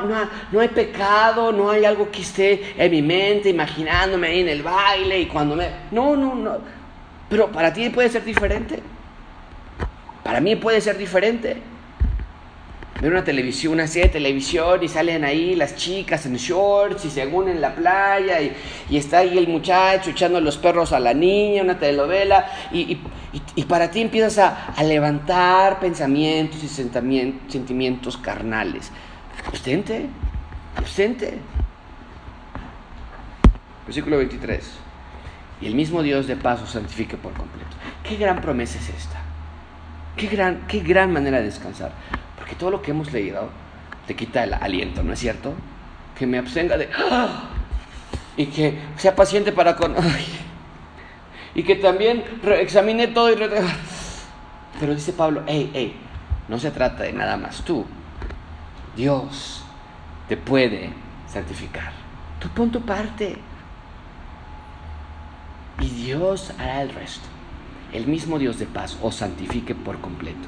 no, 0.51 0.59
hay 0.59 0.67
pecado, 0.69 1.51
no 1.51 1.69
hay 1.69 1.85
algo 1.85 2.09
que 2.09 2.21
esté 2.21 2.73
en 2.77 2.91
mi 2.91 3.01
mente 3.01 3.49
imaginándome 3.49 4.27
ahí 4.27 4.39
en 4.41 4.49
el 4.49 4.63
baile 4.63 5.21
y 5.21 5.25
cuando 5.27 5.55
me... 5.55 5.69
No, 5.91 6.15
no, 6.15 6.35
no. 6.35 6.57
Pero 7.29 7.51
para 7.51 7.71
ti 7.71 7.89
puede 7.89 8.09
ser 8.09 8.23
diferente. 8.23 8.81
Para 10.23 10.39
mí 10.39 10.55
puede 10.55 10.81
ser 10.81 10.97
diferente 10.97 11.72
ver 13.03 13.11
una 13.11 13.23
televisión, 13.25 13.73
una 13.73 13.85
serie 13.85 14.07
de 14.07 14.13
televisión 14.13 14.81
y 14.81 14.87
salen 14.87 15.25
ahí 15.25 15.55
las 15.55 15.75
chicas 15.75 16.25
en 16.25 16.37
shorts 16.37 17.03
y 17.03 17.09
se 17.09 17.27
unen 17.27 17.55
en 17.55 17.61
la 17.61 17.75
playa 17.75 18.39
y, 18.41 18.55
está 18.95 19.19
ahí 19.19 19.37
el 19.37 19.49
muchacho 19.49 20.11
echando 20.11 20.39
los 20.39 20.57
perros 20.57 20.93
a 20.93 21.01
la 21.01 21.13
niña, 21.13 21.63
una 21.63 21.77
telenovela 21.77 22.49
y, 22.71 22.95
para 23.67 23.91
ti 23.91 23.99
empiezas 23.99 24.37
a, 24.37 24.83
levantar 24.83 25.81
pensamientos 25.81 26.63
y 26.63 26.69
sentimientos 26.69 28.15
carnales. 28.17 28.89
Abstente, 29.47 30.05
abstente. 30.77 31.39
Versículo 33.85 34.17
23. 34.19 34.63
Y 35.59 35.67
el 35.67 35.75
mismo 35.75 36.01
Dios 36.03 36.27
de 36.27 36.37
paso 36.37 36.65
santifique 36.65 37.17
por 37.17 37.33
completo. 37.33 37.75
Qué 38.07 38.15
gran 38.15 38.39
promesa 38.39 38.79
es 38.79 38.87
esta. 38.87 39.19
Qué 40.15 40.27
gran, 40.27 40.65
qué 40.67 40.79
gran 40.79 41.11
manera 41.11 41.39
de 41.39 41.45
descansar. 41.45 41.91
Porque 42.37 42.55
todo 42.55 42.71
lo 42.71 42.81
que 42.81 42.91
hemos 42.91 43.11
leído 43.11 43.49
te 44.07 44.15
quita 44.15 44.43
el 44.43 44.53
aliento, 44.53 45.03
¿no 45.03 45.13
es 45.13 45.19
cierto? 45.19 45.53
Que 46.17 46.25
me 46.25 46.37
abstenga 46.37 46.77
de... 46.77 46.89
¡ah! 46.95 47.49
Y 48.35 48.47
que 48.47 48.79
sea 48.97 49.15
paciente 49.15 49.51
para 49.51 49.75
con... 49.75 49.95
Y 51.55 51.61
que 51.61 51.75
también 51.75 52.23
examine 52.43 53.07
todo 53.07 53.31
y... 53.31 53.35
Pero 54.79 54.95
dice 54.95 55.13
Pablo, 55.13 55.43
hey, 55.45 55.69
hey, 55.73 55.95
no 56.47 56.57
se 56.57 56.71
trata 56.71 57.03
de 57.03 57.13
nada 57.13 57.37
más 57.37 57.63
tú. 57.63 57.85
Dios 58.95 59.63
te 60.27 60.35
puede 60.35 60.89
santificar. 61.27 61.93
Tú 62.39 62.49
pon 62.49 62.71
tu 62.71 62.81
parte. 62.81 63.37
Y 65.79 65.87
Dios 65.89 66.51
hará 66.57 66.81
el 66.81 66.89
resto. 66.89 67.27
El 67.91 68.07
mismo 68.07 68.39
Dios 68.39 68.57
de 68.57 68.65
paz 68.65 68.97
os 69.01 69.15
santifique 69.15 69.75
por 69.75 69.99
completo 70.01 70.47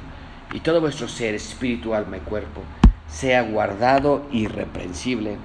y 0.56 0.62
todo 0.62 0.80
vuestro 0.80 1.10
ser, 1.10 1.36
espíritu, 1.36 1.94
alma 1.94 2.16
y 2.16 2.22
cuerpo, 2.22 2.62
sea 3.10 3.42
guardado 3.42 4.26
irreprensible 4.32 5.36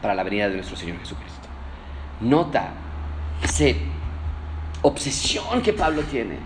para 0.00 0.14
la 0.14 0.22
venida 0.22 0.48
de 0.48 0.54
nuestro 0.54 0.76
Señor 0.76 1.00
Jesucristo. 1.00 1.48
Nota 2.20 2.68
esa 3.42 3.76
obsesión 4.82 5.60
que 5.60 5.72
Pablo 5.72 6.02
tiene. 6.02 6.36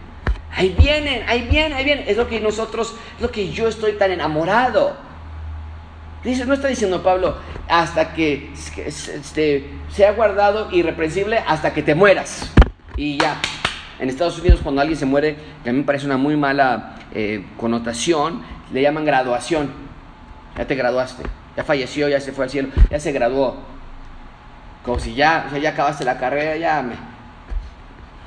Ahí 0.53 0.75
vienen, 0.79 1.29
ahí 1.29 1.47
vienen, 1.51 1.75
ahí 1.75 1.85
vienen. 1.85 2.09
Es 2.09 2.17
lo 2.17 2.27
que 2.27 2.41
nosotros, 2.41 2.95
es 3.17 3.21
lo 3.21 3.31
que 3.31 3.51
yo 3.51 3.69
estoy 3.69 3.93
tan 3.93 4.11
enamorado. 4.11 4.97
Dice, 6.25 6.47
no 6.47 6.55
está 6.55 6.69
diciendo 6.69 7.03
Pablo 7.03 7.37
hasta 7.69 8.15
que 8.15 8.53
este, 8.87 9.71
sea 9.91 10.13
guardado 10.13 10.71
irreprensible 10.73 11.45
hasta 11.47 11.75
que 11.75 11.83
te 11.83 11.95
mueras. 11.95 12.51
Y 12.97 13.19
ya. 13.19 13.39
En 13.99 14.11
Estados 14.11 14.39
Unidos 14.39 14.61
cuando 14.63 14.81
alguien 14.81 14.99
se 14.99 15.07
muere, 15.07 15.37
que 15.65 15.71
a 15.71 15.73
mí 15.73 15.79
me 15.79 15.85
parece 15.85 16.07
una 16.07 16.19
muy 16.19 16.37
mala 16.37 16.97
eh, 17.15 17.45
connotación, 17.57 18.43
le 18.73 18.83
llaman 18.83 19.05
graduación. 19.05 19.71
Ya 20.57 20.67
te 20.67 20.75
graduaste, 20.75 21.23
ya 21.57 21.65
falleció, 21.65 22.09
ya 22.09 22.21
se 22.21 22.33
fue 22.33 22.45
al 22.45 22.51
cielo, 22.51 22.69
ya 22.91 23.01
se 23.01 23.13
graduó. 23.13 23.57
Como 24.85 24.99
si 24.99 25.15
ya, 25.15 25.51
ya 25.61 25.71
acabaste 25.71 26.05
la 26.05 26.19
carrera, 26.19 26.57
ya 26.57 26.83
me... 26.83 26.95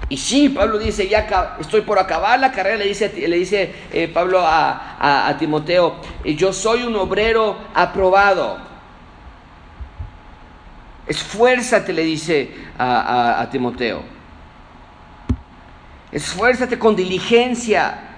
Y 0.10 0.18
sí, 0.18 0.50
Pablo 0.50 0.80
dice, 0.80 1.08
ya 1.08 1.56
estoy 1.60 1.82
por 1.82 2.00
acabar 2.00 2.40
la 2.40 2.52
carrera, 2.52 2.78
le 2.78 2.88
dice, 2.88 3.14
le 3.28 3.38
dice 3.38 3.72
eh, 3.94 4.08
Pablo 4.08 4.42
a, 4.44 5.36
Timoteo, 5.38 5.98
yo 6.24 6.52
soy 6.52 6.82
un 6.82 6.96
obrero 6.96 7.56
aprobado. 7.76 8.58
Esfuérzate, 11.06 11.94
le 11.94 12.04
dice 12.04 12.52
a 12.80 13.48
Timoteo. 13.52 14.19
Esfuérzate 16.12 16.80
con 16.80 16.96
diligencia 16.96 18.10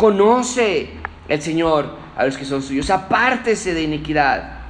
Conoce 0.00 0.88
el 1.28 1.42
Señor 1.42 1.94
a 2.16 2.24
los 2.24 2.38
que 2.38 2.46
son 2.46 2.62
suyos. 2.62 2.88
Apártese 2.88 3.74
de 3.74 3.82
iniquidad. 3.82 4.60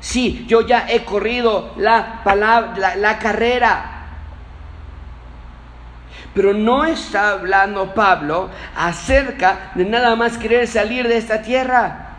Sí, 0.00 0.44
yo 0.48 0.66
ya 0.66 0.86
he 0.88 1.04
corrido 1.04 1.72
la, 1.76 2.22
palabra, 2.24 2.96
la, 2.96 3.18
carrera. 3.20 3.90
Pero 6.34 6.52
no 6.52 6.84
está 6.84 7.30
hablando 7.30 7.94
Pablo 7.94 8.50
acerca 8.76 9.70
de 9.76 9.84
nada 9.84 10.16
más 10.16 10.38
querer 10.38 10.66
salir 10.66 11.06
de 11.06 11.18
esta 11.18 11.40
tierra. 11.40 12.16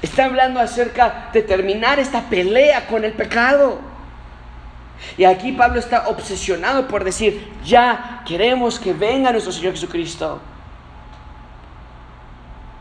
Está 0.00 0.24
hablando 0.24 0.60
acerca 0.60 1.28
de 1.32 1.42
terminar 1.42 1.98
esta 1.98 2.22
pelea 2.22 2.86
con 2.86 3.04
el 3.04 3.12
pecado. 3.12 3.80
Y 5.16 5.24
aquí 5.24 5.52
Pablo 5.52 5.78
está 5.78 6.08
obsesionado 6.08 6.88
por 6.88 7.04
decir, 7.04 7.48
ya 7.64 8.22
queremos 8.26 8.78
que 8.78 8.92
venga 8.92 9.32
nuestro 9.32 9.52
Señor 9.52 9.72
Jesucristo. 9.72 10.40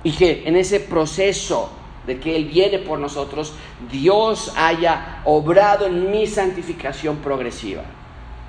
Y 0.04 0.12
que 0.12 0.44
en 0.46 0.56
ese 0.56 0.80
proceso 0.80 1.72
de 2.06 2.20
que 2.20 2.36
Él 2.36 2.46
viene 2.46 2.80
por 2.80 3.00
nosotros, 3.00 3.54
Dios 3.92 4.54
haya 4.56 5.22
obrado 5.26 5.86
en 5.86 6.10
mi 6.10 6.26
santificación 6.26 7.18
progresiva 7.18 7.84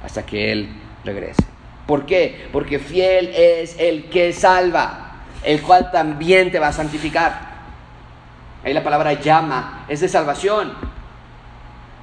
hasta 0.05 0.25
que 0.25 0.53
Él 0.53 0.69
regrese. 1.05 1.43
¿Por 1.87 2.07
qué? 2.07 2.49
Porque 2.53 2.79
fiel 2.79 3.29
es 3.35 3.79
el 3.79 4.05
que 4.05 4.33
salva, 4.33 5.17
el 5.43 5.63
cual 5.63 5.91
también 5.91 6.53
te 6.53 6.59
va 6.59 6.69
a 6.69 6.73
santificar. 6.73 7.49
Ahí 8.63 8.73
la 8.73 8.85
palabra 8.85 9.15
llama 9.15 9.87
es 9.89 10.01
de 10.01 10.09
salvación. 10.09 10.98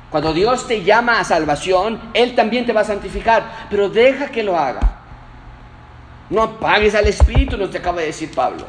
Cuando 0.09 0.33
Dios 0.33 0.67
te 0.67 0.83
llama 0.83 1.19
a 1.19 1.23
salvación, 1.23 1.99
Él 2.13 2.35
también 2.35 2.65
te 2.65 2.73
va 2.73 2.81
a 2.81 2.85
santificar, 2.85 3.67
pero 3.69 3.89
deja 3.89 4.27
que 4.27 4.43
lo 4.43 4.57
haga. 4.57 4.99
No 6.29 6.41
apagues 6.41 6.95
al 6.95 7.07
Espíritu, 7.07 7.57
nos 7.57 7.71
te 7.71 7.77
acaba 7.77 7.99
de 7.99 8.07
decir 8.07 8.33
Pablo. 8.33 8.65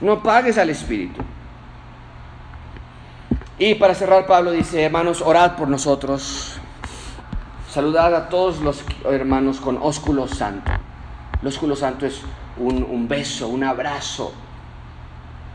No 0.00 0.12
apagues 0.12 0.58
al 0.58 0.70
Espíritu. 0.70 1.22
Y 3.58 3.74
para 3.76 3.94
cerrar, 3.94 4.26
Pablo 4.26 4.50
dice, 4.50 4.82
hermanos, 4.82 5.22
orad 5.22 5.56
por 5.56 5.68
nosotros. 5.68 6.58
Saludad 7.70 8.14
a 8.14 8.28
todos 8.28 8.60
los 8.60 8.84
hermanos 9.10 9.60
con 9.60 9.78
ósculo 9.80 10.28
santo. 10.28 10.70
El 11.40 11.48
ósculo 11.48 11.74
santo 11.74 12.06
es 12.06 12.20
un, 12.58 12.82
un 12.82 13.08
beso, 13.08 13.48
un 13.48 13.64
abrazo 13.64 14.32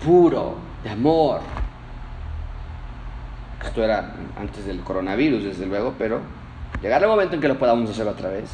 puro 0.03 0.55
de 0.83 0.89
amor, 0.89 1.41
esto 3.63 3.83
era 3.83 4.13
antes 4.37 4.65
del 4.65 4.81
coronavirus, 4.81 5.43
desde 5.43 5.65
luego, 5.65 5.93
pero 5.97 6.21
llegará 6.81 7.05
el 7.05 7.11
momento 7.11 7.35
en 7.35 7.41
que 7.41 7.47
lo 7.47 7.57
podamos 7.57 7.89
hacer 7.89 8.07
otra 8.07 8.29
vez. 8.29 8.49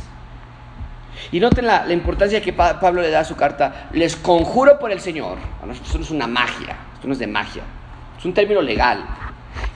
Y 1.32 1.40
noten 1.40 1.66
la, 1.66 1.92
importancia 1.92 2.42
que 2.42 2.54
Pablo 2.54 3.02
le 3.02 3.10
da 3.10 3.22
a 3.22 3.26
su 3.26 3.36
carta. 3.36 3.88
Les 3.92 4.16
conjuro 4.16 4.78
por 4.78 4.92
el 4.92 5.00
Señor. 5.00 5.38
esto 5.72 5.98
no 5.98 6.04
es 6.04 6.12
una 6.12 6.28
magia, 6.28 6.78
esto 6.94 7.08
no 7.08 7.14
es 7.14 7.20
de 7.20 7.28
magia, 7.28 7.64
es 8.18 8.26
un 8.26 8.34
término 8.34 8.62
legal. 8.62 9.04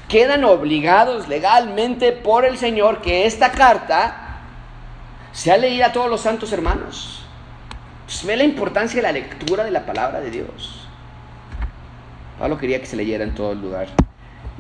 Quedan 0.08 0.44
obligados 0.44 1.28
legalmente 1.28 2.12
por 2.12 2.46
el 2.46 2.58
Señor 2.58 3.02
que 3.02 3.26
esta 3.26 3.52
carta 3.52 4.42
sea 5.32 5.58
leída 5.58 5.88
a 5.88 5.92
todos 5.94 6.10
los 6.10 6.22
santos 6.22 6.52
hermanos. 6.52 7.26
ve 8.26 8.36
la 8.36 8.44
importancia 8.44 8.98
de 8.98 9.04
la 9.04 9.12
lectura 9.14 9.64
de 9.64 9.72
la 9.72 9.86
palabra 9.86 10.20
de 10.20 10.30
Dios. 10.30 10.88
Pablo 12.38 12.58
quería 12.58 12.80
que 12.80 12.86
se 12.86 12.98
leyera 12.98 13.24
en 13.24 13.34
todo 13.34 13.54
el 13.54 13.62
lugar 13.62 13.88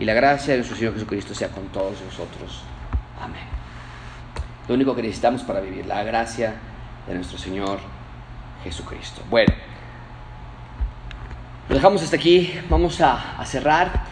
y 0.01 0.05
la 0.05 0.15
gracia 0.15 0.53
de 0.53 0.57
nuestro 0.57 0.75
Señor 0.75 0.95
Jesucristo 0.95 1.35
sea 1.35 1.49
con 1.49 1.67
todos 1.67 2.01
nosotros. 2.01 2.63
Amén. 3.21 3.43
Lo 4.67 4.73
único 4.73 4.95
que 4.95 5.03
necesitamos 5.03 5.43
para 5.43 5.61
vivir, 5.61 5.85
la 5.85 6.03
gracia 6.03 6.55
de 7.07 7.13
nuestro 7.13 7.37
Señor 7.37 7.77
Jesucristo. 8.63 9.21
Bueno, 9.29 9.53
lo 11.69 11.75
dejamos 11.75 12.01
hasta 12.01 12.15
aquí. 12.15 12.51
Vamos 12.67 12.99
a, 12.99 13.45
cerrar. 13.45 14.05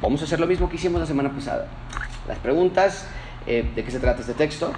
Vamos 0.00 0.22
a 0.22 0.24
hacer 0.24 0.40
lo 0.40 0.46
mismo 0.46 0.66
que 0.66 0.76
hicimos 0.76 0.98
la 0.98 1.06
semana 1.06 1.30
pasada. 1.30 1.68
Las 2.26 2.38
preguntas, 2.38 3.06
eh, 3.46 3.70
¿de 3.74 3.84
qué 3.84 3.90
se 3.90 4.00
trata 4.00 4.22
este 4.22 4.32
texto? 4.32 4.72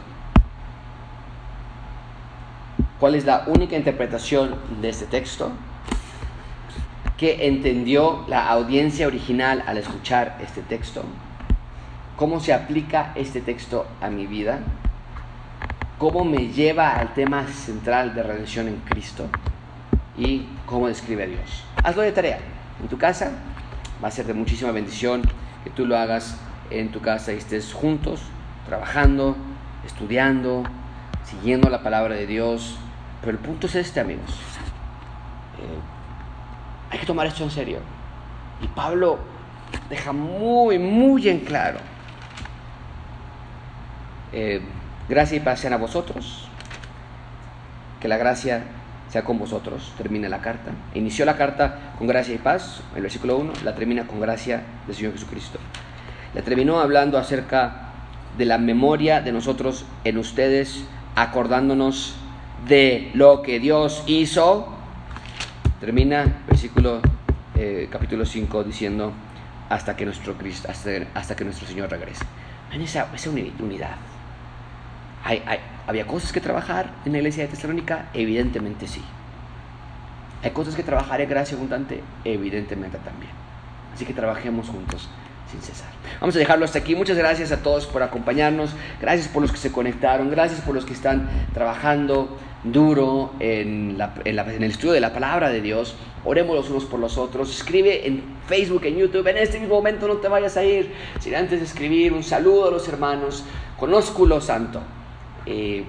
¿Cuál 2.98 3.14
es 3.14 3.24
la 3.24 3.44
única 3.46 3.76
interpretación 3.76 4.56
de 4.82 4.88
este 4.88 5.06
texto? 5.06 5.52
Que 7.20 7.46
entendió 7.46 8.24
la 8.26 8.48
audiencia 8.48 9.06
original 9.06 9.62
al 9.66 9.78
escuchar 9.78 10.38
este 10.42 10.62
texto? 10.62 11.04
cómo 12.20 12.38
se 12.38 12.52
aplica 12.52 13.12
este 13.14 13.40
texto 13.40 13.86
a 14.02 14.10
mi 14.10 14.26
vida, 14.26 14.58
cómo 15.96 16.22
me 16.22 16.48
lleva 16.48 16.98
al 16.98 17.14
tema 17.14 17.46
central 17.46 18.14
de 18.14 18.22
redención 18.22 18.68
en 18.68 18.76
Cristo 18.80 19.26
y 20.18 20.44
cómo 20.66 20.88
describe 20.88 21.22
a 21.22 21.26
Dios. 21.26 21.64
Hazlo 21.82 22.02
de 22.02 22.12
tarea. 22.12 22.38
En 22.82 22.88
tu 22.88 22.98
casa 22.98 23.32
va 24.04 24.08
a 24.08 24.10
ser 24.10 24.26
de 24.26 24.34
muchísima 24.34 24.70
bendición 24.70 25.22
que 25.64 25.70
tú 25.70 25.86
lo 25.86 25.96
hagas 25.96 26.36
en 26.68 26.92
tu 26.92 27.00
casa 27.00 27.32
y 27.32 27.38
estés 27.38 27.72
juntos, 27.72 28.20
trabajando, 28.66 29.34
estudiando, 29.86 30.64
siguiendo 31.24 31.70
la 31.70 31.82
palabra 31.82 32.16
de 32.16 32.26
Dios. 32.26 32.76
Pero 33.22 33.32
el 33.32 33.38
punto 33.38 33.66
es 33.66 33.76
este, 33.76 33.98
amigos. 33.98 34.28
Eh, 35.58 35.99
hay 36.90 36.98
que 36.98 37.06
tomar 37.06 37.26
esto 37.26 37.44
en 37.44 37.50
serio. 37.50 37.78
Y 38.60 38.66
Pablo 38.68 39.18
deja 39.88 40.12
muy, 40.12 40.78
muy 40.78 41.28
en 41.28 41.40
claro. 41.40 41.78
Eh, 44.32 44.60
gracia 45.08 45.36
y 45.36 45.40
paz 45.40 45.60
sean 45.60 45.72
a 45.72 45.76
vosotros. 45.76 46.48
Que 48.00 48.08
la 48.08 48.16
gracia 48.16 48.64
sea 49.08 49.24
con 49.24 49.38
vosotros. 49.38 49.92
Termina 49.96 50.28
la 50.28 50.40
carta. 50.40 50.70
Inició 50.94 51.24
la 51.24 51.36
carta 51.36 51.94
con 51.98 52.06
gracia 52.06 52.34
y 52.34 52.38
paz, 52.38 52.82
el 52.96 53.02
versículo 53.02 53.36
1. 53.36 53.52
La 53.64 53.74
termina 53.74 54.06
con 54.06 54.20
gracia 54.20 54.62
del 54.86 54.96
Señor 54.96 55.12
Jesucristo. 55.12 55.58
La 56.34 56.42
terminó 56.42 56.80
hablando 56.80 57.18
acerca 57.18 57.88
de 58.38 58.44
la 58.44 58.58
memoria 58.58 59.20
de 59.20 59.32
nosotros 59.32 59.84
en 60.04 60.18
ustedes, 60.18 60.84
acordándonos 61.16 62.14
de 62.68 63.10
lo 63.14 63.42
que 63.42 63.58
Dios 63.58 64.04
hizo. 64.06 64.79
Termina 65.80 66.42
versículo 66.46 67.00
eh, 67.56 67.88
capítulo 67.90 68.26
5 68.26 68.64
diciendo 68.64 69.14
hasta 69.70 69.96
que 69.96 70.04
nuestro 70.04 70.34
Cristo, 70.34 70.68
hasta, 70.68 71.34
que 71.34 71.44
nuestro 71.44 71.66
Señor 71.66 71.90
regrese. 71.90 72.22
En 72.70 72.82
esa, 72.82 73.08
esa 73.14 73.30
unidad. 73.30 73.96
Hay, 75.24 75.42
¿Había 75.86 76.06
cosas 76.06 76.32
que 76.32 76.40
trabajar 76.42 76.90
en 77.06 77.12
la 77.12 77.18
iglesia 77.18 77.44
de 77.44 77.48
Tesalónica? 77.48 78.10
Evidentemente 78.12 78.86
sí. 78.86 79.02
¿Hay 80.42 80.50
cosas 80.50 80.74
que 80.74 80.82
trabajar 80.82 81.22
en 81.22 81.30
gracia 81.30 81.56
abundante? 81.56 82.02
Evidentemente 82.24 82.98
también. 82.98 83.32
Así 83.94 84.04
que 84.04 84.12
trabajemos 84.12 84.68
juntos 84.68 85.08
sin 85.50 85.60
cesar. 85.60 85.88
Vamos 86.20 86.36
a 86.36 86.38
dejarlo 86.38 86.64
hasta 86.64 86.78
aquí. 86.78 86.94
Muchas 86.94 87.16
gracias 87.16 87.52
a 87.52 87.62
todos 87.62 87.86
por 87.86 88.02
acompañarnos. 88.02 88.70
Gracias 89.00 89.28
por 89.28 89.42
los 89.42 89.52
que 89.52 89.58
se 89.58 89.72
conectaron. 89.72 90.30
Gracias 90.30 90.60
por 90.60 90.74
los 90.74 90.84
que 90.84 90.92
están 90.92 91.28
trabajando 91.54 92.36
duro 92.62 93.32
en, 93.40 93.96
el 94.24 94.64
estudio 94.64 94.92
de 94.92 95.00
la 95.00 95.12
palabra 95.12 95.48
de 95.50 95.60
Dios. 95.60 95.94
Oremos 96.24 96.54
los 96.54 96.70
unos 96.70 96.84
por 96.84 97.00
los 97.00 97.16
otros. 97.16 97.50
Escribe 97.50 98.06
en 98.06 98.22
Facebook, 98.46 98.84
en 98.84 98.98
YouTube. 98.98 99.26
En 99.26 99.38
este 99.38 99.58
mismo 99.58 99.76
momento 99.76 100.06
no 100.06 100.16
te 100.16 100.28
vayas 100.28 100.56
a 100.56 100.64
ir 100.64 100.92
sin 101.20 101.34
antes 101.34 101.62
escribir 101.62 102.12
un 102.12 102.22
saludo 102.22 102.68
a 102.68 102.70
los 102.70 102.86
hermanos. 102.88 103.44
Conósculo 103.78 104.40
Santo. 104.40 104.82
Eh, 105.46 105.84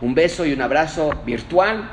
un 0.00 0.14
beso 0.14 0.46
y 0.46 0.52
un 0.52 0.62
abrazo 0.62 1.10
virtual. 1.26 1.90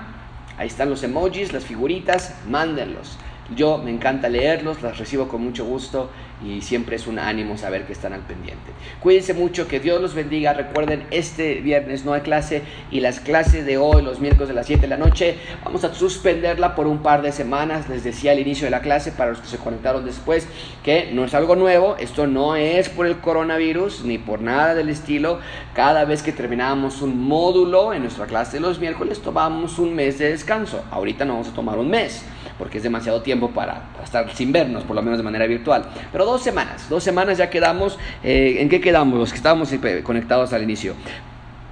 Ahí 0.58 0.68
están 0.68 0.90
los 0.90 1.04
emojis, 1.04 1.52
las 1.52 1.66
figuritas. 1.66 2.36
Mándenlos. 2.48 3.18
Yo 3.54 3.80
me 3.80 3.92
encanta 3.92 4.30
leerlos, 4.30 4.82
las 4.82 4.98
recibo 4.98 5.28
con 5.28 5.42
mucho 5.42 5.66
gusto 5.66 6.10
y 6.46 6.62
siempre 6.62 6.96
es 6.96 7.08
un 7.08 7.20
ánimo 7.20 7.58
saber 7.58 7.86
que 7.86 7.94
están 7.94 8.14
al 8.14 8.22
pendiente. 8.22 8.72
Cuídense 9.00 9.34
mucho, 9.34 9.68
que 9.68 9.80
Dios 9.80 10.02
los 10.02 10.14
bendiga. 10.14 10.54
Recuerden, 10.54 11.06
este 11.12 11.56
viernes 11.62 12.04
no 12.06 12.14
hay 12.14 12.22
clase 12.22 12.64
y 12.90 13.00
las 13.00 13.20
clases 13.20 13.66
de 13.66 13.78
hoy, 13.78 14.02
los 14.02 14.20
miércoles 14.20 14.50
de 14.50 14.56
las 14.56 14.66
7 14.66 14.82
de 14.82 14.88
la 14.88 14.98
noche, 14.98 15.38
vamos 15.64 15.84
a 15.84 15.94
suspenderla 15.94 16.76
por 16.76 16.88
un 16.88 17.00
par 17.00 17.22
de 17.22 17.32
semanas. 17.32 17.90
Les 17.90 18.04
decía 18.04 18.32
al 18.32 18.40
inicio 18.40 18.66
de 18.66 18.72
la 18.72 18.82
clase, 18.82 19.12
para 19.12 19.32
los 19.32 19.42
que 19.42 19.48
se 19.48 19.58
conectaron 19.58 20.06
después, 20.06 20.48
que 20.84 21.12
no 21.14 21.26
es 21.26 21.34
algo 21.34 21.56
nuevo, 21.56 21.96
esto 21.98 22.28
no 22.28 22.56
es 22.56 22.90
por 22.90 23.06
el 23.06 23.20
coronavirus 23.20 24.04
ni 24.04 24.18
por 24.18 24.42
nada 24.42 24.74
del 24.74 24.90
estilo. 24.90 25.40
Cada 25.76 26.06
vez 26.06 26.24
que 26.24 26.32
terminábamos 26.32 27.02
un 27.02 27.20
módulo 27.20 27.94
en 27.94 28.02
nuestra 28.02 28.26
clase 28.26 28.58
de 28.58 28.62
los 28.62 28.80
miércoles, 28.80 29.22
tomamos 29.22 29.78
un 29.80 29.94
mes 29.94 30.18
de 30.18 30.32
descanso. 30.32 30.84
Ahorita 30.92 31.26
no 31.26 31.34
vamos 31.34 31.50
a 31.50 31.54
tomar 31.54 31.78
un 31.78 31.90
mes 31.90 32.26
porque 32.62 32.78
es 32.78 32.84
demasiado 32.84 33.24
tiempo 33.24 33.50
para, 33.50 33.90
estar 34.04 34.32
sin 34.36 34.52
vernos, 34.52 34.84
por 34.84 34.96
lo 34.96 35.02
menos 35.02 35.18
de 35.18 35.24
manera 35.24 35.48
virtual. 35.48 35.84
Pero 36.12 36.26
dos 36.26 36.44
semanas, 36.44 36.88
dos 36.92 37.04
semanas 37.04 37.40
ya 37.40 37.50
quedamos. 37.50 37.98
Eh, 38.24 38.58
¿En 38.60 38.70
qué 38.70 38.80
quedamos? 38.80 39.18
Los 39.18 39.32
que 39.32 39.38
estábamos 39.38 39.74
conectados 40.04 40.54
al 40.54 40.62
inicio. 40.62 40.94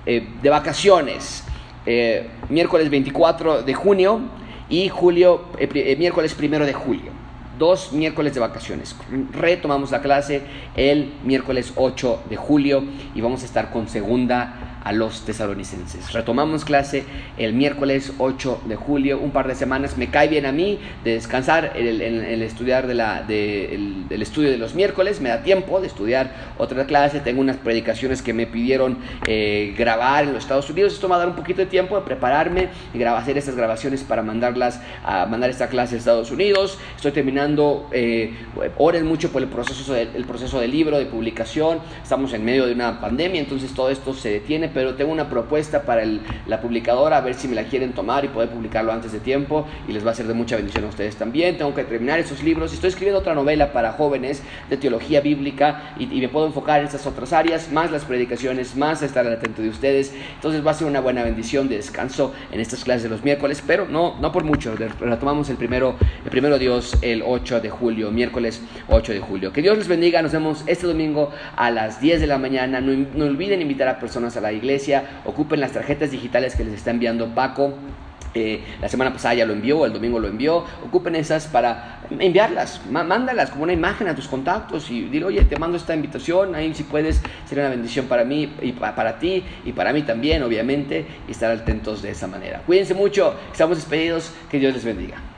Eh, 0.07 0.27
de 0.41 0.49
vacaciones, 0.49 1.43
eh, 1.85 2.31
miércoles 2.49 2.89
24 2.89 3.61
de 3.61 3.73
junio 3.75 4.21
y 4.67 4.89
julio, 4.89 5.43
miércoles 5.99 6.35
1 6.35 6.65
de 6.65 6.73
julio 6.73 7.11
dos 7.59 7.91
miércoles 7.91 8.33
de 8.33 8.39
vacaciones. 8.39 8.95
Retomamos 9.33 9.91
la 9.91 10.01
clase 10.01 10.41
el 10.75 11.13
miércoles 11.23 11.73
8 11.75 12.23
de 12.29 12.37
julio 12.37 12.83
y 13.13 13.21
vamos 13.21 13.43
a 13.43 13.45
estar 13.45 13.69
con 13.69 13.89
segunda 13.89 14.68
a 14.83 14.91
los 14.91 15.25
tesalonicenses. 15.25 16.13
Retomamos 16.13 16.65
clase 16.65 17.03
el 17.37 17.53
miércoles 17.53 18.13
8 18.17 18.63
de 18.65 18.75
julio, 18.75 19.19
un 19.19 19.31
par 19.31 19.47
de 19.47 19.55
semanas. 19.55 19.97
Me 19.97 20.09
cae 20.09 20.27
bien 20.27 20.45
a 20.45 20.51
mí 20.51 20.79
de 21.03 21.13
descansar 21.13 21.73
el, 21.75 22.41
estudiar 22.41 22.87
de 22.87 22.95
la, 22.95 23.23
de, 23.23 23.75
el, 24.09 24.21
estudio 24.21 24.49
de 24.49 24.57
los 24.57 24.75
miércoles, 24.75 25.21
me 25.21 25.29
da 25.29 25.43
tiempo 25.43 25.81
de 25.81 25.87
estudiar 25.87 26.31
otra 26.57 26.85
clase. 26.85 27.19
Tengo 27.19 27.41
unas 27.41 27.57
predicaciones 27.57 28.21
que 28.21 28.33
me 28.33 28.47
pidieron 28.47 28.97
eh, 29.27 29.73
grabar 29.77 30.23
en 30.23 30.33
los 30.33 30.43
Estados 30.43 30.69
Unidos. 30.69 30.93
Esto 30.93 31.07
me 31.07 31.11
va 31.11 31.15
a 31.17 31.19
dar 31.19 31.29
un 31.29 31.35
poquito 31.35 31.61
de 31.61 31.67
tiempo 31.67 31.95
de 31.95 32.03
prepararme 32.03 32.69
y 32.93 33.03
hacer 33.03 33.37
estas 33.37 33.55
grabaciones 33.55 34.03
para 34.03 34.21
mandarlas 34.21 34.81
a 35.03 35.25
mandar 35.25 35.49
esta 35.49 35.67
clase 35.67 35.95
a 35.95 35.97
Estados 35.97 36.31
Unidos. 36.31 36.77
Estoy 36.95 37.11
terminando, 37.11 37.89
eh, 37.91 38.33
mucho 39.03 39.31
por 39.31 39.41
el 39.41 39.49
proceso, 39.49 39.95
el 39.95 40.25
proceso 40.25 40.59
del 40.59 40.71
libro, 40.71 40.97
de 40.97 41.05
publicación. 41.05 41.79
Estamos 42.01 42.33
en 42.33 42.45
medio 42.45 42.65
de 42.65 42.73
una 42.73 42.99
pandemia, 43.01 43.41
entonces 43.41 43.73
todo 43.73 43.89
esto 43.89 44.13
se 44.13 44.29
detiene 44.29 44.68
pero 44.73 44.95
tengo 44.95 45.11
una 45.11 45.29
propuesta 45.29 45.83
para 45.83 46.03
la 46.47 46.61
publicadora, 46.61 47.17
a 47.17 47.21
ver 47.21 47.35
si 47.35 47.47
me 47.47 47.55
la 47.55 47.63
quieren 47.63 47.93
tomar 47.93 48.25
y 48.25 48.29
poder 48.29 48.49
publicarlo 48.49 48.91
antes 48.91 49.11
de 49.11 49.19
tiempo 49.19 49.67
y 49.87 49.93
les 49.93 50.05
va 50.05 50.11
a 50.11 50.13
ser 50.13 50.27
de 50.27 50.33
mucha 50.33 50.55
bendición 50.55 50.85
a 50.85 50.87
ustedes 50.87 51.15
también. 51.15 51.57
Tengo 51.57 51.73
que 51.73 51.83
terminar 51.83 52.19
esos 52.19 52.43
libros. 52.43 52.73
Estoy 52.73 52.89
escribiendo 52.89 53.19
otra 53.19 53.33
novela 53.33 53.71
para 53.71 53.91
jóvenes 53.93 54.43
de 54.69 54.77
teología 54.77 55.21
bíblica 55.21 55.93
y, 55.97 56.07
me 56.19 56.29
puedo 56.29 56.47
enfocar 56.47 56.81
en 56.81 56.87
estas 56.87 57.07
otras 57.07 57.33
áreas, 57.33 57.71
más 57.71 57.91
las 57.91 58.05
predicaciones, 58.05 58.75
más 58.75 59.01
estar 59.01 59.25
al 59.25 59.33
atento 59.33 59.61
de 59.61 59.69
ustedes. 59.69 60.13
Entonces 60.35 60.65
va 60.65 60.71
a 60.71 60.73
ser 60.73 60.87
una 60.87 60.99
buena 60.99 61.23
bendición 61.23 61.69
de 61.69 61.77
descanso 61.77 62.33
en 62.51 62.59
estas 62.59 62.83
clases 62.83 63.03
de 63.03 63.09
los 63.09 63.23
miércoles, 63.23 63.63
pero 63.65 63.87
no, 63.87 64.17
no 64.19 64.31
por 64.31 64.43
mucho. 64.43 64.75
Retomamos 64.75 65.49
el 65.49 65.57
primero, 65.57 65.95
el 66.23 66.29
primero 66.29 66.57
Dios 66.57 66.97
el 67.01 67.23
8 67.25 67.61
de 67.61 67.69
julio, 67.69 68.11
miércoles 68.11 68.61
8 68.87 69.13
de 69.13 69.19
julio. 69.19 69.53
Que 69.53 69.61
Dios 69.61 69.77
les 69.77 69.87
bendiga. 69.87 70.21
Nos 70.21 70.31
vemos 70.31 70.63
este 70.67 70.87
domingo 70.87 71.31
a 71.55 71.71
las 71.71 72.01
10 72.01 72.21
de 72.21 72.27
la 72.27 72.37
mañana. 72.37 72.81
No, 72.81 73.07
no 73.15 73.25
olviden 73.25 73.61
invitar 73.61 73.87
a 73.87 73.99
personas 73.99 74.35
a 74.37 74.41
la 74.41 74.51
iglesia, 74.51 74.58
ocupen 75.25 75.59
las 75.59 75.71
tarjetas 75.71 76.11
digitales 76.11 76.55
que 76.55 76.63
les 76.63 76.73
está 76.73 76.91
enviando 76.91 77.33
Paco. 77.33 77.73
Eh, 78.35 78.63
la 78.79 78.87
semana 78.87 79.11
pasada 79.11 79.33
ya 79.33 79.45
lo 79.45 79.53
envió, 79.53 79.85
el 79.85 79.93
domingo 79.93 80.19
lo 80.19 80.27
envió. 80.27 80.63
Ocupen 80.85 81.15
esas 81.15 81.47
para 81.47 82.01
enviarlas, 82.11 82.81
mándalas 82.89 83.49
como 83.49 83.63
una 83.63 83.73
imagen 83.73 84.07
a 84.07 84.15
tus 84.15 84.27
contactos 84.27 84.89
y 84.91 85.05
dile, 85.05 85.25
oye, 85.25 85.45
te 85.45 85.57
mando 85.57 85.77
esta 85.77 85.95
invitación, 85.95 86.53
ahí 86.53 86.73
si 86.73 86.83
puedes, 86.83 87.21
sería 87.45 87.63
una 87.63 87.71
bendición 87.71 88.05
para 88.05 88.23
mí 88.23 88.53
y 88.61 88.71
para 88.73 89.17
ti 89.17 89.43
y 89.65 89.71
para 89.71 89.93
mí 89.93 90.03
también, 90.03 90.43
obviamente, 90.43 91.05
y 91.27 91.31
estar 91.31 91.51
atentos 91.51 92.01
de 92.01 92.11
esa 92.11 92.27
manera. 92.27 92.61
Cuídense 92.65 92.93
mucho, 92.93 93.33
estamos 93.51 93.77
despedidos, 93.77 94.31
que 94.49 94.59
Dios 94.59 94.73
les 94.73 94.85
bendiga. 94.85 95.28